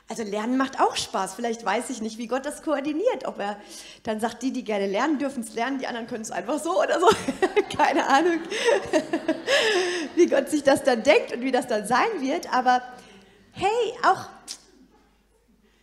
also 0.09 0.22
Lernen 0.22 0.59
macht 0.59 0.80
auch 0.80 0.96
Spaß. 0.96 1.34
Vielleicht 1.34 1.64
weiß 1.64 1.88
ich 1.88 2.02
nicht, 2.02 2.18
wie 2.18 2.26
Gott 2.26 2.44
das 2.44 2.62
koordiniert. 2.62 3.26
Ob 3.26 3.38
er 3.38 3.57
dann 4.02 4.20
sagt, 4.20 4.42
die, 4.42 4.52
die 4.52 4.62
gerne 4.62 4.86
lernen, 4.86 5.18
dürfen 5.18 5.42
es 5.42 5.55
lernen, 5.55 5.78
die 5.78 5.86
anderen 5.86 6.07
können 6.07 6.22
es 6.22 6.30
einfach 6.30 6.59
so 6.62 6.78
oder 6.78 7.00
so. 7.00 7.09
Keine 7.76 8.07
Ahnung, 8.07 8.40
wie 10.14 10.26
Gott 10.26 10.50
sich 10.50 10.62
das 10.62 10.82
dann 10.82 11.02
denkt 11.02 11.32
und 11.32 11.40
wie 11.40 11.52
das 11.52 11.66
dann 11.66 11.86
sein 11.86 12.20
wird. 12.20 12.52
Aber 12.52 12.82
hey, 13.52 13.94
auch 14.02 14.28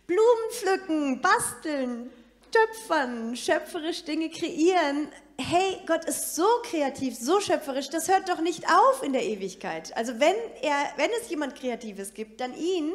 Blumen 0.06 0.50
pflücken, 0.50 1.20
basteln, 1.20 2.10
töpfern, 2.52 3.34
schöpferisch 3.34 4.04
Dinge 4.04 4.30
kreieren. 4.30 5.08
Hey, 5.38 5.78
Gott 5.86 6.04
ist 6.04 6.36
so 6.36 6.46
kreativ, 6.62 7.16
so 7.18 7.40
schöpferisch, 7.40 7.88
das 7.88 8.08
hört 8.08 8.28
doch 8.28 8.40
nicht 8.40 8.66
auf 8.68 9.02
in 9.02 9.12
der 9.12 9.24
Ewigkeit. 9.24 9.96
Also 9.96 10.20
wenn 10.20 10.34
er, 10.60 10.92
wenn 10.96 11.10
es 11.20 11.30
jemand 11.30 11.56
Kreatives 11.56 12.14
gibt, 12.14 12.40
dann 12.40 12.54
ihn 12.54 12.92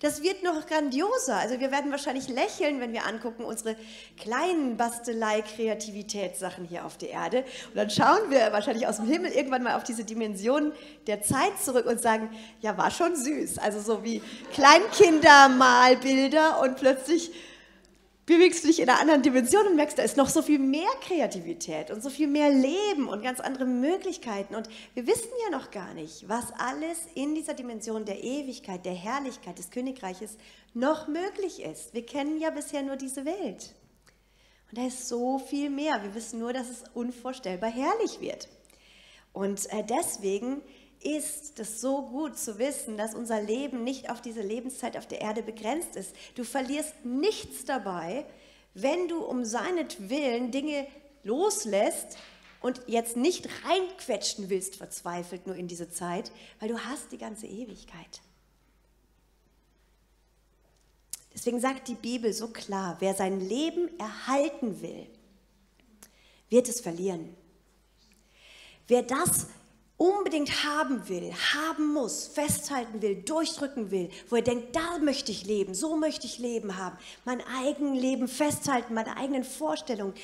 das 0.00 0.22
wird 0.22 0.42
noch 0.42 0.66
grandioser. 0.66 1.36
Also 1.36 1.58
wir 1.58 1.70
werden 1.70 1.90
wahrscheinlich 1.90 2.28
lächeln, 2.28 2.80
wenn 2.80 2.92
wir 2.92 3.06
angucken 3.06 3.44
unsere 3.44 3.76
kleinen 4.18 4.76
Bastelei-Kreativitätssachen 4.76 6.64
hier 6.64 6.84
auf 6.84 6.98
der 6.98 7.10
Erde. 7.10 7.44
Und 7.68 7.76
dann 7.76 7.88
schauen 7.88 8.30
wir 8.30 8.52
wahrscheinlich 8.52 8.86
aus 8.86 8.96
dem 8.96 9.06
Himmel 9.06 9.32
irgendwann 9.32 9.62
mal 9.62 9.74
auf 9.74 9.84
diese 9.84 10.04
Dimension 10.04 10.72
der 11.06 11.22
Zeit 11.22 11.58
zurück 11.62 11.86
und 11.86 12.00
sagen, 12.00 12.28
ja, 12.60 12.76
war 12.76 12.90
schon 12.90 13.16
süß. 13.16 13.58
Also 13.58 13.80
so 13.80 14.04
wie 14.04 14.20
Kleinkindermalbilder 14.52 16.60
und 16.60 16.76
plötzlich 16.76 17.30
bewegst 18.26 18.64
du 18.64 18.68
dich 18.68 18.80
in 18.80 18.88
einer 18.88 19.00
anderen 19.00 19.22
Dimension 19.22 19.66
und 19.68 19.76
merkst, 19.76 19.98
da 19.98 20.02
ist 20.02 20.16
noch 20.16 20.28
so 20.28 20.42
viel 20.42 20.58
mehr 20.58 20.88
Kreativität 21.00 21.92
und 21.92 22.02
so 22.02 22.10
viel 22.10 22.26
mehr 22.26 22.50
Leben 22.50 23.08
und 23.08 23.22
ganz 23.22 23.38
andere 23.38 23.64
Möglichkeiten. 23.64 24.56
Und 24.56 24.68
wir 24.94 25.06
wissen 25.06 25.30
ja 25.44 25.56
noch 25.56 25.70
gar 25.70 25.94
nicht, 25.94 26.28
was 26.28 26.52
alles 26.58 26.98
in 27.14 27.36
dieser 27.36 27.54
Dimension 27.54 28.04
der 28.04 28.22
Ewigkeit, 28.22 28.84
der 28.84 28.94
Herrlichkeit 28.94 29.58
des 29.58 29.70
Königreiches 29.70 30.36
noch 30.74 31.06
möglich 31.06 31.62
ist. 31.62 31.94
Wir 31.94 32.04
kennen 32.04 32.40
ja 32.40 32.50
bisher 32.50 32.82
nur 32.82 32.96
diese 32.96 33.24
Welt. 33.24 33.74
Und 34.70 34.78
da 34.78 34.86
ist 34.88 35.08
so 35.08 35.38
viel 35.38 35.70
mehr. 35.70 36.02
Wir 36.02 36.14
wissen 36.16 36.40
nur, 36.40 36.52
dass 36.52 36.68
es 36.68 36.82
unvorstellbar 36.94 37.70
herrlich 37.70 38.20
wird. 38.20 38.48
Und 39.32 39.70
äh, 39.72 39.84
deswegen 39.84 40.62
ist 41.00 41.58
es 41.58 41.80
so 41.80 42.02
gut 42.02 42.38
zu 42.38 42.58
wissen, 42.58 42.96
dass 42.96 43.14
unser 43.14 43.40
Leben 43.40 43.84
nicht 43.84 44.10
auf 44.10 44.20
diese 44.20 44.42
Lebenszeit 44.42 44.96
auf 44.96 45.06
der 45.06 45.20
Erde 45.20 45.42
begrenzt 45.42 45.96
ist. 45.96 46.14
Du 46.34 46.44
verlierst 46.44 47.04
nichts 47.04 47.64
dabei, 47.64 48.26
wenn 48.74 49.08
du 49.08 49.24
um 49.24 49.44
seinetwillen 49.44 50.50
Dinge 50.50 50.86
loslässt 51.22 52.18
und 52.60 52.80
jetzt 52.86 53.16
nicht 53.16 53.48
reinquetschen 53.64 54.50
willst, 54.50 54.76
verzweifelt 54.76 55.46
nur 55.46 55.56
in 55.56 55.68
diese 55.68 55.90
Zeit, 55.90 56.30
weil 56.60 56.68
du 56.68 56.78
hast 56.78 57.12
die 57.12 57.18
ganze 57.18 57.46
Ewigkeit. 57.46 58.20
Deswegen 61.32 61.60
sagt 61.60 61.88
die 61.88 61.94
Bibel 61.94 62.32
so 62.32 62.48
klar, 62.48 62.96
wer 63.00 63.14
sein 63.14 63.40
Leben 63.40 63.90
erhalten 63.98 64.80
will, 64.80 65.06
wird 66.48 66.68
es 66.68 66.80
verlieren. 66.80 67.36
Wer 68.88 69.02
das 69.02 69.46
unbedingt 69.96 70.64
haben 70.64 71.08
will, 71.08 71.32
haben 71.54 71.92
muss, 71.92 72.26
festhalten 72.26 73.00
will, 73.00 73.16
durchdrücken 73.22 73.90
will, 73.90 74.10
wo 74.28 74.36
er 74.36 74.42
denkt, 74.42 74.76
da 74.76 74.98
möchte 74.98 75.32
ich 75.32 75.46
leben, 75.46 75.74
so 75.74 75.96
möchte 75.96 76.26
ich 76.26 76.38
Leben 76.38 76.76
haben, 76.76 76.98
mein 77.24 77.40
eigenes 77.62 78.00
Leben 78.00 78.28
festhalten, 78.28 78.94
meine 78.94 79.16
eigenen 79.16 79.44
Vorstellungen, 79.44 80.14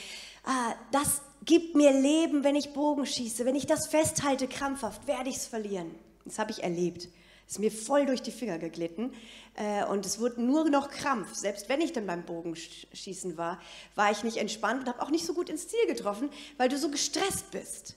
ah, 0.44 0.74
das 0.90 1.22
gibt 1.44 1.74
mir 1.74 1.92
Leben, 1.92 2.44
wenn 2.44 2.56
ich 2.56 2.72
Bogen 2.72 3.06
schieße, 3.06 3.44
wenn 3.44 3.56
ich 3.56 3.66
das 3.66 3.86
festhalte 3.86 4.46
krampfhaft, 4.46 5.06
werde 5.06 5.30
ich 5.30 5.36
es 5.36 5.46
verlieren. 5.46 5.94
Das 6.24 6.38
habe 6.38 6.52
ich 6.52 6.62
erlebt. 6.62 7.08
Ist 7.48 7.58
mir 7.58 7.72
voll 7.72 8.06
durch 8.06 8.22
die 8.22 8.30
Finger 8.30 8.58
geglitten 8.58 9.12
äh, 9.56 9.84
und 9.84 10.06
es 10.06 10.20
wurde 10.20 10.40
nur 10.40 10.68
noch 10.70 10.88
Krampf. 10.90 11.34
Selbst 11.34 11.68
wenn 11.68 11.80
ich 11.80 11.92
dann 11.92 12.06
beim 12.06 12.24
Bogenschießen 12.24 13.36
war, 13.36 13.60
war 13.94 14.10
ich 14.10 14.22
nicht 14.22 14.36
entspannt 14.36 14.82
und 14.82 14.88
habe 14.88 15.02
auch 15.02 15.10
nicht 15.10 15.26
so 15.26 15.34
gut 15.34 15.50
ins 15.50 15.68
Ziel 15.68 15.86
getroffen, 15.86 16.30
weil 16.56 16.68
du 16.68 16.78
so 16.78 16.90
gestresst 16.90 17.50
bist. 17.50 17.96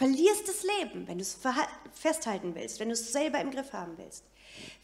Verlierst 0.00 0.48
das 0.48 0.62
Leben, 0.62 1.06
wenn 1.06 1.18
du 1.18 1.22
es 1.22 1.36
festhalten 1.92 2.54
willst, 2.54 2.80
wenn 2.80 2.88
du 2.88 2.94
es 2.94 3.12
selber 3.12 3.38
im 3.38 3.50
Griff 3.50 3.74
haben 3.74 3.98
willst. 3.98 4.24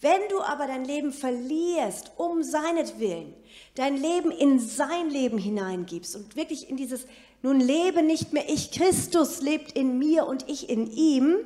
Wenn 0.03 0.21
du 0.29 0.43
aber 0.43 0.67
dein 0.67 0.85
Leben 0.85 1.11
verlierst, 1.11 2.13
um 2.19 2.43
seinetwillen, 2.43 3.33
dein 3.77 3.97
Leben 3.97 4.31
in 4.31 4.61
sein 4.61 5.09
Leben 5.09 5.39
hineingibst 5.39 6.17
und 6.17 6.37
wirklich 6.37 6.69
in 6.69 6.77
dieses, 6.77 7.07
nun 7.41 7.61
lebe 7.61 8.03
nicht 8.03 8.35
mehr 8.35 8.47
ich, 8.47 8.73
Christus 8.73 9.41
lebt 9.41 9.73
in 9.73 9.99
mir 9.99 10.27
und 10.27 10.47
ich 10.51 10.69
in 10.69 10.87
ihm, 10.87 11.39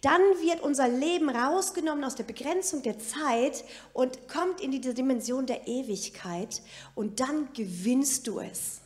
dann 0.00 0.20
wird 0.40 0.62
unser 0.62 0.86
Leben 0.86 1.28
rausgenommen 1.28 2.04
aus 2.04 2.14
der 2.14 2.22
Begrenzung 2.22 2.84
der 2.84 3.00
Zeit 3.00 3.64
und 3.94 4.28
kommt 4.28 4.60
in 4.60 4.70
diese 4.70 4.94
Dimension 4.94 5.46
der 5.46 5.66
Ewigkeit 5.66 6.62
und 6.94 7.18
dann 7.18 7.52
gewinnst 7.52 8.28
du 8.28 8.38
es. 8.38 8.80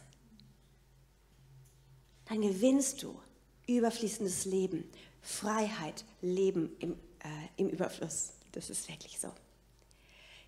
Dann 2.25 2.41
gewinnst 2.41 3.03
du 3.03 3.15
überfließendes 3.79 4.45
Leben, 4.45 4.91
Freiheit, 5.23 6.05
Leben 6.23 6.77
im, 6.81 6.93
äh, 6.93 7.27
im 7.57 7.68
Überfluss. 7.68 8.33
Das 8.53 8.71
ist 8.71 8.89
wirklich 8.89 9.18
so. 9.18 9.29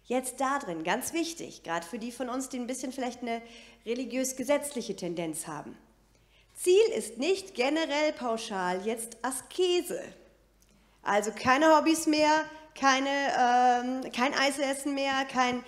Jetzt 0.05 0.41
da 0.41 0.59
drin, 0.59 0.83
ganz 0.83 1.13
wichtig, 1.13 1.63
gerade 1.63 1.87
für 1.87 1.99
die 1.99 2.13
von 2.13 2.29
uns, 2.29 2.49
die 2.49 2.59
ein 2.59 2.67
bisschen 2.67 2.93
vielleicht 2.93 3.23
eine 3.23 3.41
religiös-gesetzliche 3.87 4.97
Tendenz 4.97 5.47
haben. 5.47 5.77
Ziel 6.55 6.83
ist 6.97 7.19
nicht 7.19 7.55
generell 7.55 8.13
pauschal 8.13 8.85
jetzt 8.87 9.17
Askese. 9.23 10.03
Also 11.03 11.33
keine 11.33 11.77
Hobbys 11.77 12.07
mehr, 12.07 12.45
keine, 12.75 13.11
ähm, 14.05 14.13
kein 14.13 14.35
Eis 14.35 14.59
essen 14.59 14.95
mehr, 14.95 15.25
kein 15.27 15.65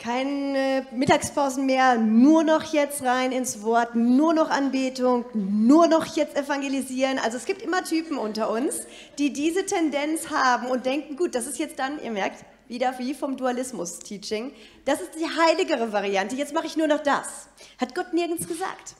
keine 0.00 0.86
Mittagspausen 0.92 1.66
mehr, 1.66 1.96
nur 1.96 2.42
noch 2.42 2.72
jetzt 2.72 3.02
rein 3.02 3.32
ins 3.32 3.62
Wort, 3.62 3.94
nur 3.94 4.32
noch 4.32 4.48
Anbetung, 4.48 5.24
nur 5.34 5.86
noch 5.86 6.06
jetzt 6.16 6.36
evangelisieren. 6.36 7.18
Also 7.18 7.36
es 7.36 7.44
gibt 7.44 7.62
immer 7.62 7.84
Typen 7.84 8.16
unter 8.16 8.50
uns, 8.50 8.86
die 9.18 9.32
diese 9.32 9.66
Tendenz 9.66 10.30
haben 10.30 10.68
und 10.68 10.86
denken, 10.86 11.16
gut, 11.16 11.34
das 11.34 11.46
ist 11.46 11.58
jetzt 11.58 11.78
dann, 11.78 12.02
ihr 12.02 12.10
merkt, 12.10 12.44
wieder 12.66 12.98
wie 12.98 13.14
vom 13.14 13.36
Dualismus-Teaching. 13.36 14.52
Das 14.84 15.00
ist 15.00 15.12
die 15.16 15.26
heiligere 15.26 15.92
Variante, 15.92 16.34
jetzt 16.34 16.54
mache 16.54 16.66
ich 16.66 16.76
nur 16.76 16.86
noch 16.86 17.02
das. 17.02 17.48
Hat 17.78 17.94
Gott 17.94 18.12
nirgends 18.14 18.48
gesagt. 18.48 18.94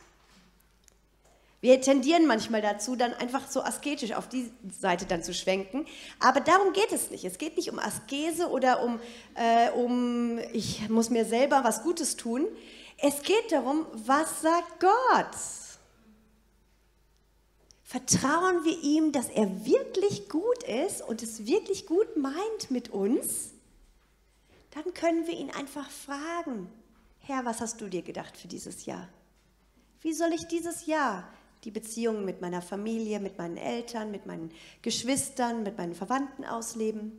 Wir 1.63 1.81
tendieren 1.83 2.27
manchmal 2.27 2.63
dazu, 2.63 2.97
dann 2.97 3.13
einfach 3.13 3.47
so 3.49 3.63
asketisch 3.63 4.13
auf 4.13 4.29
die 4.29 4.51
Seite 4.71 5.05
dann 5.05 5.23
zu 5.23 5.35
schwenken. 5.35 5.87
Aber 6.19 6.41
darum 6.41 6.73
geht 6.73 6.91
es 6.91 7.11
nicht. 7.11 7.25
Es 7.25 7.37
geht 7.37 7.57
nicht 7.57 7.71
um 7.71 7.79
Askese 7.79 8.49
oder 8.49 8.83
um, 8.83 8.99
äh, 9.35 9.71
um 9.71 10.39
ich 10.53 10.89
muss 10.89 11.11
mir 11.11 11.27
selber 11.27 11.63
was 11.63 11.83
Gutes 11.83 12.17
tun. 12.17 12.47
Es 12.97 13.23
geht 13.23 13.53
darum, 13.53 13.87
was 13.93 14.41
sagt 14.41 14.81
Gott? 14.81 15.37
Vertrauen 17.83 18.65
wir 18.65 18.83
ihm, 18.83 19.13
dass 19.13 19.29
er 19.29 19.67
wirklich 19.67 20.29
gut 20.31 20.63
ist 20.63 21.03
und 21.03 21.23
es 21.23 21.45
wirklich 21.47 21.87
gut 21.87 22.17
meint 22.17 22.71
mit 22.71 22.89
uns? 22.89 23.51
Dann 24.71 24.95
können 24.95 25.27
wir 25.27 25.35
ihn 25.35 25.51
einfach 25.51 25.91
fragen, 25.91 26.71
Herr, 27.19 27.45
was 27.45 27.61
hast 27.61 27.81
du 27.81 27.89
dir 27.89 28.03
gedacht 28.03 28.37
für 28.37 28.49
dieses 28.49 28.87
Jahr? 28.87 29.09
Wie 30.01 30.15
soll 30.15 30.33
ich 30.33 30.47
dieses 30.47 30.87
Jahr 30.87 31.29
die 31.65 31.71
Beziehungen 31.71 32.25
mit 32.25 32.41
meiner 32.41 32.63
Familie, 32.63 33.21
mit 33.21 33.39
meinen 33.39 33.57
Eltern, 33.57 34.11
mit 34.11 34.27
meinen 34.27 34.51
Geschwistern, 34.83 35.63
mit 35.63 35.77
meinen 35.77 35.95
Verwandten 35.95 36.45
ausleben? 36.45 37.13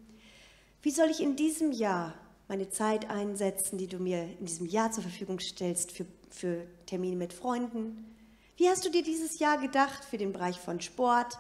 Wie 0.82 0.92
soll 0.92 1.10
ich 1.10 1.22
in 1.22 1.36
diesem 1.36 1.72
Jahr 1.72 2.16
meine 2.48 2.70
Zeit 2.70 3.10
einsetzen, 3.10 3.78
die 3.78 3.88
du 3.88 3.98
mir 3.98 4.24
in 4.39 4.46
diesem 4.46 4.66
Jahr 4.66 4.92
zur 4.92 5.04
Verfügung 5.04 5.39
stellst 5.39 5.92
für, 5.92 6.06
für 6.30 6.66
Termine 6.86 7.16
mit 7.16 7.34
Freunden? 7.34 8.06
Wie 8.58 8.68
hast 8.68 8.84
du 8.86 8.89
dir 8.89 9.04
dieses 9.04 9.39
Jahr 9.39 9.60
gedacht 9.60 10.04
für 10.04 10.18
den 10.18 10.34
Bereich 10.34 10.60
von 10.60 10.82
Sport, 10.82 11.38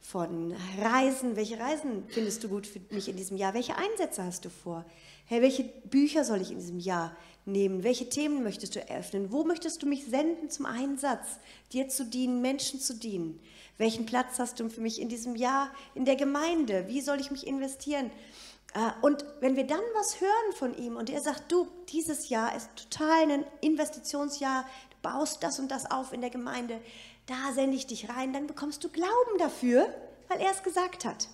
von 0.00 0.54
Reisen? 0.80 1.36
Welche 1.36 1.58
Reisen 1.58 2.04
findest 2.08 2.44
du 2.44 2.48
gut 2.48 2.66
für 2.66 2.80
mich 2.90 3.08
in 3.08 3.16
diesem 3.16 3.36
Jahr? 3.36 3.54
Welche 3.54 3.76
Einsätze 3.76 4.24
hast 4.24 4.44
du 4.44 4.50
vor? 4.50 4.84
Hey, 5.24 5.42
welche 5.42 5.64
Bücher 5.64 6.24
soll 6.24 6.40
ich 6.40 6.52
in 6.52 6.58
diesem 6.58 6.78
Jahr 6.78 7.16
nehmen? 7.46 7.84
Welche 7.84 8.08
Themen 8.08 8.42
möchtest 8.42 8.74
du 8.74 8.80
eröffnen? 8.80 9.32
Wo 9.32 9.44
möchtest 9.44 9.82
du 9.82 9.86
mich 9.86 10.04
senden 10.04 10.50
zum 10.50 10.66
Einsatz, 10.66 11.38
dir 11.72 11.88
zu 11.88 12.04
dienen, 12.04 12.42
Menschen 12.42 12.80
zu 12.80 12.94
dienen? 12.94 13.40
Welchen 13.78 14.06
Platz 14.06 14.38
hast 14.38 14.60
du 14.60 14.68
für 14.68 14.80
mich 14.80 15.00
in 15.00 15.08
diesem 15.08 15.36
Jahr 15.36 15.70
in 15.94 16.04
der 16.04 16.16
Gemeinde? 16.16 16.86
Wie 16.88 17.00
soll 17.00 17.20
ich 17.20 17.30
mich 17.30 17.46
investieren? 17.46 18.10
Äh, 18.74 18.90
und 19.02 19.24
wenn 19.40 19.56
wir 19.56 19.66
dann 19.66 19.80
was 19.94 20.20
hören 20.20 20.52
von 20.54 20.76
ihm 20.76 20.96
und 20.96 21.10
er 21.10 21.20
sagt, 21.20 21.50
du, 21.52 21.66
dieses 21.88 22.28
Jahr 22.28 22.54
ist 22.56 22.68
total 22.76 23.30
ein 23.30 23.44
Investitionsjahr, 23.60 24.64
du 24.90 24.96
baust 25.02 25.42
das 25.42 25.58
und 25.58 25.70
das 25.70 25.90
auf 25.90 26.12
in 26.12 26.20
der 26.20 26.30
Gemeinde, 26.30 26.80
da 27.26 27.52
sende 27.54 27.76
ich 27.76 27.86
dich 27.86 28.08
rein, 28.08 28.32
dann 28.32 28.46
bekommst 28.46 28.84
du 28.84 28.88
Glauben 28.88 29.38
dafür, 29.38 29.88
weil 30.28 30.40
er 30.40 30.50
es 30.50 30.62
gesagt 30.62 31.04
hat. 31.04 31.28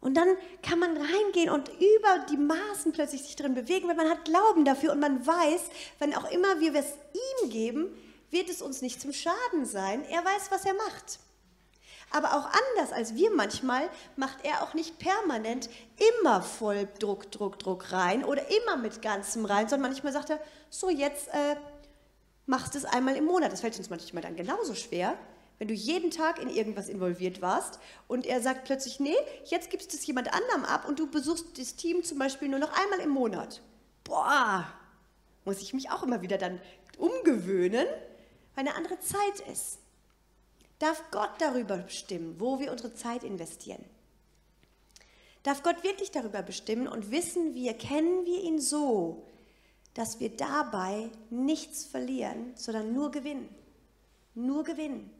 Und 0.00 0.14
dann 0.14 0.28
kann 0.62 0.78
man 0.78 0.96
reingehen 0.96 1.50
und 1.50 1.68
über 1.68 2.24
die 2.30 2.38
Maßen 2.38 2.92
plötzlich 2.92 3.22
sich 3.22 3.36
drin 3.36 3.54
bewegen, 3.54 3.86
weil 3.86 3.96
man 3.96 4.08
hat 4.08 4.24
Glauben 4.24 4.64
dafür 4.64 4.92
und 4.92 5.00
man 5.00 5.26
weiß, 5.26 5.62
wenn 5.98 6.14
auch 6.14 6.30
immer 6.30 6.60
wir 6.60 6.74
es 6.74 6.94
ihm 7.42 7.50
geben, 7.50 7.94
wird 8.30 8.48
es 8.48 8.62
uns 8.62 8.80
nicht 8.80 9.00
zum 9.00 9.12
Schaden 9.12 9.66
sein. 9.66 10.02
Er 10.04 10.24
weiß, 10.24 10.50
was 10.50 10.64
er 10.64 10.74
macht. 10.74 11.18
Aber 12.12 12.34
auch 12.34 12.46
anders 12.46 12.92
als 12.92 13.14
wir 13.14 13.30
manchmal 13.30 13.88
macht 14.16 14.38
er 14.44 14.62
auch 14.62 14.74
nicht 14.74 14.98
permanent 14.98 15.68
immer 16.18 16.42
voll 16.42 16.88
Druck, 16.98 17.30
Druck, 17.30 17.58
Druck 17.58 17.92
rein 17.92 18.24
oder 18.24 18.42
immer 18.50 18.76
mit 18.76 19.02
ganzem 19.02 19.44
rein, 19.44 19.68
sondern 19.68 19.92
manchmal 19.92 20.12
sagt 20.12 20.30
er, 20.30 20.40
so 20.70 20.88
jetzt 20.88 21.28
äh, 21.28 21.56
machst 22.46 22.74
du 22.74 22.78
es 22.78 22.84
einmal 22.84 23.16
im 23.16 23.26
Monat. 23.26 23.52
Das 23.52 23.60
fällt 23.60 23.78
uns 23.78 23.90
manchmal 23.90 24.22
dann 24.22 24.34
genauso 24.34 24.74
schwer 24.74 25.16
wenn 25.60 25.68
du 25.68 25.74
jeden 25.74 26.10
Tag 26.10 26.40
in 26.40 26.48
irgendwas 26.48 26.88
involviert 26.88 27.42
warst 27.42 27.78
und 28.08 28.24
er 28.24 28.40
sagt 28.40 28.64
plötzlich, 28.64 28.98
nee, 28.98 29.14
jetzt 29.44 29.68
gibst 29.68 29.92
du 29.92 29.96
es 29.98 30.06
jemand 30.06 30.32
anderem 30.32 30.64
ab 30.64 30.88
und 30.88 30.98
du 30.98 31.06
besuchst 31.06 31.58
das 31.58 31.76
Team 31.76 32.02
zum 32.02 32.18
Beispiel 32.18 32.48
nur 32.48 32.58
noch 32.58 32.72
einmal 32.72 33.00
im 33.00 33.10
Monat. 33.10 33.60
Boah, 34.02 34.66
muss 35.44 35.60
ich 35.60 35.74
mich 35.74 35.90
auch 35.90 36.02
immer 36.02 36.22
wieder 36.22 36.38
dann 36.38 36.62
umgewöhnen, 36.96 37.86
weil 38.54 38.66
eine 38.66 38.74
andere 38.74 38.98
Zeit 39.00 39.40
ist. 39.52 39.80
Darf 40.78 41.04
Gott 41.10 41.32
darüber 41.40 41.76
bestimmen, 41.76 42.36
wo 42.38 42.58
wir 42.58 42.72
unsere 42.72 42.94
Zeit 42.94 43.22
investieren? 43.22 43.84
Darf 45.42 45.62
Gott 45.62 45.84
wirklich 45.84 46.10
darüber 46.10 46.40
bestimmen 46.40 46.88
und 46.88 47.10
wissen 47.10 47.54
wir, 47.54 47.74
kennen 47.74 48.24
wir 48.24 48.42
ihn 48.42 48.60
so, 48.60 49.26
dass 49.92 50.20
wir 50.20 50.30
dabei 50.30 51.10
nichts 51.28 51.84
verlieren, 51.84 52.52
sondern 52.54 52.94
nur 52.94 53.10
gewinnen? 53.10 53.54
Nur 54.34 54.64
gewinnen. 54.64 55.19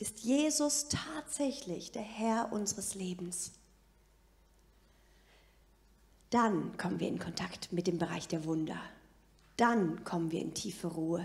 Ist 0.00 0.20
Jesus 0.20 0.88
tatsächlich 0.88 1.90
der 1.90 2.02
Herr 2.02 2.52
unseres 2.52 2.94
Lebens. 2.94 3.52
Dann 6.30 6.76
kommen 6.76 7.00
wir 7.00 7.08
in 7.08 7.18
Kontakt 7.18 7.72
mit 7.72 7.86
dem 7.86 7.98
Bereich 7.98 8.28
der 8.28 8.44
Wunder. 8.44 8.80
Dann 9.56 10.04
kommen 10.04 10.30
wir 10.30 10.40
in 10.40 10.54
tiefe 10.54 10.86
Ruhe. 10.86 11.24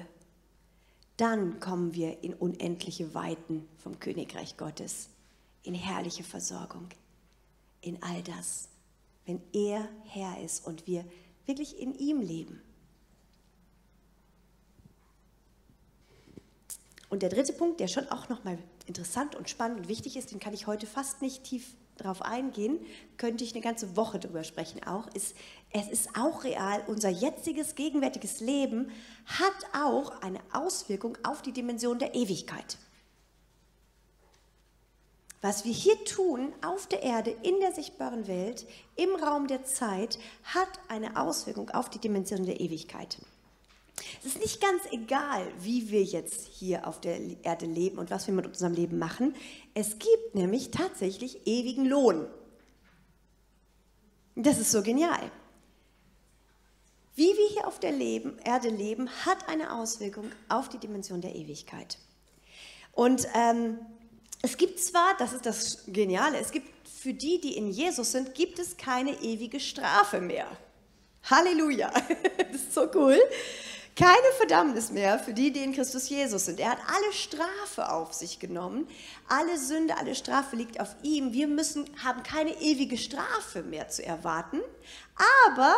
Dann 1.18 1.60
kommen 1.60 1.94
wir 1.94 2.24
in 2.24 2.34
unendliche 2.34 3.14
Weiten 3.14 3.68
vom 3.78 4.00
Königreich 4.00 4.58
Gottes, 4.58 5.10
in 5.62 5.76
herrliche 5.76 6.24
Versorgung, 6.24 6.90
in 7.82 8.02
all 8.02 8.24
das, 8.24 8.70
wenn 9.26 9.40
er 9.54 9.88
Herr 10.06 10.42
ist 10.42 10.66
und 10.66 10.88
wir 10.88 11.06
wirklich 11.46 11.80
in 11.80 11.94
ihm 11.94 12.22
leben. 12.22 12.62
Und 17.10 17.22
der 17.22 17.30
dritte 17.30 17.54
Punkt, 17.54 17.80
der 17.80 17.88
schon 17.88 18.08
auch 18.10 18.30
nochmal 18.30 18.58
interessant 18.88 19.36
und 19.36 19.50
spannend 19.50 19.80
und 19.80 19.88
wichtig 19.88 20.18
ist, 20.18 20.32
den 20.32 20.40
kann 20.40 20.54
ich 20.54 20.68
heute 20.68 20.88
fast 20.88 21.22
nicht 21.22 21.44
tief 21.44 21.76
drauf 21.98 22.22
eingehen, 22.22 22.80
könnte 23.18 23.44
ich 23.44 23.54
eine 23.54 23.62
ganze 23.64 23.96
Woche 23.96 24.20
drüber 24.20 24.44
sprechen 24.44 24.84
auch, 24.84 25.08
ist, 25.14 25.36
es 25.72 25.88
ist 25.90 26.10
auch 26.18 26.44
real, 26.44 26.84
unser 26.88 27.10
jetziges, 27.10 27.76
gegenwärtiges 27.76 28.40
Leben 28.40 28.90
hat 29.26 29.54
auch 29.80 30.22
eine 30.22 30.40
Auswirkung 30.52 31.18
auf 31.24 31.42
die 31.42 31.52
Dimension 31.52 32.00
der 32.00 32.16
Ewigkeit. 32.16 32.78
Was 35.42 35.66
wir 35.66 35.74
hier 35.74 36.02
tun 36.06 36.54
auf 36.66 36.88
der 36.88 37.04
Erde, 37.04 37.36
in 37.44 37.60
der 37.60 37.74
sichtbaren 37.74 38.28
Welt, 38.28 38.66
im 38.96 39.14
Raum 39.16 39.48
der 39.48 39.66
Zeit, 39.66 40.18
hat 40.46 40.70
eine 40.88 41.20
Auswirkung 41.20 41.70
auf 41.72 41.90
die 41.90 42.00
Dimension 42.00 42.46
der 42.46 42.62
Ewigkeit. 42.62 43.18
Es 44.20 44.26
ist 44.26 44.40
nicht 44.40 44.62
ganz 44.62 44.82
egal, 44.92 45.52
wie 45.60 45.92
wir 45.92 46.04
jetzt 46.04 46.48
hier 46.48 46.88
auf 46.88 47.00
der 47.00 47.20
Erde 47.44 47.66
leben 47.66 47.98
und 47.98 48.10
was 48.10 48.28
wir 48.28 48.34
mit 48.34 48.48
unserem 48.48 48.74
Leben 48.74 48.98
machen. 48.98 49.36
Es 49.74 50.00
gibt 50.00 50.34
nämlich 50.34 50.72
tatsächlich 50.72 51.46
ewigen 51.46 51.86
Lohn. 51.86 52.28
Das 54.36 54.58
ist 54.58 54.72
so 54.72 54.82
genial. 54.82 55.32
Wie 57.16 57.28
wir 57.38 57.48
hier 57.50 57.68
auf 57.68 57.80
der 57.80 57.92
leben, 57.92 58.40
Erde 58.40 58.70
leben, 58.70 59.08
hat 59.26 59.48
eine 59.48 59.76
Auswirkung 59.76 60.32
auf 60.50 60.70
die 60.70 60.80
Dimension 60.80 61.22
der 61.22 61.36
Ewigkeit. 61.36 62.00
Und 62.92 63.28
ähm, 63.36 63.78
es 64.42 64.58
gibt 64.58 64.80
zwar, 64.80 65.16
das 65.20 65.34
ist 65.34 65.46
das 65.46 65.84
Geniale, 65.88 66.40
es 66.40 66.52
gibt 66.52 66.88
für 66.88 67.14
die, 67.14 67.40
die 67.40 67.56
in 67.56 67.70
Jesus 67.70 68.12
sind, 68.12 68.34
gibt 68.34 68.58
es 68.58 68.78
keine 68.78 69.12
ewige 69.22 69.60
Strafe 69.60 70.22
mehr. 70.22 70.48
Halleluja, 71.24 71.92
das 72.52 72.62
ist 72.62 72.74
so 72.74 72.90
cool. 72.96 73.20
Keine 73.96 74.32
Verdammnis 74.38 74.90
mehr 74.90 75.20
für 75.20 75.34
die, 75.34 75.52
die 75.52 75.64
in 75.64 75.74
Christus 75.74 76.10
Jesus 76.10 76.46
sind. 76.46 76.60
Er 76.60 76.72
hat 76.72 76.80
alle 76.88 77.14
Strafe 77.14 77.92
auf 77.92 78.14
sich 78.14 78.40
genommen. 78.40 78.88
Alle 79.28 79.60
Sünde, 79.60 79.98
alle 79.98 80.16
Strafe 80.16 80.56
liegt 80.56 80.80
auf 80.80 80.96
ihm. 81.04 81.32
Wir 81.32 81.48
müssen, 81.48 81.86
haben 82.04 82.24
keine 82.24 82.60
ewige 82.60 82.98
Strafe 82.98 83.62
mehr 83.62 83.90
zu 83.90 84.04
erwarten. 84.04 84.62
Aber 85.46 85.76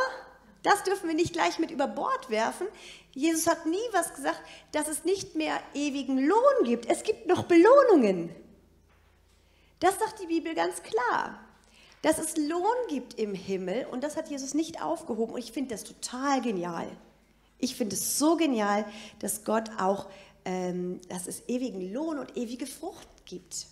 das 0.64 0.84
dürfen 0.84 1.10
wir 1.10 1.16
nicht 1.16 1.34
gleich 1.34 1.60
mit 1.60 1.72
über 1.72 1.88
Bord 1.88 2.30
werfen. 2.30 2.68
Jesus 3.12 3.48
hat 3.48 3.66
nie 3.66 3.78
was 3.92 4.14
gesagt, 4.14 4.42
dass 4.72 4.88
es 4.88 5.04
nicht 5.04 5.36
mehr 5.36 5.60
ewigen 5.74 6.18
Lohn 6.18 6.64
gibt. 6.64 6.86
Es 6.90 7.04
gibt 7.04 7.28
noch 7.28 7.44
Belohnungen. 7.44 8.34
Das 9.82 10.00
sagt 10.00 10.22
die 10.22 10.28
Bibel 10.28 10.56
ganz 10.56 10.82
klar. 10.84 11.40
Dass 12.02 12.18
es 12.18 12.38
Lohn 12.38 12.88
gibt 12.88 13.16
im 13.16 13.34
Himmel 13.34 13.88
und 13.92 14.04
das 14.04 14.16
hat 14.16 14.30
Jesus 14.30 14.54
nicht 14.54 14.82
aufgehoben 14.82 15.34
und 15.34 15.40
ich 15.40 15.52
finde 15.52 15.76
das 15.76 15.84
total 15.84 16.42
genial. 16.42 16.88
Ich 17.66 17.76
finde 17.76 17.96
es 17.96 18.20
so 18.20 18.38
genial, 18.38 18.86
dass 19.18 19.44
Gott 19.44 19.72
auch, 19.80 20.06
ähm, 20.46 21.02
dass 21.10 21.26
es 21.26 21.50
ewigen 21.50 21.92
Lohn 21.92 22.20
und 22.20 22.38
ewige 22.38 22.68
Frucht 22.68 23.08
gibt. 23.26 23.66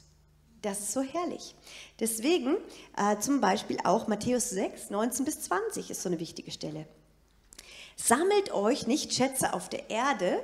Das 0.63 0.79
ist 0.79 0.93
so 0.93 1.01
herrlich. 1.01 1.53
Deswegen 1.99 2.55
äh, 2.97 3.19
zum 3.19 3.39
Beispiel 3.39 3.77
auch 3.83 4.07
Matthäus 4.07 4.49
6, 4.49 4.89
19 4.89 5.25
bis 5.25 5.41
20 5.41 5.91
ist 5.91 6.01
so 6.01 6.09
eine 6.09 6.19
wichtige 6.19 6.49
Stelle. 6.49 6.87
Sammelt 7.95 8.51
euch 8.51 8.87
nicht 8.87 9.13
Schätze 9.13 9.53
auf 9.53 9.69
der 9.69 9.91
Erde, 9.91 10.41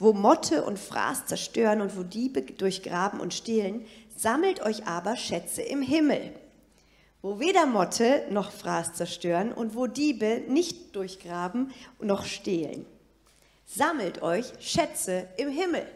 wo 0.00 0.12
Motte 0.12 0.64
und 0.64 0.80
Fraß 0.80 1.26
zerstören 1.26 1.82
und 1.82 1.96
wo 1.96 2.02
Diebe 2.02 2.42
durchgraben 2.42 3.20
und 3.20 3.32
stehlen, 3.32 3.86
sammelt 4.16 4.60
euch 4.60 4.88
aber 4.88 5.14
Schätze 5.16 5.62
im 5.62 5.82
Himmel 5.82 6.32
wo 7.22 7.38
weder 7.38 7.66
Motte 7.66 8.26
noch 8.30 8.50
Fraß 8.50 8.94
zerstören 8.94 9.52
und 9.52 9.76
wo 9.76 9.86
Diebe 9.86 10.42
nicht 10.48 10.94
durchgraben 10.96 11.72
noch 12.00 12.24
stehlen. 12.24 12.84
Sammelt 13.64 14.22
euch 14.22 14.52
Schätze 14.60 15.28
im 15.36 15.48
Himmel. 15.48 15.86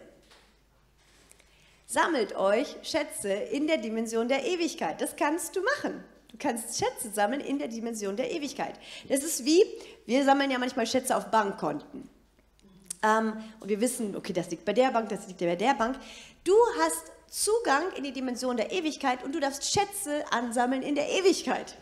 Sammelt 1.86 2.34
euch 2.36 2.76
Schätze 2.82 3.32
in 3.32 3.66
der 3.66 3.78
Dimension 3.78 4.28
der 4.28 4.44
Ewigkeit. 4.46 5.00
Das 5.00 5.16
kannst 5.16 5.56
du 5.56 5.62
machen. 5.62 6.02
Du 6.28 6.36
kannst 6.38 6.78
Schätze 6.78 7.10
sammeln 7.12 7.40
in 7.40 7.58
der 7.58 7.68
Dimension 7.68 8.16
der 8.16 8.30
Ewigkeit. 8.30 8.74
Das 9.08 9.22
ist 9.22 9.44
wie, 9.44 9.64
wir 10.04 10.24
sammeln 10.24 10.50
ja 10.50 10.58
manchmal 10.58 10.86
Schätze 10.86 11.16
auf 11.16 11.30
Bankkonten. 11.30 12.08
Ähm, 13.02 13.32
und 13.60 13.68
wir 13.68 13.80
wissen, 13.80 14.16
okay, 14.16 14.32
das 14.32 14.50
liegt 14.50 14.64
bei 14.64 14.72
der 14.72 14.90
Bank, 14.90 15.08
das 15.08 15.26
liegt 15.26 15.40
bei 15.40 15.56
der 15.56 15.74
Bank. 15.74 15.98
Du 16.44 16.54
hast 16.80 17.12
Zugang 17.36 17.92
in 17.94 18.02
die 18.02 18.12
Dimension 18.12 18.56
der 18.56 18.72
Ewigkeit 18.72 19.22
und 19.22 19.34
du 19.34 19.40
darfst 19.40 19.70
Schätze 19.70 20.24
ansammeln 20.30 20.82
in 20.82 20.94
der 20.94 21.10
Ewigkeit. 21.10 21.76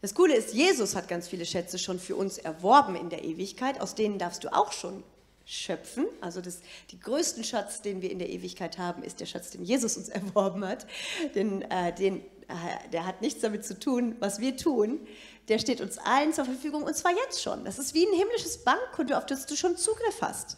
Das 0.00 0.14
Coole 0.14 0.34
ist, 0.34 0.54
Jesus 0.54 0.96
hat 0.96 1.08
ganz 1.08 1.28
viele 1.28 1.44
Schätze 1.44 1.78
schon 1.78 1.98
für 1.98 2.16
uns 2.16 2.38
erworben 2.38 2.96
in 2.96 3.10
der 3.10 3.24
Ewigkeit, 3.24 3.82
aus 3.82 3.94
denen 3.94 4.18
darfst 4.18 4.44
du 4.44 4.48
auch 4.54 4.72
schon 4.72 5.04
schöpfen. 5.44 6.06
Also 6.22 6.40
das, 6.40 6.60
die 6.90 6.98
größten 6.98 7.44
Schatz, 7.44 7.82
den 7.82 8.00
wir 8.00 8.10
in 8.10 8.18
der 8.18 8.30
Ewigkeit 8.30 8.78
haben, 8.78 9.02
ist 9.02 9.20
der 9.20 9.26
Schatz, 9.26 9.50
den 9.50 9.62
Jesus 9.62 9.98
uns 9.98 10.08
erworben 10.08 10.66
hat. 10.66 10.86
Den, 11.34 11.60
äh, 11.70 11.94
den 11.94 12.20
äh, 12.48 12.88
der 12.94 13.04
hat 13.04 13.20
nichts 13.20 13.42
damit 13.42 13.66
zu 13.66 13.78
tun, 13.78 14.16
was 14.20 14.40
wir 14.40 14.56
tun. 14.56 15.06
Der 15.48 15.58
steht 15.58 15.82
uns 15.82 15.98
allen 15.98 16.32
zur 16.32 16.46
Verfügung 16.46 16.82
und 16.82 16.96
zwar 16.96 17.12
jetzt 17.12 17.42
schon. 17.42 17.66
Das 17.66 17.78
ist 17.78 17.92
wie 17.92 18.06
ein 18.06 18.16
himmlisches 18.16 18.64
Bankkonto, 18.64 19.12
auf 19.14 19.26
das 19.26 19.44
du 19.44 19.54
schon 19.54 19.76
Zugriff 19.76 20.22
hast. 20.22 20.56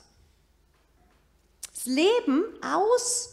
Das 1.83 1.87
Leben 1.87 2.45
aus 2.63 3.31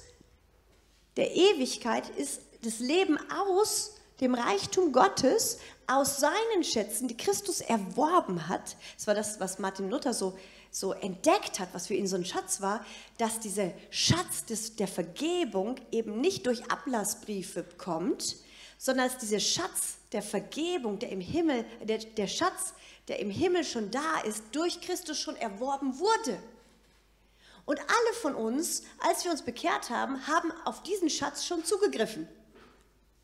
der 1.18 1.36
Ewigkeit 1.36 2.08
ist 2.12 2.40
das 2.62 2.80
Leben 2.80 3.20
aus 3.30 3.96
dem 4.22 4.36
Reichtum 4.36 4.94
Gottes, 4.94 5.60
aus 5.86 6.22
seinen 6.22 6.64
Schätzen, 6.64 7.10
die 7.10 7.18
Christus 7.18 7.60
erworben 7.60 8.48
hat. 8.48 8.78
Das 8.96 9.06
war 9.06 9.16
das, 9.16 9.42
was 9.42 9.60
Martin 9.60 9.90
Luther 9.90 10.14
so, 10.14 10.38
so 10.72 10.94
entdeckt 10.94 11.60
hat, 11.60 11.68
was 11.74 11.88
für 11.88 11.96
ihn 11.96 12.08
so 12.08 12.16
ein 12.16 12.24
Schatz 12.24 12.62
war, 12.62 12.86
dass 13.18 13.42
dieser 13.42 13.74
Schatz 13.90 14.46
des, 14.46 14.78
der 14.78 14.88
Vergebung 14.88 15.76
eben 15.92 16.22
nicht 16.22 16.46
durch 16.46 16.72
Ablassbriefe 16.72 17.66
kommt, 17.78 18.38
sondern 18.78 19.10
dass 19.10 19.18
dieser 19.18 19.42
Schatz 19.42 19.98
der 20.14 20.22
Vergebung, 20.22 21.00
der 21.00 21.10
im 21.10 21.20
Himmel, 21.20 21.66
der, 21.84 21.98
der 21.98 22.28
Schatz, 22.28 22.74
der 23.10 23.20
im 23.20 23.30
Himmel 23.30 23.66
schon 23.66 23.92
da 23.92 24.22
ist, 24.22 24.42
durch 24.54 24.80
Christus 24.80 25.20
schon 25.20 25.36
erworben 25.36 26.00
wurde. 26.00 26.42
Und 27.68 27.80
alle 27.82 28.14
von 28.22 28.34
uns, 28.34 28.84
als 29.00 29.26
wir 29.26 29.32
uns 29.32 29.42
bekehrt 29.42 29.90
haben, 29.90 30.26
haben 30.26 30.54
auf 30.64 30.84
diesen 30.84 31.10
Schatz 31.10 31.46
schon 31.46 31.66
zugegriffen. 31.66 32.26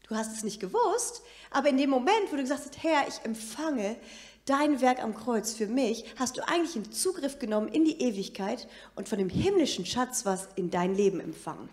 Du 0.10 0.16
hast 0.16 0.36
es 0.36 0.44
nicht 0.44 0.60
gewusst, 0.60 1.22
aber 1.50 1.70
in 1.70 1.78
dem 1.78 1.90
Moment, 1.90 2.30
wo 2.30 2.36
du 2.36 2.42
gesagt 2.42 2.66
hast, 2.66 2.84
Herr, 2.84 3.08
ich 3.08 3.24
empfange 3.24 3.96
dein 4.44 4.82
Werk 4.82 5.02
am 5.02 5.16
Kreuz 5.16 5.54
für 5.54 5.68
mich, 5.68 6.04
hast 6.20 6.36
du 6.36 6.46
eigentlich 6.46 6.76
einen 6.76 6.92
Zugriff 6.92 7.40
genommen 7.40 7.70
in 7.70 7.86
die 7.86 8.02
Ewigkeit 8.02 8.68
und 8.96 9.08
von 9.08 9.18
dem 9.18 9.30
himmlischen 9.30 9.86
Schatz 9.86 10.26
was 10.26 10.50
in 10.58 10.70
dein 10.70 10.94
Leben 10.94 11.22
empfangen. 11.22 11.70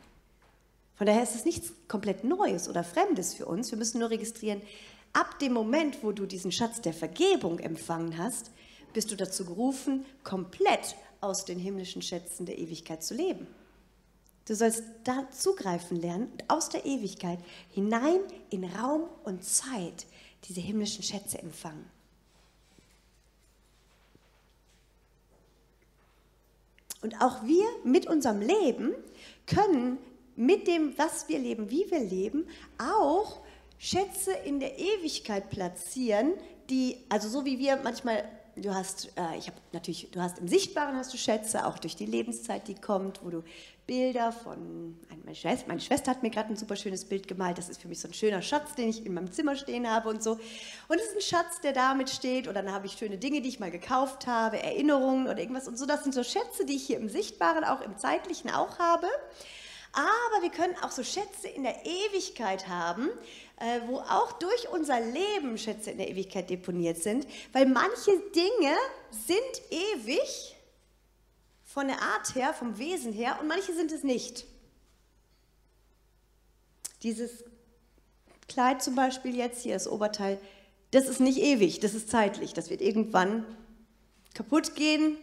Von 0.95 1.09
daher 1.09 1.25
ist 1.25 1.35
es 1.35 1.45
nichts 1.45 1.73
komplett 1.89 2.23
Neues 2.23 2.69
oder 2.69 2.85
Fremdes 2.85 3.35
für 3.35 3.47
uns. 3.47 3.73
Wir 3.73 3.79
müssen 3.79 3.99
nur 3.99 4.11
registrieren, 4.11 4.63
ab 5.13 5.41
dem 5.41 5.55
Moment, 5.55 6.05
wo 6.05 6.13
du 6.13 6.25
diesen 6.25 6.53
Schatz 6.53 6.81
der 6.81 6.95
Vergebung 6.95 7.59
empfangen 7.59 8.17
hast, 8.17 8.53
bist 8.93 9.11
du 9.11 9.17
dazu 9.17 9.45
gerufen, 9.45 10.07
komplett 10.23 10.95
aus 11.21 11.45
den 11.45 11.59
himmlischen 11.59 12.03
Schätzen 12.03 12.47
der 12.47 12.59
Ewigkeit 12.59 13.03
zu 13.03 13.15
leben. 13.15 13.47
Du 14.47 14.55
sollst 14.55 14.83
da 15.05 15.29
zugreifen 15.31 16.01
lernen 16.01 16.29
und 16.33 16.51
aus 16.51 16.69
der 16.69 16.85
Ewigkeit 16.85 17.39
hinein 17.71 18.21
in 18.51 18.65
Raum 18.65 19.05
und 19.25 19.45
Zeit 19.45 20.07
diese 20.49 20.61
himmlischen 20.61 21.05
Schätze 21.05 21.39
empfangen. 21.39 21.85
Und 27.03 27.21
auch 27.21 27.45
wir 27.45 27.67
mit 27.85 28.07
unserem 28.07 28.41
Leben 28.41 28.95
können 29.47 29.99
mit 30.37 30.67
dem, 30.67 30.97
was 30.99 31.29
wir 31.29 31.39
leben, 31.39 31.71
wie 31.71 31.91
wir 31.91 32.01
leben, 32.01 32.47
auch 32.79 33.41
Schätze 33.79 34.33
in 34.33 34.61
der 34.61 34.79
Ewigkeit 34.79 35.51
platzieren, 35.51 36.33
die, 36.69 36.99
also 37.09 37.29
so 37.29 37.45
wie 37.45 37.59
wir 37.59 37.77
manchmal 37.83 38.25
du 38.61 38.75
hast, 38.75 39.07
äh, 39.17 39.39
ich 39.39 39.47
habe 39.47 39.57
natürlich, 39.73 40.11
du 40.11 40.21
hast 40.21 40.39
im 40.39 40.49
Sichtbaren 40.49 40.97
hast 40.97 41.13
du 41.13 41.19
Schätze, 41.19 41.67
auch 41.67 41.79
durch 41.79 41.97
die 41.97 42.07
Lebenszeit, 42.07 42.69
die 42.69 42.75
kommt, 42.75 43.25
wo 43.25 43.31
du 43.31 43.43
Bilder 43.87 44.31
von, 44.31 44.97
meine 45.25 45.35
Schwester, 45.35 45.67
meine 45.67 45.81
Schwester 45.81 46.13
hat 46.13 46.23
mir 46.23 46.31
gerade 46.31 46.51
ein 46.51 46.57
super 46.57 46.77
schönes 46.77 47.05
Bild 47.05 47.27
gemalt, 47.27 47.59
das 47.59 47.69
ist 47.69 47.81
für 47.81 47.89
mich 47.89 48.01
so 48.01 48.09
ein 48.09 48.15
schöner 48.15 48.41
Schatz, 48.41 48.75
den 48.75 48.89
ich 48.89 49.05
in 49.05 49.15
meinem 49.15 49.33
Zimmer 49.33 49.57
stehen 49.57 49.91
habe 49.91 50.09
und 50.09 50.23
so. 50.23 50.33
Und 50.89 50.97
es 50.97 51.07
ist 51.07 51.17
ein 51.17 51.23
Schatz, 51.23 51.61
der 51.61 51.73
damit 51.73 52.09
steht 52.11 52.47
und 52.47 52.55
dann 52.55 52.73
habe 52.73 52.87
ich 52.87 52.93
schöne 52.93 53.19
Dinge, 53.19 53.41
die 53.41 53.49
ich 53.49 53.59
mal 53.59 53.71
gekauft 53.71 54.27
habe, 54.27 54.63
Erinnerungen 54.63 55.27
oder 55.27 55.39
irgendwas 55.39 55.67
und 55.67 55.77
so. 55.77 55.87
Das 55.87 56.05
sind 56.05 56.15
so 56.15 56.23
Schätze, 56.23 56.65
die 56.67 56.77
ich 56.77 56.87
hier 56.87 56.99
im 56.99 57.09
Sichtbaren, 57.09 57.65
auch 57.65 57.81
im 57.81 57.97
Zeitlichen 57.99 58.51
auch 58.51 58.79
habe. 58.79 59.09
Aber 59.93 60.43
wir 60.43 60.51
können 60.51 60.77
auch 60.83 60.93
so 60.93 61.03
Schätze 61.03 61.49
in 61.49 61.65
der 61.65 61.85
Ewigkeit 61.85 62.69
haben, 62.69 63.09
äh, 63.61 63.81
wo 63.87 63.99
auch 63.99 64.33
durch 64.33 64.69
unser 64.71 65.01
Leben 65.01 65.57
Schätze 65.59 65.91
in 65.91 65.99
der 65.99 66.09
Ewigkeit 66.09 66.51
deponiert 66.51 67.03
sind, 67.03 67.27
weil 67.53 67.67
manche 67.67 68.11
Dinge 68.35 68.75
sind 69.11 69.63
ewig 69.71 70.57
von 71.65 71.87
der 71.87 72.01
Art 72.01 72.35
her, 72.35 72.53
vom 72.53 72.79
Wesen 72.79 73.13
her 73.13 73.39
und 73.41 73.47
manche 73.47 73.75
sind 73.75 73.93
es 73.93 74.03
nicht. 74.03 74.47
Dieses 77.03 77.45
Kleid 78.49 78.83
zum 78.83 78.95
Beispiel 78.95 79.37
jetzt 79.37 79.63
hier, 79.63 79.75
das 79.75 79.87
Oberteil, 79.87 80.41
das 80.91 81.07
ist 81.07 81.21
nicht 81.21 81.39
ewig, 81.39 81.81
das 81.81 81.95
ist 81.95 82.11
zeitlich. 82.11 82.53
Das 82.53 82.71
wird 82.71 82.81
irgendwann 82.81 83.45
kaputt 84.35 84.75
gehen, 84.75 85.17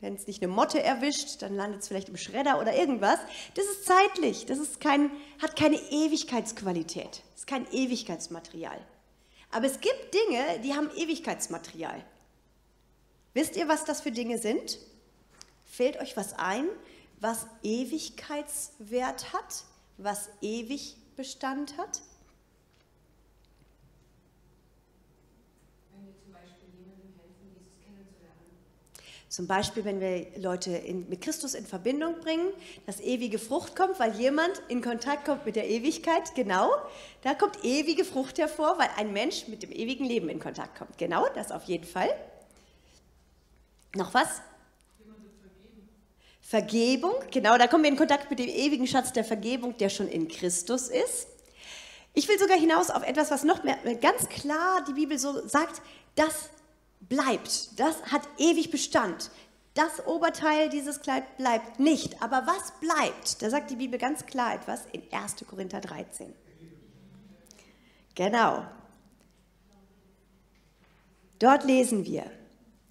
wenn 0.00 0.14
es 0.14 0.26
nicht 0.26 0.42
eine 0.42 0.52
Motte 0.52 0.82
erwischt, 0.82 1.42
dann 1.42 1.54
landet 1.54 1.82
es 1.82 1.88
vielleicht 1.88 2.08
im 2.08 2.16
Schredder 2.16 2.60
oder 2.60 2.74
irgendwas. 2.74 3.18
Das 3.54 3.64
ist 3.64 3.84
zeitlich, 3.84 4.46
das 4.46 4.58
ist 4.58 4.80
kein, 4.80 5.10
hat 5.42 5.56
keine 5.56 5.76
Ewigkeitsqualität, 5.76 7.22
das 7.32 7.40
ist 7.40 7.46
kein 7.46 7.66
Ewigkeitsmaterial. 7.72 8.80
Aber 9.50 9.66
es 9.66 9.80
gibt 9.80 10.14
Dinge, 10.14 10.60
die 10.62 10.74
haben 10.74 10.90
Ewigkeitsmaterial. 10.94 12.04
Wisst 13.34 13.56
ihr, 13.56 13.68
was 13.68 13.84
das 13.84 14.00
für 14.00 14.12
Dinge 14.12 14.38
sind? 14.38 14.78
Fällt 15.64 16.00
euch 16.00 16.16
was 16.16 16.32
ein, 16.34 16.66
was 17.20 17.46
Ewigkeitswert 17.62 19.32
hat, 19.32 19.64
was 19.96 20.28
ewig 20.40 20.96
Bestand 21.16 21.76
hat? 21.76 22.02
Zum 29.28 29.46
Beispiel, 29.46 29.84
wenn 29.84 30.00
wir 30.00 30.26
Leute 30.38 30.70
in, 30.70 31.06
mit 31.08 31.20
Christus 31.20 31.52
in 31.52 31.66
Verbindung 31.66 32.18
bringen, 32.20 32.48
dass 32.86 32.98
ewige 32.98 33.38
Frucht 33.38 33.76
kommt, 33.76 34.00
weil 34.00 34.14
jemand 34.18 34.62
in 34.68 34.80
Kontakt 34.80 35.26
kommt 35.26 35.44
mit 35.44 35.54
der 35.54 35.68
Ewigkeit. 35.68 36.34
Genau, 36.34 36.70
da 37.22 37.34
kommt 37.34 37.62
ewige 37.62 38.06
Frucht 38.06 38.38
hervor, 38.38 38.78
weil 38.78 38.88
ein 38.96 39.12
Mensch 39.12 39.46
mit 39.48 39.62
dem 39.62 39.70
ewigen 39.70 40.06
Leben 40.06 40.30
in 40.30 40.40
Kontakt 40.40 40.78
kommt. 40.78 40.96
Genau, 40.96 41.26
das 41.34 41.52
auf 41.52 41.64
jeden 41.64 41.84
Fall. 41.84 42.08
Noch 43.94 44.14
was? 44.14 44.40
Vergebung, 46.40 47.12
genau, 47.30 47.58
da 47.58 47.66
kommen 47.66 47.84
wir 47.84 47.90
in 47.90 47.98
Kontakt 47.98 48.30
mit 48.30 48.38
dem 48.38 48.48
ewigen 48.48 48.86
Schatz 48.86 49.12
der 49.12 49.24
Vergebung, 49.24 49.76
der 49.76 49.90
schon 49.90 50.08
in 50.08 50.28
Christus 50.28 50.88
ist. 50.88 51.28
Ich 52.14 52.26
will 52.26 52.38
sogar 52.38 52.58
hinaus 52.58 52.88
auf 52.88 53.02
etwas, 53.02 53.30
was 53.30 53.44
noch 53.44 53.62
mehr 53.64 53.76
ganz 54.00 54.30
klar 54.30 54.82
die 54.88 54.94
Bibel 54.94 55.18
so 55.18 55.46
sagt, 55.46 55.82
dass 56.16 56.48
bleibt. 57.00 57.78
Das 57.78 58.02
hat 58.04 58.22
ewig 58.38 58.70
Bestand. 58.70 59.30
Das 59.74 60.06
Oberteil, 60.06 60.68
dieses 60.70 61.00
Kleid 61.00 61.36
bleibt 61.36 61.78
nicht. 61.78 62.22
Aber 62.22 62.46
was 62.46 62.72
bleibt? 62.80 63.42
Da 63.42 63.50
sagt 63.50 63.70
die 63.70 63.76
Bibel 63.76 63.98
ganz 63.98 64.26
klar 64.26 64.54
etwas 64.54 64.86
in 64.92 65.02
1. 65.12 65.36
Korinther 65.48 65.80
13. 65.80 66.34
Genau. 68.14 68.64
Dort 71.38 71.64
lesen 71.64 72.04
wir, 72.04 72.28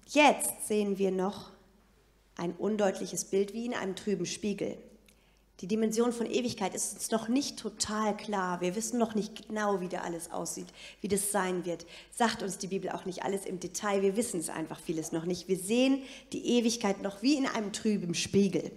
jetzt 0.06 0.66
sehen 0.66 0.96
wir 0.96 1.10
noch 1.10 1.50
ein 2.36 2.52
undeutliches 2.52 3.26
Bild 3.26 3.52
wie 3.52 3.66
in 3.66 3.74
einem 3.74 3.94
trüben 3.94 4.24
Spiegel. 4.24 4.78
Die 5.60 5.66
Dimension 5.66 6.12
von 6.12 6.26
Ewigkeit 6.26 6.72
ist 6.72 6.94
uns 6.94 7.10
noch 7.10 7.26
nicht 7.26 7.58
total 7.58 8.16
klar. 8.16 8.60
Wir 8.60 8.76
wissen 8.76 8.96
noch 8.96 9.16
nicht 9.16 9.48
genau, 9.48 9.80
wie 9.80 9.88
da 9.88 10.02
alles 10.02 10.30
aussieht, 10.30 10.68
wie 11.00 11.08
das 11.08 11.32
sein 11.32 11.64
wird. 11.64 11.84
Sagt 12.14 12.44
uns 12.44 12.58
die 12.58 12.68
Bibel 12.68 12.90
auch 12.90 13.06
nicht 13.06 13.24
alles 13.24 13.44
im 13.44 13.58
Detail. 13.58 14.02
Wir 14.02 14.16
wissen 14.16 14.38
es 14.38 14.50
einfach 14.50 14.78
vieles 14.78 15.10
noch 15.10 15.24
nicht. 15.24 15.48
Wir 15.48 15.58
sehen 15.58 16.02
die 16.32 16.58
Ewigkeit 16.58 17.02
noch 17.02 17.22
wie 17.22 17.34
in 17.34 17.46
einem 17.46 17.72
trüben 17.72 18.14
Spiegel. 18.14 18.70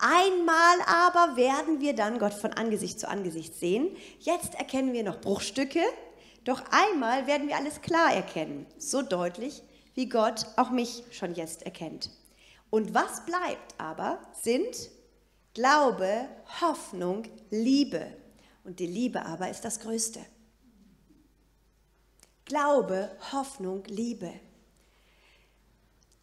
Einmal 0.00 0.78
aber 0.86 1.36
werden 1.36 1.80
wir 1.80 1.92
dann 1.92 2.18
Gott 2.18 2.34
von 2.34 2.52
Angesicht 2.52 2.98
zu 2.98 3.08
Angesicht 3.08 3.54
sehen. 3.54 3.88
Jetzt 4.18 4.56
erkennen 4.56 4.92
wir 4.92 5.04
noch 5.04 5.20
Bruchstücke, 5.20 5.82
doch 6.42 6.62
einmal 6.70 7.28
werden 7.28 7.46
wir 7.46 7.56
alles 7.56 7.82
klar 7.82 8.12
erkennen, 8.12 8.66
so 8.78 9.02
deutlich, 9.02 9.62
wie 9.94 10.08
Gott 10.08 10.46
auch 10.56 10.70
mich 10.70 11.04
schon 11.10 11.34
jetzt 11.34 11.62
erkennt. 11.62 12.10
Und 12.70 12.94
was 12.94 13.24
bleibt 13.26 13.74
aber, 13.78 14.20
sind 14.32 14.90
Glaube, 15.58 16.28
Hoffnung, 16.60 17.24
Liebe. 17.50 18.16
Und 18.62 18.78
die 18.78 18.86
Liebe 18.86 19.26
aber 19.26 19.50
ist 19.50 19.64
das 19.64 19.80
Größte. 19.80 20.20
Glaube, 22.44 23.10
Hoffnung, 23.32 23.82
Liebe. 23.86 24.32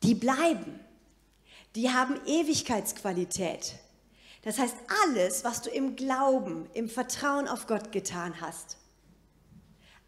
Die 0.04 0.16
bleiben. 0.16 0.80
Die 1.76 1.90
haben 1.90 2.18
Ewigkeitsqualität. 2.26 3.76
Das 4.44 4.58
heißt, 4.58 4.78
alles, 5.04 5.44
was 5.44 5.62
du 5.62 5.70
im 5.70 5.98
Glauben, 5.98 6.70
im 6.74 6.88
Vertrauen 6.88 7.50
auf 7.50 7.68
Gott 7.68 7.92
getan 7.92 8.40
hast, 8.40 8.78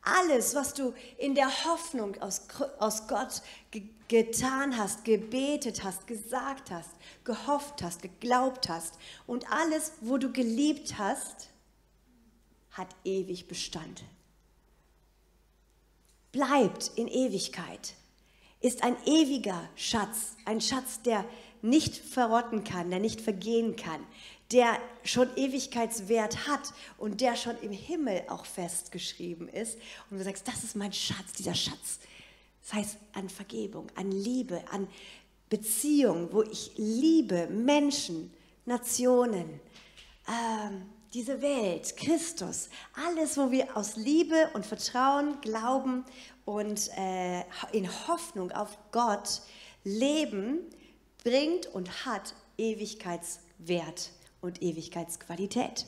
alles, 0.08 0.56
was 0.56 0.74
du 0.74 0.94
in 1.18 1.36
der 1.36 1.66
Hoffnung 1.66 2.20
aus, 2.22 2.48
aus 2.80 3.08
Gott 3.08 3.42
ge 3.72 3.84
getan 4.08 4.78
hast, 4.78 5.04
gebetet 5.04 5.84
hast, 5.84 6.08
gesagt 6.08 6.72
hast, 6.72 6.90
gehofft 7.26 7.84
hast, 7.84 8.02
geglaubt 8.02 8.70
hast 8.70 8.98
und 9.26 9.52
alles, 9.52 9.92
wo 10.00 10.18
du 10.18 10.32
geliebt 10.32 10.98
hast, 10.98 11.50
hat 12.72 12.88
ewig 13.04 13.50
Bestand. 13.50 14.06
Bleibt 16.32 16.92
in 16.96 17.10
Ewigkeit, 17.10 17.96
ist 18.62 18.82
ein 18.82 18.96
ewiger 19.06 19.68
Schatz, 19.76 20.38
ein 20.46 20.62
Schatz, 20.62 21.02
der 21.02 21.26
nicht 21.62 21.96
verrotten 21.98 22.64
kann, 22.64 22.90
der 22.90 23.00
nicht 23.00 23.20
vergehen 23.20 23.76
kann, 23.76 24.06
der 24.52 24.80
schon 25.04 25.30
Ewigkeitswert 25.36 26.48
hat 26.48 26.74
und 26.98 27.22
der 27.22 27.36
schon 27.36 27.58
im 27.62 27.72
Himmel 27.72 28.24
auch 28.30 28.46
festgeschrieben 28.46 29.50
ist. 29.50 29.78
Und 30.10 30.18
du 30.18 30.24
sagst, 30.24 30.48
das 30.48 30.64
ist 30.64 30.76
mein 30.76 30.94
Schatz, 30.94 31.34
dieser 31.38 31.56
Schatz. 31.56 32.00
Das 32.64 32.74
heißt 32.74 32.98
an 33.14 33.30
Vergebung, 33.30 33.88
an 33.96 34.12
Liebe, 34.12 34.64
an 34.72 34.88
Beziehung, 35.50 36.30
wo 36.32 36.44
ich 36.44 36.72
liebe 36.76 37.48
Menschen, 37.48 38.34
Nationen, 38.66 39.60
ähm, 40.28 40.90
diese 41.14 41.42
Welt, 41.42 41.96
Christus, 41.96 42.70
alles, 43.08 43.38
wo 43.38 43.50
wir 43.50 43.78
aus 43.78 43.96
Liebe 43.96 44.50
und 44.54 44.66
Vertrauen, 44.66 45.40
Glauben 45.40 46.04
und 46.44 46.90
äh, 46.98 47.44
in 47.72 47.90
Hoffnung 48.08 48.52
auf 48.52 48.78
Gott 48.92 49.42
leben, 49.86 50.60
bringt 51.24 51.68
und 51.68 52.06
hat 52.06 52.36
Ewigkeitswert 52.58 54.12
und 54.42 54.62
Ewigkeitsqualität. 54.62 55.86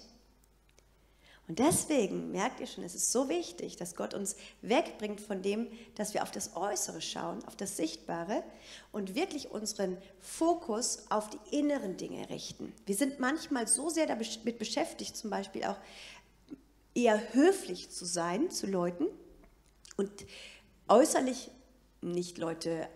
Und 1.50 1.58
deswegen 1.58 2.32
merkt 2.32 2.60
ihr 2.60 2.68
schon, 2.68 2.84
es 2.84 2.94
ist 2.94 3.12
so 3.12 3.28
wichtig, 3.28 3.76
dass 3.76 3.96
Gott 3.96 4.14
uns 4.14 4.36
wegbringt 4.62 5.20
von 5.20 5.42
dem, 5.42 5.68
dass 5.96 6.14
wir 6.14 6.22
auf 6.22 6.30
das 6.30 6.56
Äußere 6.56 7.02
schauen, 7.02 7.44
auf 7.46 7.56
das 7.56 7.76
Sichtbare 7.76 8.44
und 8.92 9.16
wirklich 9.16 9.50
unseren 9.50 9.98
Fokus 10.20 11.06
auf 11.10 11.28
die 11.32 11.58
inneren 11.58 11.98
Dinge 11.98 12.30
richten. 12.30 12.72
Wir 12.86 12.94
sind 12.94 13.20
manchmal 13.20 13.68
so 13.68 13.90
sehr 13.90 14.06
damit 14.06 14.60
beschäftigt, 14.60 15.18
zum 15.18 15.32
Beispiel 15.32 15.64
auch 15.64 15.78
eher 16.94 17.34
höflich 17.34 17.90
zu 17.90 18.06
sein 18.06 18.52
zu 18.52 18.68
Leuten 18.68 19.08
und 19.98 20.12
äußerlich 20.88 21.50
nicht 22.02 22.38
Leute 22.38 22.88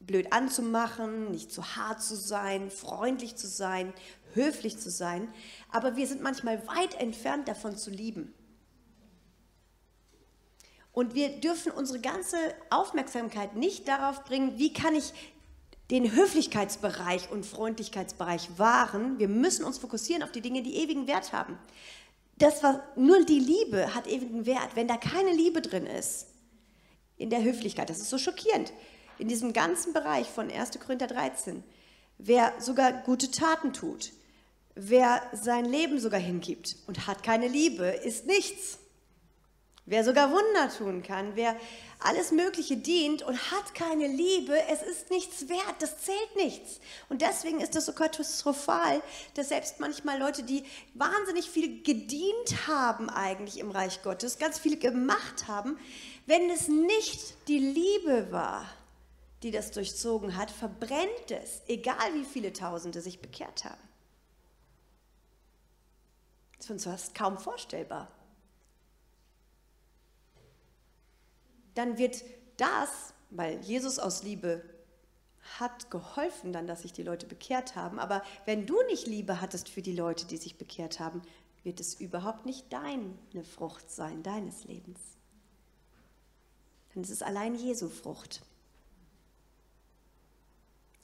blöd 0.00 0.32
anzumachen, 0.32 1.30
nicht 1.30 1.52
zu 1.52 1.76
hart 1.76 2.02
zu 2.02 2.16
sein, 2.16 2.70
freundlich 2.70 3.36
zu 3.36 3.46
sein, 3.48 3.92
höflich 4.34 4.78
zu 4.78 4.90
sein, 4.90 5.28
aber 5.70 5.96
wir 5.96 6.06
sind 6.06 6.22
manchmal 6.22 6.66
weit 6.66 6.94
entfernt 7.00 7.48
davon 7.48 7.76
zu 7.76 7.90
lieben. 7.90 8.32
Und 10.92 11.14
wir 11.14 11.40
dürfen 11.40 11.72
unsere 11.72 12.00
ganze 12.00 12.38
Aufmerksamkeit 12.70 13.54
nicht 13.54 13.86
darauf 13.86 14.24
bringen, 14.24 14.58
wie 14.58 14.72
kann 14.72 14.94
ich 14.94 15.12
den 15.90 16.12
Höflichkeitsbereich 16.12 17.30
und 17.30 17.44
Freundlichkeitsbereich 17.46 18.58
wahren. 18.58 19.18
Wir 19.18 19.28
müssen 19.28 19.64
uns 19.64 19.78
fokussieren 19.78 20.22
auf 20.22 20.32
die 20.32 20.40
Dinge, 20.40 20.62
die 20.62 20.76
ewigen 20.76 21.06
Wert 21.06 21.32
haben. 21.32 21.58
Das 22.38 22.62
war 22.62 22.82
nur 22.96 23.24
die 23.24 23.38
Liebe 23.38 23.94
hat 23.94 24.06
ewigen 24.06 24.46
Wert. 24.46 24.74
Wenn 24.74 24.88
da 24.88 24.96
keine 24.96 25.32
Liebe 25.32 25.62
drin 25.62 25.86
ist 25.86 26.26
in 27.16 27.30
der 27.30 27.42
Höflichkeit, 27.42 27.88
das 27.88 27.98
ist 27.98 28.10
so 28.10 28.18
schockierend. 28.18 28.72
In 29.18 29.28
diesem 29.28 29.52
ganzen 29.52 29.92
Bereich 29.92 30.28
von 30.28 30.50
1. 30.50 30.78
Korinther 30.80 31.06
13, 31.06 31.62
wer 32.18 32.52
sogar 32.60 32.92
gute 32.92 33.30
Taten 33.30 33.72
tut, 33.72 34.12
Wer 34.78 35.22
sein 35.32 35.64
Leben 35.64 35.98
sogar 35.98 36.20
hingibt 36.20 36.76
und 36.86 37.06
hat 37.06 37.22
keine 37.22 37.48
Liebe, 37.48 37.86
ist 37.86 38.26
nichts. 38.26 38.78
Wer 39.86 40.04
sogar 40.04 40.30
Wunder 40.30 40.68
tun 40.76 41.02
kann, 41.02 41.34
wer 41.34 41.56
alles 41.98 42.30
Mögliche 42.30 42.76
dient 42.76 43.22
und 43.22 43.52
hat 43.52 43.74
keine 43.74 44.06
Liebe, 44.06 44.54
es 44.68 44.82
ist 44.82 45.10
nichts 45.10 45.48
wert, 45.48 45.76
das 45.78 46.02
zählt 46.02 46.36
nichts. 46.36 46.80
Und 47.08 47.22
deswegen 47.22 47.60
ist 47.60 47.74
es 47.74 47.86
so 47.86 47.94
katastrophal, 47.94 49.00
dass 49.32 49.48
selbst 49.48 49.80
manchmal 49.80 50.18
Leute, 50.18 50.42
die 50.42 50.62
wahnsinnig 50.92 51.48
viel 51.48 51.82
gedient 51.82 52.66
haben 52.66 53.08
eigentlich 53.08 53.58
im 53.58 53.70
Reich 53.70 54.02
Gottes, 54.02 54.38
ganz 54.38 54.58
viel 54.58 54.78
gemacht 54.78 55.48
haben, 55.48 55.78
wenn 56.26 56.50
es 56.50 56.68
nicht 56.68 57.48
die 57.48 57.60
Liebe 57.60 58.30
war, 58.30 58.68
die 59.42 59.50
das 59.50 59.70
durchzogen 59.70 60.36
hat, 60.36 60.50
verbrennt 60.50 61.30
es, 61.30 61.62
egal 61.66 62.14
wie 62.14 62.24
viele 62.24 62.52
Tausende 62.52 63.00
sich 63.00 63.20
bekehrt 63.20 63.64
haben. 63.64 63.82
Das 66.56 66.66
ist 66.66 66.70
uns 66.70 66.84
fast 66.84 67.14
kaum 67.14 67.38
vorstellbar. 67.38 68.10
Dann 71.74 71.98
wird 71.98 72.24
das, 72.56 73.12
weil 73.30 73.60
Jesus 73.60 73.98
aus 73.98 74.22
Liebe 74.22 74.62
hat 75.58 75.90
geholfen 75.90 76.52
dann, 76.52 76.66
dass 76.66 76.82
sich 76.82 76.92
die 76.92 77.02
Leute 77.02 77.26
bekehrt 77.26 77.76
haben, 77.76 77.98
aber 77.98 78.22
wenn 78.46 78.66
du 78.66 78.82
nicht 78.84 79.06
Liebe 79.06 79.40
hattest 79.40 79.68
für 79.68 79.82
die 79.82 79.94
Leute, 79.94 80.26
die 80.26 80.38
sich 80.38 80.58
bekehrt 80.58 80.98
haben, 80.98 81.22
wird 81.62 81.80
es 81.80 81.94
überhaupt 81.94 82.46
nicht 82.46 82.72
deine 82.72 83.44
Frucht 83.44 83.90
sein, 83.90 84.22
deines 84.22 84.64
Lebens. 84.64 85.00
Denn 86.94 87.02
es 87.02 87.10
ist 87.10 87.22
allein 87.22 87.54
Jesu 87.54 87.88
Frucht. 87.88 88.40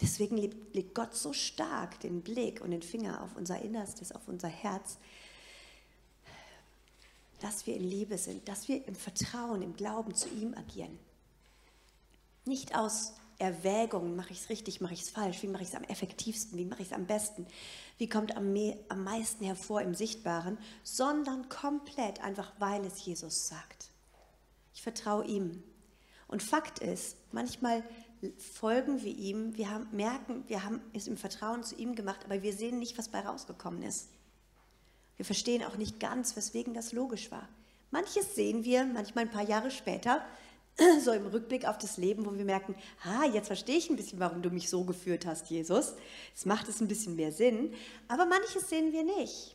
Deswegen 0.03 0.37
legt 0.37 0.95
Gott 0.97 1.15
so 1.15 1.33
stark 1.33 2.01
den 2.01 2.23
Blick 2.23 2.61
und 2.61 2.73
den 2.73 2.83
Finger 2.83 3.23
auf 3.23 3.37
unser 3.37 3.63
Innerstes, 3.63 4.11
auf 4.11 4.27
unser 4.27 4.49
Herz, 4.49 4.99
dass 7.41 7.67
wir 7.67 7.77
in 7.77 7.85
Liebe 7.85 8.19
sind, 8.19 8.49
dass 8.49 8.67
wir 8.67 8.87
im 8.89 8.97
Vertrauen, 8.97 9.63
im 9.63 9.77
Glauben 9.77 10.15
zu 10.15 10.29
ihm 10.29 10.55
agieren. 10.55 10.99
Nicht 12.45 12.75
aus 12.77 13.15
Erwägungen, 13.39 14.17
mache 14.17 14.33
ich 14.33 14.41
es 14.41 14.49
richtig, 14.49 14.81
mache 14.81 14.95
ich 14.95 15.03
es 15.03 15.11
falsch, 15.11 15.43
wie 15.43 15.49
mache 15.49 15.63
ich 15.63 15.69
es 15.69 15.75
am 15.77 15.85
effektivsten, 15.85 16.59
wie 16.59 16.65
mache 16.65 16.83
ich 16.83 16.89
es 16.89 16.95
am 16.95 17.07
besten, 17.07 17.47
wie 17.99 18.09
kommt 18.09 18.37
am, 18.37 18.55
am 18.89 19.05
meisten 19.05 19.45
hervor 19.45 19.83
im 19.83 19.95
Sichtbaren, 19.95 20.59
sondern 20.83 21.49
komplett 21.49 22.21
einfach, 22.21 22.53
weil 22.59 22.85
es 22.85 23.05
Jesus 23.05 23.47
sagt. 23.47 23.89
Ich 24.75 24.83
vertraue 24.83 25.25
ihm. 25.27 25.63
Und 26.27 26.43
Fakt 26.43 26.79
ist, 26.79 27.17
manchmal 27.31 27.85
folgen 28.39 29.03
wir 29.03 29.15
ihm, 29.17 29.57
wir 29.57 29.71
haben, 29.71 29.89
merken, 29.93 30.45
wir 30.47 30.65
haben 30.65 30.81
es 30.93 31.07
im 31.07 31.17
Vertrauen 31.17 31.65
zu 31.65 31.75
ihm 31.75 31.95
gemacht, 31.95 32.21
aber 32.25 32.43
wir 32.43 32.53
sehen 32.53 32.79
nicht, 32.79 32.97
was 32.99 33.09
bei 33.09 33.21
rausgekommen 33.21 33.83
ist. 33.83 34.09
Wir 35.17 35.25
verstehen 35.25 35.65
auch 35.65 35.77
nicht 35.77 36.01
ganz, 36.01 36.37
weswegen 36.37 36.75
das 36.75 36.93
logisch 36.93 37.31
war. 37.31 37.49
Manches 37.91 38.35
sehen 38.35 38.65
wir 38.65 38.85
manchmal 38.85 39.25
ein 39.25 39.31
paar 39.31 39.47
Jahre 39.47 39.71
später, 39.71 40.25
so 41.05 41.13
im 41.13 41.27
Rückblick 41.27 41.67
auf 41.67 41.79
das 41.79 41.97
Leben, 41.97 42.25
wo 42.25 42.33
wir 42.35 42.45
merken, 42.45 42.75
ah, 43.05 43.27
jetzt 43.27 43.49
verstehe 43.49 43.77
ich 43.77 43.91
ein 43.91 43.97
bisschen, 43.97 44.21
warum 44.21 44.41
du 44.41 44.51
mich 44.51 44.71
so 44.71 44.85
geführt 44.85 45.27
hast, 45.27 45.51
Jesus. 45.51 45.95
Jetzt 46.31 46.47
macht 46.47 46.69
es 46.69 46.81
ein 46.81 46.89
bisschen 46.89 47.17
mehr 47.17 47.33
Sinn. 47.33 47.75
Aber 48.09 48.25
manches 48.25 48.69
sehen 48.69 48.93
wir 48.93 49.05
nicht. 49.05 49.55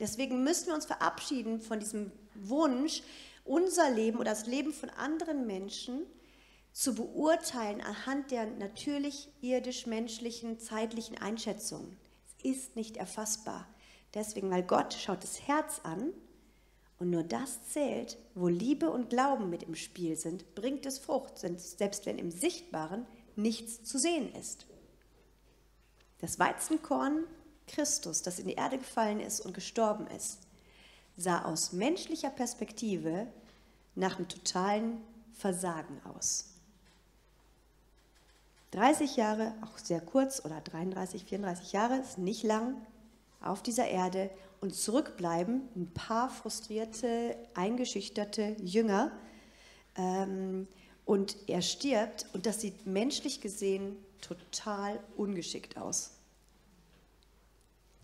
Deswegen 0.00 0.42
müssen 0.42 0.68
wir 0.68 0.74
uns 0.74 0.86
verabschieden 0.86 1.60
von 1.60 1.78
diesem 1.78 2.10
Wunsch, 2.34 3.02
unser 3.44 3.90
Leben 3.90 4.18
oder 4.18 4.30
das 4.30 4.46
Leben 4.46 4.72
von 4.72 4.90
anderen 4.90 5.46
Menschen 5.46 6.02
zu 6.72 6.94
beurteilen 6.94 7.80
anhand 7.80 8.30
der 8.30 8.46
natürlich 8.46 9.28
irdisch-menschlichen, 9.40 10.58
zeitlichen 10.58 11.18
Einschätzungen. 11.18 11.96
Es 12.26 12.50
ist 12.50 12.76
nicht 12.76 12.96
erfassbar. 12.96 13.68
Deswegen, 14.14 14.50
weil 14.50 14.62
Gott 14.62 14.94
schaut 14.94 15.22
das 15.22 15.46
Herz 15.46 15.80
an 15.84 16.12
und 16.98 17.10
nur 17.10 17.22
das 17.22 17.64
zählt, 17.68 18.18
wo 18.34 18.48
Liebe 18.48 18.90
und 18.90 19.10
Glauben 19.10 19.50
mit 19.50 19.62
im 19.62 19.74
Spiel 19.74 20.16
sind, 20.16 20.54
bringt 20.54 20.86
es 20.86 20.98
Frucht, 20.98 21.38
selbst 21.38 22.06
wenn 22.06 22.18
im 22.18 22.30
Sichtbaren 22.30 23.06
nichts 23.36 23.84
zu 23.84 23.98
sehen 23.98 24.34
ist. 24.34 24.66
Das 26.18 26.38
Weizenkorn 26.38 27.24
Christus, 27.66 28.22
das 28.22 28.38
in 28.38 28.46
die 28.46 28.54
Erde 28.54 28.78
gefallen 28.78 29.20
ist 29.20 29.40
und 29.40 29.54
gestorben 29.54 30.06
ist, 30.08 30.40
sah 31.16 31.44
aus 31.44 31.72
menschlicher 31.72 32.30
Perspektive 32.30 33.26
nach 33.94 34.16
einem 34.16 34.28
totalen 34.28 35.00
Versagen 35.32 36.00
aus. 36.04 36.51
30 38.72 39.16
Jahre, 39.16 39.54
auch 39.62 39.78
sehr 39.78 40.00
kurz, 40.00 40.44
oder 40.44 40.60
33, 40.60 41.24
34 41.24 41.72
Jahre, 41.72 41.96
ist 41.98 42.18
nicht 42.18 42.42
lang, 42.42 42.74
auf 43.40 43.62
dieser 43.62 43.88
Erde 43.88 44.30
und 44.60 44.74
zurückbleiben 44.74 45.68
ein 45.74 45.90
paar 45.92 46.30
frustrierte, 46.30 47.36
eingeschüchterte 47.54 48.56
Jünger. 48.62 49.10
Ähm, 49.96 50.68
und 51.04 51.36
er 51.48 51.62
stirbt 51.62 52.26
und 52.32 52.46
das 52.46 52.60
sieht 52.60 52.86
menschlich 52.86 53.40
gesehen 53.40 53.96
total 54.20 55.00
ungeschickt 55.16 55.76
aus. 55.76 56.12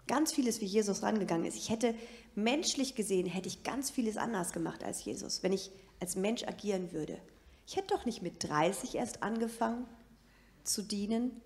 Ganz 0.08 0.32
vieles, 0.32 0.60
wie 0.60 0.66
Jesus 0.66 1.02
rangegangen 1.02 1.46
ist. 1.46 1.56
Ich 1.56 1.70
hätte 1.70 1.94
menschlich 2.34 2.94
gesehen, 2.94 3.26
hätte 3.26 3.48
ich 3.48 3.62
ganz 3.62 3.90
vieles 3.90 4.16
anders 4.16 4.52
gemacht 4.52 4.82
als 4.82 5.04
Jesus, 5.04 5.42
wenn 5.42 5.52
ich 5.52 5.70
als 6.00 6.16
Mensch 6.16 6.42
agieren 6.42 6.92
würde. 6.92 7.18
Ich 7.66 7.76
hätte 7.76 7.94
doch 7.94 8.04
nicht 8.04 8.22
mit 8.22 8.42
30 8.42 8.96
erst 8.96 9.22
angefangen 9.22 9.86
zu 10.68 10.82
dienen. 10.82 11.40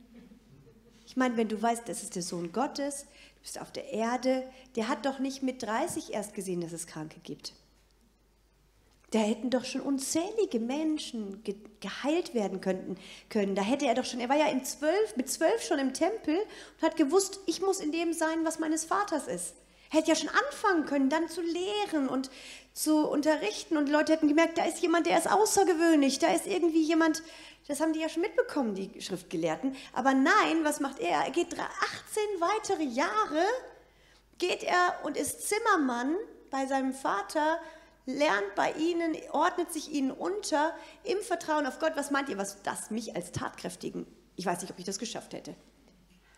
Ich 1.07 1.17
meine, 1.17 1.37
wenn 1.37 1.49
du 1.49 1.61
weißt, 1.61 1.89
das 1.89 2.03
ist 2.03 2.15
der 2.15 2.23
Sohn 2.23 2.53
Gottes, 2.53 3.07
du 3.37 3.43
bist 3.43 3.61
auf 3.61 3.73
der 3.73 3.93
Erde, 3.93 4.45
der 4.77 4.89
hat 4.89 5.05
doch 5.05 5.19
nicht 5.19 5.43
mit 5.43 5.63
30 5.63 6.13
erst 6.13 6.35
gesehen, 6.35 6.61
dass 6.61 6.73
es 6.73 6.87
Kranke 6.87 7.21
gibt. 7.21 7.55
Da 9.11 9.19
hätten 9.19 9.51
doch 9.51 9.67
schon 9.67 9.83
unzählige 9.83 10.59
Menschen 10.59 11.45
ge 11.45 11.55
geheilt 11.81 12.33
werden 12.33 12.61
könnten, 12.61 12.97
können. 13.29 13.55
Da 13.55 13.63
hätte 13.63 13.87
er 13.87 13.95
doch 13.95 14.05
schon, 14.05 14.21
er 14.21 14.29
war 14.29 14.37
ja 14.37 14.47
in 14.47 14.65
zwölf, 14.65 15.17
mit 15.17 15.29
zwölf 15.29 15.63
schon 15.63 15.81
im 15.81 15.93
Tempel 15.93 16.37
und 16.37 16.83
hat 16.83 16.97
gewusst, 16.97 17.41
ich 17.47 17.61
muss 17.61 17.81
in 17.81 17.93
dem 17.93 18.13
sein, 18.13 18.45
was 18.45 18.59
meines 18.59 18.85
Vaters 18.85 19.27
ist. 19.27 19.55
Er 19.91 19.99
hätte 19.99 20.11
ja 20.11 20.17
schon 20.17 20.31
anfangen 20.31 20.87
können, 20.87 21.11
dann 21.11 21.29
zu 21.29 21.43
lehren 21.43 22.09
und 22.09 22.31
zu 22.73 23.07
unterrichten 23.07 23.77
und 23.77 23.91
Leute 23.91 24.13
hätten 24.13 24.29
gemerkt, 24.29 24.57
da 24.57 24.65
ist 24.65 24.81
jemand, 24.81 25.07
der 25.07 25.19
ist 25.19 25.31
außergewöhnlich, 25.31 26.19
da 26.19 26.33
ist 26.33 26.47
irgendwie 26.47 26.83
jemand, 26.83 27.23
das 27.69 27.81
haben 27.81 27.93
die 27.93 28.01
ja 28.01 28.09
schon 28.09 28.23
mitbekommen, 28.23 28.75
die 28.75 29.01
Schriftgelehrten. 29.01 29.77
Aber 29.93 30.15
nein, 30.15 30.65
was 30.65 30.81
macht 30.81 30.99
er? 30.99 31.25
Er 31.25 31.31
geht 31.31 31.55
18 31.55 31.63
weitere 32.41 32.83
Jahre, 32.83 33.45
geht 34.39 34.63
er 34.63 35.01
und 35.05 35.17
ist 35.17 35.49
Zimmermann 35.49 36.17
bei 36.51 36.67
seinem 36.67 36.93
Vater, 36.93 37.61
lernt 38.07 38.55
bei 38.57 38.73
ihnen, 38.73 39.17
ordnet 39.31 39.73
sich 39.73 39.93
ihnen 39.93 40.11
unter, 40.11 40.75
im 41.05 41.19
Vertrauen 41.19 41.67
auf 41.67 41.79
Gott. 41.79 41.93
Was 41.95 42.11
meint 42.11 42.29
ihr, 42.29 42.39
was 42.39 42.63
das 42.63 42.91
mich 42.91 43.15
als 43.15 43.33
Tatkräftigen, 43.33 44.07
ich 44.37 44.47
weiß 44.47 44.61
nicht, 44.63 44.71
ob 44.71 44.79
ich 44.79 44.85
das 44.85 44.99
geschafft 44.99 45.35
hätte. 45.35 45.55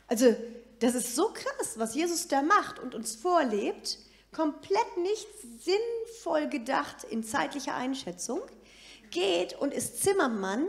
Also, 0.06 0.36
das 0.80 0.94
ist 0.94 1.14
so 1.14 1.32
krass, 1.32 1.78
was 1.78 1.94
Jesus 1.94 2.28
da 2.28 2.42
macht 2.42 2.78
und 2.78 2.94
uns 2.94 3.14
vorlebt. 3.14 3.98
Komplett 4.32 4.96
nicht 4.98 5.28
sinnvoll 5.62 6.48
gedacht 6.48 7.04
in 7.04 7.22
zeitlicher 7.22 7.74
Einschätzung. 7.74 8.42
Geht 9.10 9.54
und 9.54 9.72
ist 9.72 10.02
Zimmermann 10.02 10.66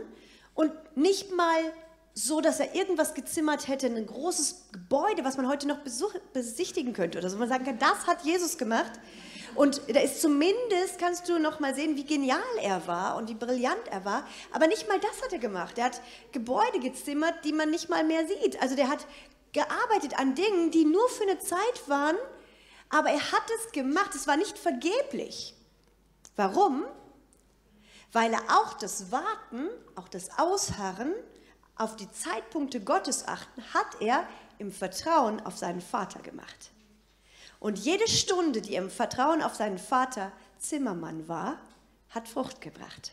und 0.56 0.72
nicht 0.96 1.32
mal 1.32 1.72
so, 2.14 2.40
dass 2.40 2.60
er 2.60 2.74
irgendwas 2.74 3.12
gezimmert 3.12 3.68
hätte, 3.68 3.86
ein 3.86 4.06
großes 4.06 4.68
Gebäude, 4.72 5.22
was 5.22 5.36
man 5.36 5.46
heute 5.46 5.68
noch 5.68 5.78
besuch, 5.78 6.14
besichtigen 6.32 6.94
könnte 6.94 7.18
oder 7.18 7.28
so. 7.28 7.36
Man 7.36 7.48
sagen 7.48 7.64
kann, 7.64 7.78
das 7.78 8.06
hat 8.06 8.24
Jesus 8.24 8.56
gemacht. 8.56 8.92
Und 9.54 9.82
da 9.88 10.00
ist 10.00 10.20
zumindest, 10.22 10.98
kannst 10.98 11.28
du 11.28 11.38
noch 11.38 11.60
mal 11.60 11.74
sehen, 11.74 11.96
wie 11.96 12.04
genial 12.04 12.40
er 12.62 12.86
war 12.86 13.16
und 13.16 13.28
wie 13.28 13.34
brillant 13.34 13.86
er 13.90 14.04
war. 14.06 14.26
Aber 14.52 14.66
nicht 14.66 14.88
mal 14.88 14.98
das 14.98 15.22
hat 15.22 15.32
er 15.32 15.38
gemacht. 15.38 15.76
Er 15.78 15.84
hat 15.86 16.00
Gebäude 16.32 16.80
gezimmert, 16.80 17.44
die 17.44 17.52
man 17.52 17.70
nicht 17.70 17.90
mal 17.90 18.02
mehr 18.02 18.26
sieht. 18.26 18.60
Also 18.62 18.76
der 18.76 18.88
hat 18.88 19.06
gearbeitet 19.52 20.18
an 20.18 20.34
Dingen, 20.34 20.70
die 20.70 20.84
nur 20.84 21.08
für 21.10 21.24
eine 21.24 21.38
Zeit 21.38 21.86
waren, 21.86 22.16
aber 22.88 23.10
er 23.10 23.32
hat 23.32 23.44
es 23.58 23.72
gemacht. 23.72 24.14
Es 24.14 24.26
war 24.26 24.36
nicht 24.36 24.58
vergeblich. 24.58 25.54
Warum? 26.34 26.84
Weil 28.12 28.32
er 28.32 28.42
auch 28.58 28.74
das 28.74 29.10
Warten, 29.12 29.68
auch 29.94 30.08
das 30.08 30.38
Ausharren 30.38 31.12
auf 31.76 31.96
die 31.96 32.10
Zeitpunkte 32.10 32.80
Gottes 32.80 33.26
achten, 33.26 33.62
hat 33.74 34.00
er 34.00 34.26
im 34.58 34.72
Vertrauen 34.72 35.44
auf 35.44 35.58
seinen 35.58 35.80
Vater 35.80 36.20
gemacht. 36.20 36.70
Und 37.60 37.78
jede 37.78 38.08
Stunde, 38.08 38.60
die 38.62 38.74
er 38.74 38.82
im 38.82 38.90
Vertrauen 38.90 39.42
auf 39.42 39.54
seinen 39.54 39.78
Vater 39.78 40.32
Zimmermann 40.58 41.28
war, 41.28 41.58
hat 42.10 42.28
Frucht 42.28 42.60
gebracht. 42.60 43.12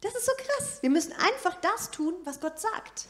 Das 0.00 0.14
ist 0.14 0.26
so 0.26 0.32
krass. 0.36 0.78
Wir 0.82 0.90
müssen 0.90 1.12
einfach 1.12 1.54
das 1.60 1.90
tun, 1.90 2.14
was 2.24 2.40
Gott 2.40 2.60
sagt. 2.60 3.06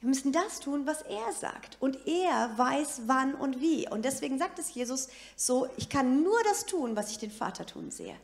Wir 0.00 0.08
müssen 0.08 0.32
das 0.32 0.60
tun, 0.60 0.86
was 0.86 1.02
er 1.02 1.32
sagt. 1.32 1.76
Und 1.80 2.06
er 2.06 2.56
weiß, 2.56 3.02
wann 3.06 3.34
und 3.34 3.60
wie. 3.60 3.88
Und 3.88 4.04
deswegen 4.04 4.38
sagt 4.38 4.58
es 4.58 4.74
Jesus 4.74 5.08
so, 5.34 5.68
ich 5.76 5.88
kann 5.88 6.22
nur 6.22 6.40
das 6.44 6.66
tun, 6.66 6.96
was 6.96 7.10
ich 7.10 7.18
den 7.18 7.30
Vater 7.30 7.66
tun 7.66 7.90
sehe. 7.90 8.16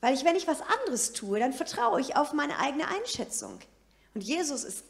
Weil 0.00 0.14
ich, 0.14 0.24
wenn 0.24 0.36
ich 0.36 0.46
was 0.46 0.60
anderes 0.60 1.12
tue, 1.12 1.38
dann 1.38 1.52
vertraue 1.52 2.00
ich 2.00 2.16
auf 2.16 2.32
meine 2.32 2.58
eigene 2.58 2.86
Einschätzung. 2.88 3.58
Und 4.14 4.22
Jesus 4.22 4.64
ist 4.64 4.84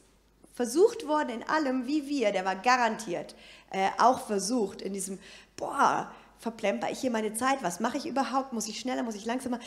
versucht 0.52 1.06
worden 1.06 1.30
in 1.30 1.48
allem 1.48 1.86
wie 1.86 2.08
wir, 2.08 2.32
der 2.32 2.44
war 2.44 2.56
garantiert 2.56 3.34
äh, 3.70 3.90
auch 3.98 4.26
versucht 4.26 4.82
in 4.82 4.92
diesem, 4.92 5.18
boah, 5.56 6.12
verplemper 6.38 6.90
ich 6.90 7.00
hier 7.00 7.10
meine 7.10 7.34
Zeit, 7.34 7.62
was 7.62 7.80
mache 7.80 7.98
ich 7.98 8.06
überhaupt, 8.06 8.52
muss 8.52 8.68
ich 8.68 8.80
schneller, 8.80 9.02
muss 9.02 9.14
ich 9.14 9.24
langsamer. 9.24 9.58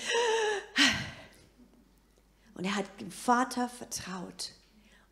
Und 2.56 2.66
er 2.66 2.76
hat 2.76 2.86
dem 3.00 3.12
Vater 3.12 3.70
vertraut 3.70 4.52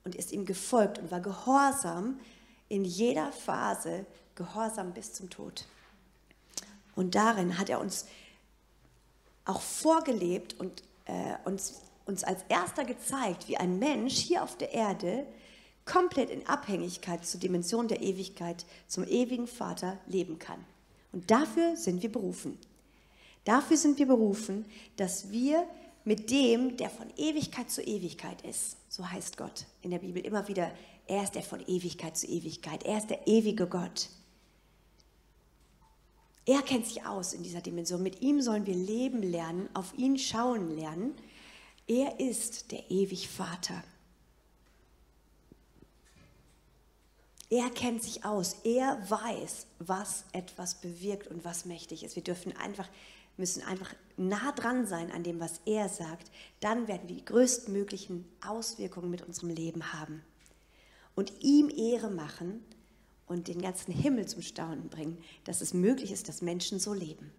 und 0.04 0.16
ist 0.16 0.32
ihm 0.32 0.46
gefolgt 0.46 1.00
und 1.00 1.12
war 1.12 1.20
gehorsam 1.20 2.20
in 2.68 2.86
jeder 2.86 3.32
Phase, 3.32 4.06
gehorsam 4.36 4.94
bis 4.94 5.14
zum 5.14 5.30
Tod. 5.30 5.66
Und 6.96 7.16
darin 7.16 7.58
hat 7.58 7.70
er 7.70 7.80
uns 7.80 8.06
auch 9.50 9.62
vorgelebt 9.62 10.60
und 10.60 10.84
äh, 11.06 11.36
uns, 11.46 11.82
uns 12.06 12.24
als 12.24 12.44
erster 12.50 12.86
gezeigt, 12.86 13.48
wie 13.48 13.58
ein 13.58 13.80
Mensch 13.80 14.16
hier 14.16 14.44
auf 14.44 14.58
der 14.58 14.74
Erde 14.74 15.26
komplett 15.86 16.30
in 16.30 16.46
Abhängigkeit 16.48 17.26
zur 17.26 17.40
Dimension 17.40 17.88
der 17.88 18.02
Ewigkeit, 18.02 18.66
zum 18.88 19.06
ewigen 19.06 19.48
Vater 19.48 19.98
leben 20.06 20.38
kann. 20.38 20.64
Und 21.12 21.32
dafür 21.32 21.76
sind 21.76 22.04
wir 22.04 22.12
berufen. 22.12 22.58
Dafür 23.44 23.78
sind 23.78 23.98
wir 23.98 24.06
berufen, 24.06 24.66
dass 24.98 25.32
wir 25.32 25.68
mit 26.06 26.30
dem, 26.30 26.78
der 26.78 26.90
von 26.90 27.08
Ewigkeit 27.18 27.70
zu 27.70 27.82
Ewigkeit 27.82 28.42
ist, 28.44 28.78
so 28.88 29.10
heißt 29.10 29.38
Gott 29.38 29.66
in 29.82 29.92
der 29.92 30.00
Bibel 30.00 30.24
immer 30.24 30.48
wieder, 30.48 30.72
er 31.08 31.24
ist 31.24 31.34
der 31.34 31.42
von 31.42 31.60
Ewigkeit 31.68 32.16
zu 32.16 32.28
Ewigkeit, 32.28 32.84
er 32.84 33.00
ist 33.00 33.10
der 33.10 33.28
ewige 33.28 33.66
Gott. 33.68 34.10
Er 36.50 36.64
kennt 36.64 36.88
sich 36.88 37.06
aus 37.06 37.34
in 37.34 37.44
dieser 37.44 37.62
Dimension. 37.62 38.02
Mit 38.02 38.24
ihm 38.24 38.42
sollen 38.42 38.66
wir 38.66 38.74
leben 38.74 39.22
lernen, 39.22 39.70
auf 39.76 39.96
ihn 39.96 40.18
schauen 40.18 40.76
lernen. 40.76 41.14
Er 41.86 42.20
ist 42.20 42.72
der 42.72 42.90
ewig 42.90 43.30
Vater. 43.30 43.84
Er 47.52 47.70
kennt 47.70 48.02
sich 48.02 48.26
aus. 48.26 48.56
Er 48.64 49.00
weiß, 49.08 49.68
was 49.78 50.24
etwas 50.32 50.82
bewirkt 50.82 51.28
und 51.28 51.46
was 51.46 51.66
mächtig 51.66 52.04
ist. 52.04 52.16
Wir 52.16 52.24
dürfen 52.24 52.58
einfach, 52.58 52.90
müssen 53.38 53.62
einfach 53.62 53.94
nah 54.18 54.52
dran 54.54 54.88
sein 54.88 55.12
an 55.12 55.22
dem, 55.22 55.40
was 55.40 55.62
er 55.68 55.88
sagt. 55.88 56.32
Dann 56.62 56.88
werden 56.88 57.08
wir 57.08 57.16
die 57.16 57.26
größtmöglichen 57.26 58.26
Auswirkungen 58.44 59.12
mit 59.12 59.22
unserem 59.22 59.50
Leben 59.50 59.94
haben. 59.94 60.24
Und 61.14 61.32
ihm 61.42 61.70
Ehre 61.70 62.10
machen 62.10 62.64
und 63.30 63.48
den 63.48 63.62
ganzen 63.62 63.94
Himmel 63.94 64.28
zum 64.28 64.42
Staunen 64.42 64.90
bringen, 64.90 65.24
dass 65.46 65.62
es 65.62 65.74
möglich 65.74 66.12
ist, 66.12 66.28
dass 66.28 66.42
Menschen 66.42 66.80
so 66.80 66.94
leben. 66.94 67.32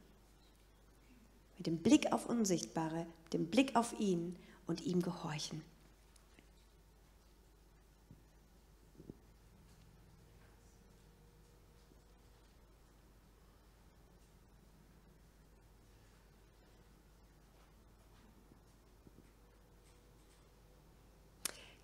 Mit 1.59 1.67
dem 1.67 1.79
Blick 1.79 2.13
auf 2.13 2.27
Unsichtbare, 2.27 3.07
dem 3.35 3.49
Blick 3.49 3.77
auf 3.77 3.99
ihn 3.99 4.37
und 4.67 4.81
ihm 4.81 5.03
gehorchen. 5.03 5.63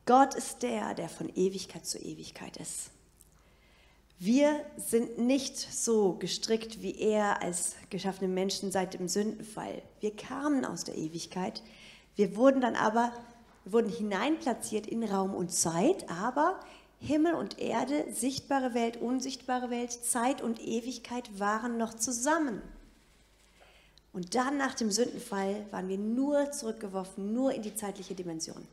Gott 0.06 0.36
ist 0.36 0.62
der, 0.62 0.94
der 0.94 1.08
von 1.08 1.28
Ewigkeit 1.34 1.84
zu 1.84 1.98
Ewigkeit 1.98 2.56
ist. 2.58 2.92
Wir 4.18 4.64
sind 4.78 5.18
nicht 5.18 5.58
so 5.58 6.14
gestrickt 6.14 6.80
wie 6.80 6.98
er 6.98 7.42
als 7.42 7.74
geschaffene 7.90 8.32
Menschen 8.32 8.72
seit 8.72 8.94
dem 8.94 9.08
Sündenfall. 9.08 9.82
Wir 10.00 10.16
kamen 10.16 10.64
aus 10.64 10.84
der 10.84 10.96
Ewigkeit. 10.96 11.62
Wir 12.14 12.34
wurden 12.34 12.62
dann 12.62 12.76
aber 12.76 13.12
wurden 13.66 13.90
hineinplatziert 13.90 14.86
in 14.86 15.02
Raum 15.02 15.34
und 15.34 15.52
Zeit, 15.52 16.08
aber 16.08 16.58
Himmel 16.98 17.34
und 17.34 17.58
Erde, 17.58 18.06
sichtbare 18.10 18.72
Welt, 18.72 18.96
unsichtbare 18.96 19.68
Welt, 19.68 19.92
Zeit 19.92 20.40
und 20.40 20.62
Ewigkeit 20.62 21.38
waren 21.38 21.76
noch 21.76 21.92
zusammen. 21.92 22.62
Und 24.14 24.34
dann 24.34 24.56
nach 24.56 24.74
dem 24.74 24.90
Sündenfall 24.90 25.66
waren 25.72 25.88
wir 25.88 25.98
nur 25.98 26.52
zurückgeworfen, 26.52 27.34
nur 27.34 27.52
in 27.52 27.60
die 27.60 27.74
zeitliche 27.74 28.14
Dimension 28.14 28.66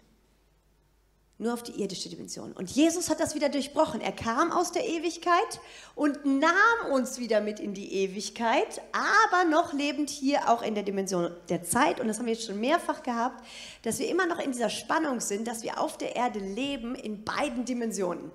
nur 1.38 1.54
auf 1.54 1.64
die 1.64 1.82
irdische 1.82 2.10
Dimension. 2.10 2.54
Und 2.54 2.70
Jesus 2.72 3.10
hat 3.10 3.20
das 3.20 3.36
wieder 3.36 3.50
durchbrochen. 3.50 4.02
Er 4.02 4.12
kam 4.12 4.52
aus 4.52 4.72
der 4.72 4.88
Ewigkeit 4.88 5.60
und 5.96 6.26
nahm 6.26 6.92
uns 6.92 7.20
wieder 7.20 7.42
mit 7.42 7.60
in 7.60 7.74
die 7.74 7.94
Ewigkeit, 7.94 8.82
aber 8.92 9.50
noch 9.50 9.74
lebend 9.74 10.10
hier 10.10 10.50
auch 10.50 10.62
in 10.62 10.76
der 10.76 10.84
Dimension 10.84 11.32
der 11.50 11.64
Zeit. 11.64 12.00
Und 12.00 12.08
das 12.08 12.20
haben 12.20 12.28
wir 12.28 12.34
jetzt 12.34 12.46
schon 12.46 12.60
mehrfach 12.60 13.04
gehabt, 13.04 13.44
dass 13.82 14.00
wir 14.00 14.10
immer 14.10 14.28
noch 14.28 14.40
in 14.40 14.52
dieser 14.52 14.70
Spannung 14.70 15.20
sind, 15.20 15.48
dass 15.48 15.64
wir 15.64 15.80
auf 15.80 15.98
der 15.98 16.16
Erde 16.16 16.40
leben 16.40 16.96
in 16.96 17.24
beiden 17.24 17.66
Dimensionen. 17.66 18.32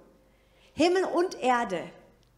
Himmel 0.75 1.05
und 1.05 1.41
Erde, 1.41 1.83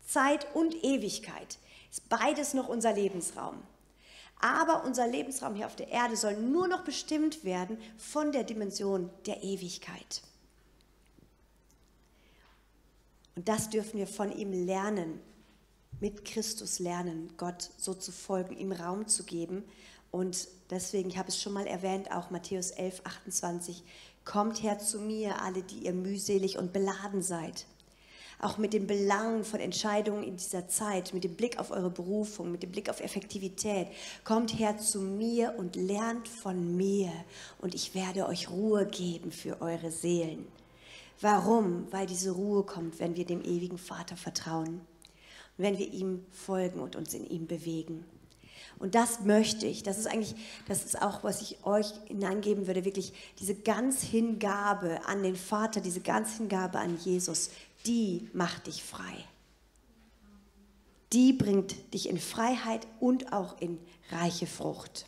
Zeit 0.07 0.47
und 0.55 0.85
Ewigkeit 0.85 1.59
ist 1.91 2.09
beides 2.09 2.55
noch 2.55 2.69
unser 2.69 2.93
Lebensraum. 2.93 3.63
Aber 4.41 4.85
unser 4.85 5.07
Lebensraum 5.07 5.55
hier 5.55 5.67
auf 5.67 5.77
der 5.77 5.89
Erde 5.89 6.17
soll 6.17 6.35
nur 6.35 6.67
noch 6.67 6.83
bestimmt 6.83 7.45
werden 7.45 7.79
von 7.99 8.33
der 8.33 8.45
Dimension 8.45 9.11
der 9.27 9.43
Ewigkeit. 9.43 10.23
Und 13.37 13.49
das 13.49 13.71
dürfen 13.71 13.99
wir 13.99 14.07
von 14.07 14.33
ihm 14.33 14.53
lernen, 14.53 15.21
mit 16.01 16.25
Christus 16.25 16.79
lernen, 16.79 17.33
Gott 17.37 17.71
so 17.77 17.95
zu 17.95 18.13
folgen, 18.13 18.57
ihm 18.57 18.73
Raum 18.73 19.07
zu 19.07 19.25
geben. 19.25 19.65
Und 20.11 20.49
deswegen, 20.71 21.11
ich 21.11 21.19
habe 21.19 21.29
es 21.29 21.41
schon 21.41 21.53
mal 21.53 21.67
erwähnt, 21.67 22.11
auch 22.11 22.31
Matthäus 22.31 22.71
11, 22.71 23.03
28, 23.05 23.85
kommt 24.25 24.63
her 24.63 24.79
zu 24.79 24.99
mir, 24.99 25.41
alle, 25.43 25.63
die 25.63 25.85
ihr 25.85 25.93
mühselig 25.93 26.59
und 26.59 26.73
beladen 26.73 27.23
seid. 27.23 27.67
Auch 28.41 28.57
mit 28.57 28.73
den 28.73 28.87
Belangen 28.87 29.45
von 29.45 29.61
Entscheidungen 29.61 30.23
in 30.23 30.39
dieser 30.39 30.67
Zeit, 30.67 31.13
mit 31.13 31.25
dem 31.25 31.35
Blick 31.35 31.59
auf 31.59 31.71
eure 31.71 31.91
Berufung, 31.91 32.51
mit 32.51 32.63
dem 32.63 32.73
Blick 32.73 32.89
auf 32.89 33.01
Effektivität. 33.01 33.89
Kommt 34.25 34.59
her 34.59 34.79
zu 34.79 35.01
mir 35.01 35.55
und 35.59 35.77
lernt 35.77 36.27
von 36.27 36.75
mir 36.75 37.13
und 37.59 37.75
ich 37.75 37.95
werde 37.95 38.27
euch 38.27 38.49
Ruhe 38.49 38.87
geben 38.87 39.31
für 39.31 39.61
eure 39.61 39.91
Seelen. 39.91 40.47
Warum? 41.21 41.87
Weil 41.91 42.07
diese 42.07 42.31
Ruhe 42.31 42.65
kommt, 42.65 42.99
wenn 42.99 43.17
wir 43.17 43.27
dem 43.27 43.43
ewigen 43.43 43.79
Vater 43.79 44.17
vertrauen. 44.17 44.81
Und 45.59 45.65
wenn 45.65 45.79
wir 45.79 45.93
ihm 45.93 46.25
folgen 46.31 46.81
und 46.81 46.97
uns 46.97 47.13
in 47.15 47.27
ihm 47.27 47.47
bewegen. 47.47 48.05
Und 48.79 48.95
das 48.95 49.21
möchte 49.21 49.67
ich. 49.67 49.83
Das 49.83 49.99
ist 49.99 50.07
eigentlich, 50.07 50.35
das 50.67 50.85
ist 50.85 51.01
auch, 51.03 51.23
was 51.23 51.43
ich 51.43 51.65
euch 51.65 51.93
hineingeben 52.07 52.67
würde, 52.67 52.85
wirklich 52.85 53.13
diese 53.39 53.55
ganz 53.55 54.03
Hingabe 54.03 55.07
an 55.07 55.23
den 55.23 55.37
Vater, 55.37 55.83
diese 55.83 56.01
ganz 56.01 56.39
Hingabe 56.39 56.79
an 56.79 56.97
Jesus, 56.97 57.51
die 57.87 58.31
macht 58.33 58.67
dich 58.67 58.83
frei. 58.83 59.25
Die 61.13 61.33
bringt 61.33 61.93
dich 61.93 62.09
in 62.09 62.19
Freiheit 62.19 62.87
und 63.01 63.33
auch 63.33 63.61
in 63.61 63.79
reiche 64.11 64.47
Frucht. 64.47 65.07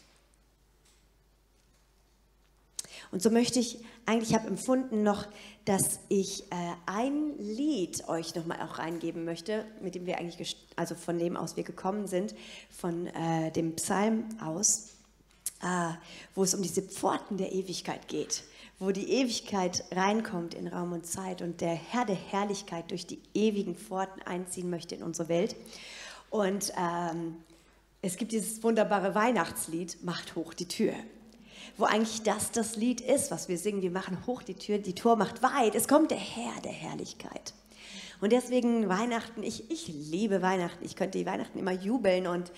Und 3.12 3.20
so 3.22 3.30
möchte 3.30 3.60
ich, 3.60 3.78
eigentlich 4.06 4.30
ich 4.30 4.34
habe 4.34 4.48
empfunden 4.48 5.02
noch, 5.02 5.28
dass 5.66 6.00
ich 6.08 6.44
äh, 6.44 6.54
ein 6.86 7.36
Lied 7.38 8.08
euch 8.08 8.34
nochmal 8.34 8.62
auch 8.62 8.78
reingeben 8.78 9.26
möchte, 9.26 9.66
mit 9.82 9.94
dem 9.94 10.06
wir 10.06 10.18
eigentlich, 10.18 10.56
also 10.76 10.94
von 10.94 11.18
dem 11.18 11.36
aus 11.36 11.56
wir 11.56 11.62
gekommen 11.62 12.06
sind, 12.06 12.34
von 12.70 13.06
äh, 13.08 13.52
dem 13.52 13.76
Psalm 13.76 14.24
aus, 14.42 14.94
äh, 15.62 15.90
wo 16.34 16.42
es 16.42 16.54
um 16.54 16.62
diese 16.62 16.80
Pforten 16.80 17.36
der 17.36 17.52
Ewigkeit 17.52 18.08
geht, 18.08 18.44
wo 18.78 18.92
die 18.92 19.12
Ewigkeit 19.12 19.84
reinkommt 19.92 20.54
in 20.54 20.66
Raum 20.66 20.92
und 20.92 21.06
Zeit 21.06 21.42
und 21.42 21.60
der 21.60 21.74
Herr 21.74 22.06
der 22.06 22.16
Herrlichkeit 22.16 22.90
durch 22.90 23.06
die 23.06 23.20
ewigen 23.34 23.76
Pforten 23.76 24.22
einziehen 24.22 24.70
möchte 24.70 24.94
in 24.94 25.02
unsere 25.02 25.28
Welt. 25.28 25.54
Und 26.30 26.72
ähm, 26.78 27.36
es 28.00 28.16
gibt 28.16 28.32
dieses 28.32 28.62
wunderbare 28.62 29.14
Weihnachtslied, 29.14 30.02
Macht 30.02 30.34
hoch 30.34 30.54
die 30.54 30.66
Tür 30.66 30.94
wo 31.76 31.84
eigentlich 31.84 32.22
das 32.22 32.52
das 32.52 32.76
Lied 32.76 33.00
ist, 33.00 33.30
was 33.30 33.48
wir 33.48 33.58
singen. 33.58 33.82
Wir 33.82 33.90
machen 33.90 34.18
hoch 34.26 34.42
die 34.42 34.54
Tür, 34.54 34.78
die 34.78 34.94
Tor 34.94 35.16
macht 35.16 35.42
weit. 35.42 35.74
Es 35.74 35.88
kommt 35.88 36.10
der 36.10 36.18
Herr 36.18 36.60
der 36.62 36.72
Herrlichkeit. 36.72 37.54
Und 38.20 38.30
deswegen 38.32 38.88
Weihnachten, 38.88 39.42
ich, 39.42 39.70
ich 39.70 39.88
liebe 39.88 40.42
Weihnachten. 40.42 40.84
Ich 40.84 40.94
könnte 40.94 41.18
die 41.18 41.26
Weihnachten 41.26 41.58
immer 41.58 41.72
jubeln 41.72 42.26
und 42.26 42.52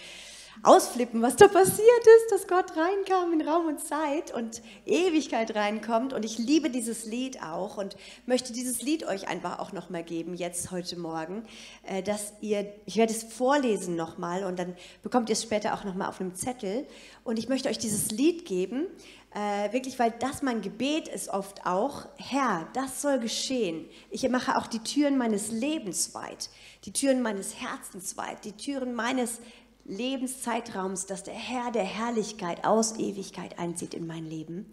ausflippen, 0.62 1.20
was 1.22 1.36
da 1.36 1.48
passiert 1.48 1.80
ist, 1.80 2.32
dass 2.32 2.46
Gott 2.46 2.76
reinkam 2.76 3.32
in 3.32 3.46
Raum 3.46 3.66
und 3.66 3.80
Zeit 3.80 4.32
und 4.32 4.62
Ewigkeit 4.86 5.54
reinkommt. 5.54 6.12
Und 6.12 6.24
ich 6.24 6.38
liebe 6.38 6.70
dieses 6.70 7.04
Lied 7.04 7.42
auch 7.42 7.76
und 7.76 7.96
möchte 8.26 8.52
dieses 8.52 8.82
Lied 8.82 9.06
euch 9.06 9.28
einfach 9.28 9.58
auch 9.58 9.72
nochmal 9.72 10.04
geben, 10.04 10.34
jetzt 10.34 10.70
heute 10.70 10.98
Morgen, 10.98 11.44
äh, 11.84 12.02
dass 12.02 12.32
ihr, 12.40 12.72
ich 12.86 12.96
werde 12.96 13.12
es 13.12 13.24
vorlesen 13.24 13.96
nochmal 13.96 14.44
und 14.44 14.58
dann 14.58 14.76
bekommt 15.02 15.28
ihr 15.28 15.34
es 15.34 15.42
später 15.42 15.74
auch 15.74 15.84
nochmal 15.84 16.08
auf 16.08 16.20
einem 16.20 16.34
Zettel. 16.34 16.86
Und 17.24 17.38
ich 17.38 17.48
möchte 17.48 17.68
euch 17.68 17.78
dieses 17.78 18.10
Lied 18.10 18.46
geben, 18.46 18.86
äh, 19.34 19.72
wirklich, 19.72 19.98
weil 19.98 20.12
das 20.12 20.42
mein 20.42 20.62
Gebet 20.62 21.08
ist 21.08 21.28
oft 21.28 21.66
auch, 21.66 22.06
Herr, 22.18 22.68
das 22.72 23.02
soll 23.02 23.18
geschehen. 23.18 23.86
Ich 24.10 24.28
mache 24.28 24.56
auch 24.56 24.68
die 24.68 24.78
Türen 24.78 25.18
meines 25.18 25.50
Lebens 25.50 26.14
weit, 26.14 26.50
die 26.84 26.92
Türen 26.92 27.20
meines 27.20 27.60
Herzens 27.60 28.16
weit, 28.16 28.44
die 28.44 28.52
Türen 28.52 28.94
meines 28.94 29.40
Lebenszeitraums, 29.84 31.06
dass 31.06 31.24
der 31.24 31.34
Herr 31.34 31.70
der 31.70 31.84
Herrlichkeit 31.84 32.64
aus 32.64 32.98
Ewigkeit 32.98 33.58
einzieht 33.58 33.94
in 33.94 34.06
mein 34.06 34.24
Leben. 34.24 34.72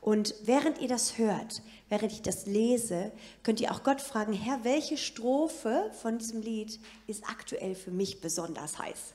Und 0.00 0.34
während 0.44 0.80
ihr 0.80 0.88
das 0.88 1.18
hört, 1.18 1.62
während 1.88 2.12
ich 2.12 2.22
das 2.22 2.46
lese, 2.46 3.12
könnt 3.42 3.60
ihr 3.60 3.72
auch 3.72 3.82
Gott 3.82 4.00
fragen, 4.00 4.32
Herr, 4.32 4.64
welche 4.64 4.96
Strophe 4.96 5.90
von 6.00 6.18
diesem 6.18 6.42
Lied 6.42 6.78
ist 7.06 7.28
aktuell 7.28 7.74
für 7.74 7.90
mich 7.90 8.20
besonders 8.20 8.78
heiß? 8.78 9.14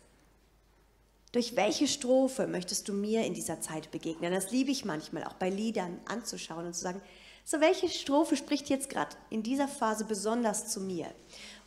Durch 1.31 1.55
welche 1.55 1.87
Strophe 1.87 2.47
möchtest 2.47 2.87
du 2.87 2.93
mir 2.93 3.25
in 3.25 3.33
dieser 3.33 3.61
Zeit 3.61 3.91
begegnen? 3.91 4.33
Das 4.33 4.51
liebe 4.51 4.71
ich 4.71 4.85
manchmal 4.85 5.23
auch 5.25 5.33
bei 5.33 5.49
Liedern 5.49 5.99
anzuschauen 6.05 6.65
und 6.65 6.73
zu 6.73 6.81
sagen, 6.81 7.01
so 7.43 7.61
welche 7.61 7.89
Strophe 7.89 8.35
spricht 8.35 8.69
jetzt 8.69 8.89
gerade 8.89 9.15
in 9.29 9.43
dieser 9.43 9.67
Phase 9.67 10.03
besonders 10.03 10.69
zu 10.69 10.81
mir? 10.81 11.07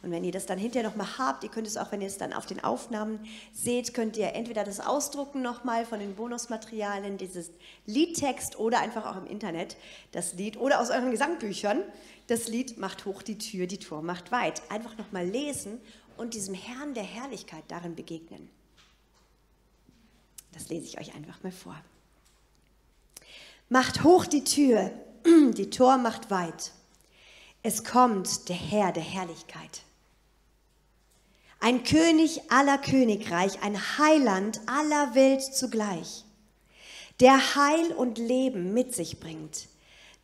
Und 0.03 0.11
wenn 0.13 0.25
ihr 0.25 0.33
das 0.33 0.47
dann 0.47 0.59
hinterher 0.59 0.89
nochmal 0.89 1.19
habt, 1.19 1.45
ihr 1.45 1.51
könnt 1.51 1.67
es 1.67 1.77
auch, 1.77 1.93
wenn 1.93 2.01
ihr 2.01 2.07
es 2.07 2.17
dann 2.17 2.33
auf 2.33 2.47
den 2.47 2.65
Aufnahmen 2.65 3.21
seht, 3.53 3.93
könnt 3.93 4.17
ihr 4.17 4.35
entweder 4.35 4.65
das 4.65 4.81
ausdrucken 4.81 5.43
nochmal 5.43 5.85
von 5.85 6.01
den 6.01 6.15
Bonusmaterialien, 6.15 7.19
dieses 7.19 7.51
Liedtext 7.85 8.59
oder 8.59 8.81
einfach 8.81 9.05
auch 9.05 9.19
im 9.19 9.27
Internet 9.27 9.77
das 10.13 10.33
Lied 10.35 10.57
oder 10.57 10.81
aus 10.81 10.91
euren 10.91 11.11
Gesangbüchern. 11.11 11.83
Das 12.29 12.49
Lied 12.49 12.79
macht 12.79 13.05
hoch 13.05 13.23
die 13.23 13.37
Tür, 13.37 13.67
die 13.67 13.79
Tor 13.79 14.01
macht 14.01 14.33
weit. 14.33 14.63
Einfach 14.71 14.97
nochmal 14.97 15.27
lesen 15.27 15.79
und 16.17 16.33
diesem 16.33 16.55
Herrn 16.55 16.95
der 16.95 17.05
Herrlichkeit 17.05 17.65
darin 17.69 17.95
begegnen. 17.95 18.49
Das 20.53 20.71
lese 20.71 20.87
ich 20.87 20.99
euch 20.99 21.15
einfach 21.15 21.43
mal 21.43 21.53
vor. 21.53 21.77
Macht 23.69 24.03
hoch 24.03 24.25
die 24.25 24.45
Tür, 24.45 24.91
die 25.27 25.69
Tor 25.69 25.99
macht 25.99 26.31
weit. 26.31 26.73
Es 27.63 27.85
kommt 27.85 28.49
der 28.49 28.57
Herr 28.57 28.93
der 28.93 29.03
Herrlichkeit 29.03 29.83
ein 31.61 31.85
König 31.85 32.41
aller 32.51 32.79
Königreich, 32.79 33.63
ein 33.63 33.79
Heiland 33.99 34.61
aller 34.67 35.15
Welt 35.15 35.43
zugleich, 35.43 36.25
der 37.21 37.55
Heil 37.55 37.93
und 37.93 38.17
Leben 38.17 38.73
mit 38.73 38.95
sich 38.95 39.21
bringt, 39.21 39.69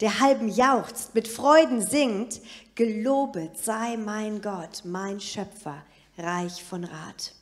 der 0.00 0.20
halben 0.20 0.48
jauchzt, 0.48 1.14
mit 1.14 1.28
Freuden 1.28 1.82
singt, 1.82 2.40
gelobet 2.74 3.58
sei 3.62 3.98
mein 3.98 4.40
Gott, 4.40 4.82
mein 4.84 5.20
Schöpfer, 5.20 5.84
reich 6.16 6.64
von 6.64 6.84
Rat. 6.84 7.34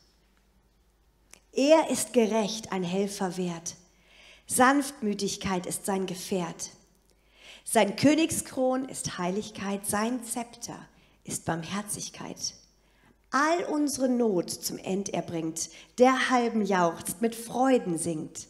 Er 1.52 1.88
ist 1.88 2.12
gerecht, 2.12 2.72
ein 2.72 2.82
Helfer 2.82 3.36
wert, 3.36 3.76
Sanftmütigkeit 4.46 5.66
ist 5.66 5.86
sein 5.86 6.06
Gefährt. 6.06 6.70
Sein 7.64 7.96
Königskron 7.96 8.88
ist 8.88 9.18
Heiligkeit, 9.18 9.86
sein 9.86 10.22
Zepter 10.24 10.78
ist 11.22 11.46
Barmherzigkeit 11.46 12.54
all 13.34 13.64
unsere 13.64 14.08
Not 14.08 14.48
zum 14.48 14.78
End 14.78 15.12
erbringt, 15.12 15.68
der 15.98 16.30
halben 16.30 16.64
jauchzt, 16.64 17.20
mit 17.20 17.34
Freuden 17.34 17.98
singt. 17.98 18.46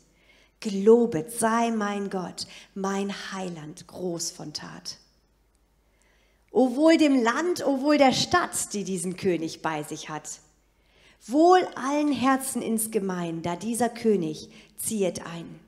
Gelobet 0.60 1.32
sei 1.32 1.70
mein 1.70 2.10
Gott, 2.10 2.46
mein 2.74 3.10
Heiland, 3.32 3.86
groß 3.86 4.30
von 4.30 4.52
Tat. 4.52 4.98
O 6.50 6.76
wohl 6.76 6.98
dem 6.98 7.22
Land, 7.22 7.66
o 7.66 7.80
wohl 7.80 7.96
der 7.96 8.12
Stadt, 8.12 8.74
die 8.74 8.84
diesen 8.84 9.16
König 9.16 9.62
bei 9.62 9.82
sich 9.82 10.10
hat. 10.10 10.40
Wohl 11.26 11.66
allen 11.76 12.12
Herzen 12.12 12.60
insgemein, 12.60 13.40
da 13.40 13.56
dieser 13.56 13.88
König 13.88 14.50
ziehet 14.76 15.24
ein. 15.24 15.58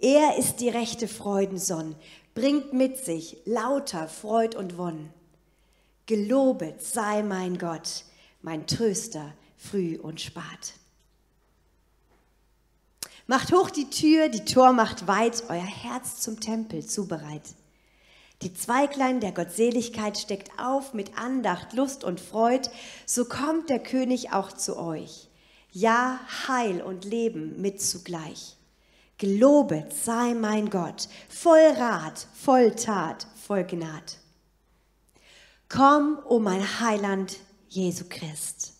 Er 0.00 0.36
ist 0.38 0.56
die 0.56 0.68
rechte 0.68 1.06
Freudensonn, 1.06 1.94
bringt 2.34 2.72
mit 2.72 2.98
sich 2.98 3.36
lauter 3.44 4.08
Freud 4.08 4.56
und 4.56 4.76
Wonn. 4.76 5.08
Gelobet 6.06 6.82
sei 6.82 7.22
mein 7.22 7.58
Gott, 7.58 8.04
mein 8.40 8.66
Tröster, 8.66 9.34
früh 9.56 9.96
und 9.96 10.20
spat. 10.20 10.74
Macht 13.28 13.52
hoch 13.52 13.70
die 13.70 13.88
Tür, 13.88 14.28
die 14.28 14.44
Tor 14.44 14.72
macht 14.72 15.06
weit, 15.06 15.44
euer 15.48 15.62
Herz 15.62 16.20
zum 16.20 16.40
Tempel 16.40 16.84
zubereit. 16.84 17.54
Die 18.42 18.52
Zweiglein 18.52 19.20
der 19.20 19.30
Gottseligkeit 19.30 20.18
steckt 20.18 20.50
auf 20.58 20.92
mit 20.92 21.16
Andacht, 21.16 21.72
Lust 21.72 22.02
und 22.02 22.18
Freud, 22.18 22.68
so 23.06 23.24
kommt 23.24 23.70
der 23.70 23.78
König 23.78 24.32
auch 24.32 24.50
zu 24.50 24.76
euch. 24.76 25.28
Ja, 25.70 26.18
Heil 26.48 26.82
und 26.82 27.04
Leben 27.04 27.60
mit 27.60 27.80
zugleich. 27.80 28.56
Gelobet 29.18 29.94
sei 29.94 30.34
mein 30.34 30.68
Gott, 30.68 31.08
voll 31.28 31.74
Rat, 31.76 32.26
voll 32.34 32.72
Tat, 32.72 33.28
voll 33.46 33.62
Gnad. 33.62 34.18
Komm, 35.74 36.18
o 36.26 36.34
oh 36.34 36.38
mein 36.38 36.80
Heiland, 36.80 37.38
Jesu 37.70 38.04
Christ. 38.06 38.74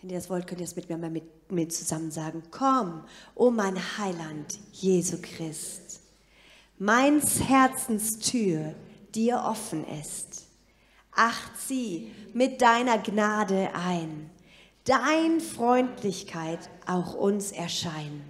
Wenn 0.00 0.10
ihr 0.10 0.16
das 0.16 0.30
wollt, 0.30 0.46
könnt 0.46 0.60
ihr 0.60 0.64
es 0.64 0.76
mit 0.76 0.88
mir 0.88 0.96
mal 0.96 1.10
mit, 1.10 1.50
mit 1.50 1.72
zusammen 1.72 2.12
sagen. 2.12 2.44
Komm, 2.52 3.02
o 3.34 3.46
oh 3.46 3.50
mein 3.50 3.76
Heiland, 3.98 4.60
Jesu 4.70 5.16
Christ. 5.20 6.02
Meins 6.78 7.40
Herzens 7.40 8.20
Tür 8.20 8.76
dir 9.12 9.42
offen 9.44 9.84
ist. 10.00 10.46
Acht 11.16 11.60
sie 11.60 12.12
mit 12.32 12.62
deiner 12.62 12.98
Gnade 12.98 13.70
ein. 13.74 14.30
Dein 14.84 15.40
Freundlichkeit 15.40 16.60
auch 16.86 17.14
uns 17.14 17.50
erscheinen. 17.50 18.22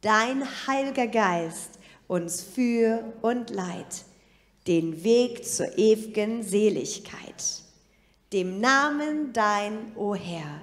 Dein 0.00 0.44
Heiliger 0.66 1.06
Geist 1.06 1.78
uns 2.08 2.42
für 2.42 3.12
und 3.22 3.50
leid 3.50 4.09
den 4.66 5.04
Weg 5.04 5.44
zur 5.44 5.78
ewigen 5.78 6.42
Seligkeit. 6.42 7.62
Dem 8.32 8.60
Namen 8.60 9.32
dein, 9.32 9.96
o 9.96 10.14
Herr, 10.14 10.60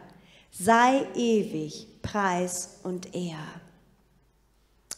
sei 0.52 1.06
ewig 1.16 1.88
Preis 2.02 2.78
und 2.84 3.14
Ehr. 3.14 3.39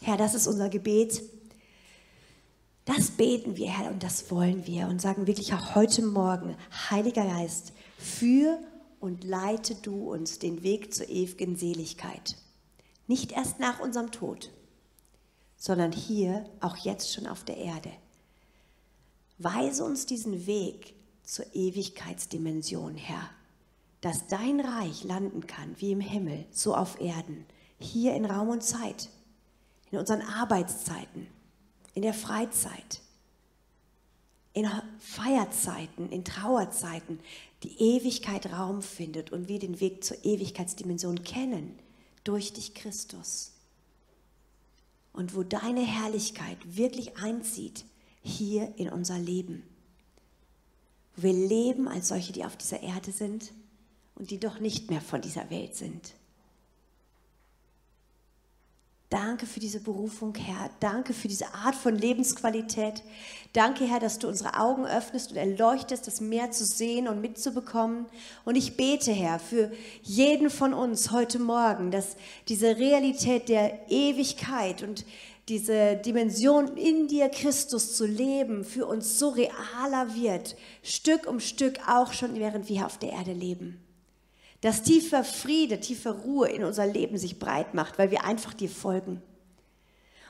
Herr, 0.02 0.18
das 0.18 0.36
ist 0.36 0.48
unser 0.48 0.70
Gebet. 0.70 1.22
Das 2.86 3.12
beten 3.12 3.58
wir, 3.58 3.70
Herr, 3.70 3.92
und 3.92 4.04
das 4.04 4.32
wollen 4.32 4.66
wir 4.66 4.88
und 4.88 5.02
sagen 5.02 5.28
wirklich 5.28 5.54
auch 5.54 5.76
heute 5.76 6.02
Morgen, 6.02 6.56
Heiliger 6.90 7.26
Geist, 7.26 7.74
für 7.98 8.60
und 9.00 9.24
leite 9.24 9.76
du 9.76 10.12
uns 10.12 10.40
den 10.40 10.64
Weg 10.64 10.94
zur 10.94 11.08
ewigen 11.10 11.56
Seligkeit. 11.56 12.36
Nicht 13.08 13.32
erst 13.32 13.60
nach 13.60 13.80
unserem 13.80 14.12
Tod, 14.12 14.52
sondern 15.58 15.92
hier, 15.92 16.46
auch 16.60 16.78
jetzt 16.78 17.14
schon 17.14 17.28
auf 17.28 17.44
der 17.44 17.58
Erde. 17.58 17.92
Weise 19.40 19.86
uns 19.86 20.06
diesen 20.06 20.46
Weg 20.46 20.94
zur 21.24 21.46
Ewigkeitsdimension, 21.54 22.96
Herr. 22.96 23.30
dass 24.02 24.28
dein 24.28 24.60
Reich 24.60 25.04
landen 25.04 25.48
kann, 25.48 25.76
wie 25.80 25.92
im 25.92 26.00
Himmel, 26.00 26.46
so 26.52 26.76
auf 26.76 27.02
Erden, 27.02 27.46
hier 27.80 28.16
in 28.16 28.26
Raum 28.26 28.50
und 28.50 28.64
Zeit, 28.64 29.10
in 29.92 29.98
unseren 29.98 30.22
Arbeitszeiten, 30.22 31.28
in 31.94 32.02
der 32.02 32.14
Freizeit, 32.14 33.02
in 34.54 34.70
Feierzeiten, 35.00 36.10
in 36.10 36.26
Trauerzeiten, 36.26 37.20
die 37.64 37.78
Ewigkeit 37.80 38.52
Raum 38.52 38.82
findet 38.82 39.32
und 39.32 39.48
wir 39.48 39.60
den 39.60 39.80
Weg 39.80 40.04
zur 40.04 40.24
Ewigkeitsdimension 40.24 41.24
kennen, 41.24 41.78
durch 42.24 42.54
dich 42.54 42.74
Christus. 42.74 43.54
Und 45.14 45.36
wo 45.36 45.44
deine 45.44 45.82
Herrlichkeit 45.82 46.58
wirklich 46.76 47.18
einzieht, 47.18 47.86
hier 48.22 48.74
in 48.78 48.90
unser 48.90 49.18
Leben. 49.18 49.64
Wir 51.16 51.34
leben 51.34 51.88
als 51.88 52.10
solche, 52.10 52.34
die 52.34 52.46
auf 52.46 52.56
dieser 52.56 52.82
Erde 52.82 53.12
sind 53.12 53.52
und 54.16 54.32
die 54.32 54.40
doch 54.40 54.60
nicht 54.60 54.90
mehr 54.90 55.02
von 55.02 55.22
dieser 55.22 55.50
Welt 55.50 55.76
sind. 55.76 56.14
Danke 59.10 59.48
für 59.48 59.60
diese 59.60 59.80
Berufung, 59.80 60.36
Herr. 60.36 60.70
Danke 60.80 61.14
für 61.14 61.28
diese 61.28 61.52
Art 61.56 61.74
von 61.74 61.96
Lebensqualität. 61.96 63.02
Danke, 63.54 63.86
Herr, 63.86 64.00
dass 64.00 64.20
du 64.20 64.28
unsere 64.28 64.60
Augen 64.60 64.86
öffnest 64.86 65.32
und 65.32 65.38
erleuchtest, 65.38 66.06
das 66.06 66.22
mehr 66.22 66.52
zu 66.52 66.64
sehen 66.64 67.08
und 67.08 67.20
mitzubekommen. 67.20 68.06
Und 68.46 68.56
ich 68.56 68.78
bete, 68.78 69.12
Herr, 69.12 69.40
für 69.40 69.72
jeden 70.04 70.52
von 70.52 70.76
uns 70.76 71.10
heute 71.10 71.40
Morgen, 71.40 71.90
dass 71.90 72.18
diese 72.50 72.78
Realität 72.78 73.50
der 73.50 73.90
Ewigkeit 73.90 74.84
und 74.84 75.06
diese 75.50 75.98
Dimension 75.98 76.78
in 76.78 77.08
dir, 77.08 77.30
Christus, 77.30 77.96
zu 77.98 78.06
leben, 78.06 78.64
für 78.64 78.86
uns 78.86 79.20
so 79.20 79.30
realer 79.30 80.16
wird, 80.16 80.56
Stück 80.84 81.28
um 81.28 81.40
Stück, 81.40 81.80
auch 81.88 82.14
schon 82.14 82.36
während 82.36 82.70
wir 82.70 82.86
auf 82.86 82.98
der 82.98 83.12
Erde 83.12 83.34
leben 83.34 83.84
dass 84.62 84.84
tiefer 84.84 85.24
Friede, 85.24 85.80
tiefer 85.80 86.12
Ruhe 86.12 86.50
in 86.50 86.64
unser 86.64 86.86
Leben 86.86 87.18
sich 87.18 87.40
breit 87.40 87.74
macht, 87.74 87.98
weil 87.98 88.12
wir 88.12 88.26
einfach 88.26 88.54
dir 88.54 88.70
folgen. 88.70 89.22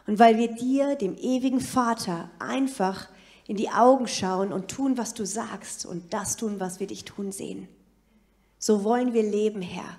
Und 0.06 0.20
weil 0.20 0.38
wir 0.38 0.54
dir, 0.54 0.96
dem 0.96 1.16
ewigen 1.18 1.62
Vater, 1.62 2.30
einfach 2.40 3.10
in 3.48 3.58
die 3.58 3.70
Augen 3.70 4.08
schauen 4.08 4.54
und 4.54 4.70
tun, 4.70 4.98
was 4.98 5.14
du 5.14 5.26
sagst 5.26 5.86
und 5.86 6.14
das 6.14 6.36
tun, 6.36 6.60
was 6.60 6.80
wir 6.80 6.88
dich 6.88 7.06
tun 7.06 7.32
sehen. 7.32 7.68
So 8.60 8.84
wollen 8.84 9.14
wir 9.14 9.24
leben, 9.24 9.62
Herr, 9.62 9.98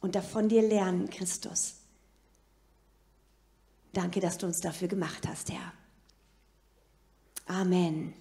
und 0.00 0.14
davon 0.14 0.48
dir 0.48 0.62
lernen, 0.62 1.10
Christus. 1.10 1.76
Danke, 3.94 4.20
dass 4.20 4.38
du 4.38 4.46
uns 4.46 4.60
dafür 4.60 4.88
gemacht 4.88 5.26
hast, 5.26 5.50
Herr. 5.52 5.72
Amen. 7.46 8.12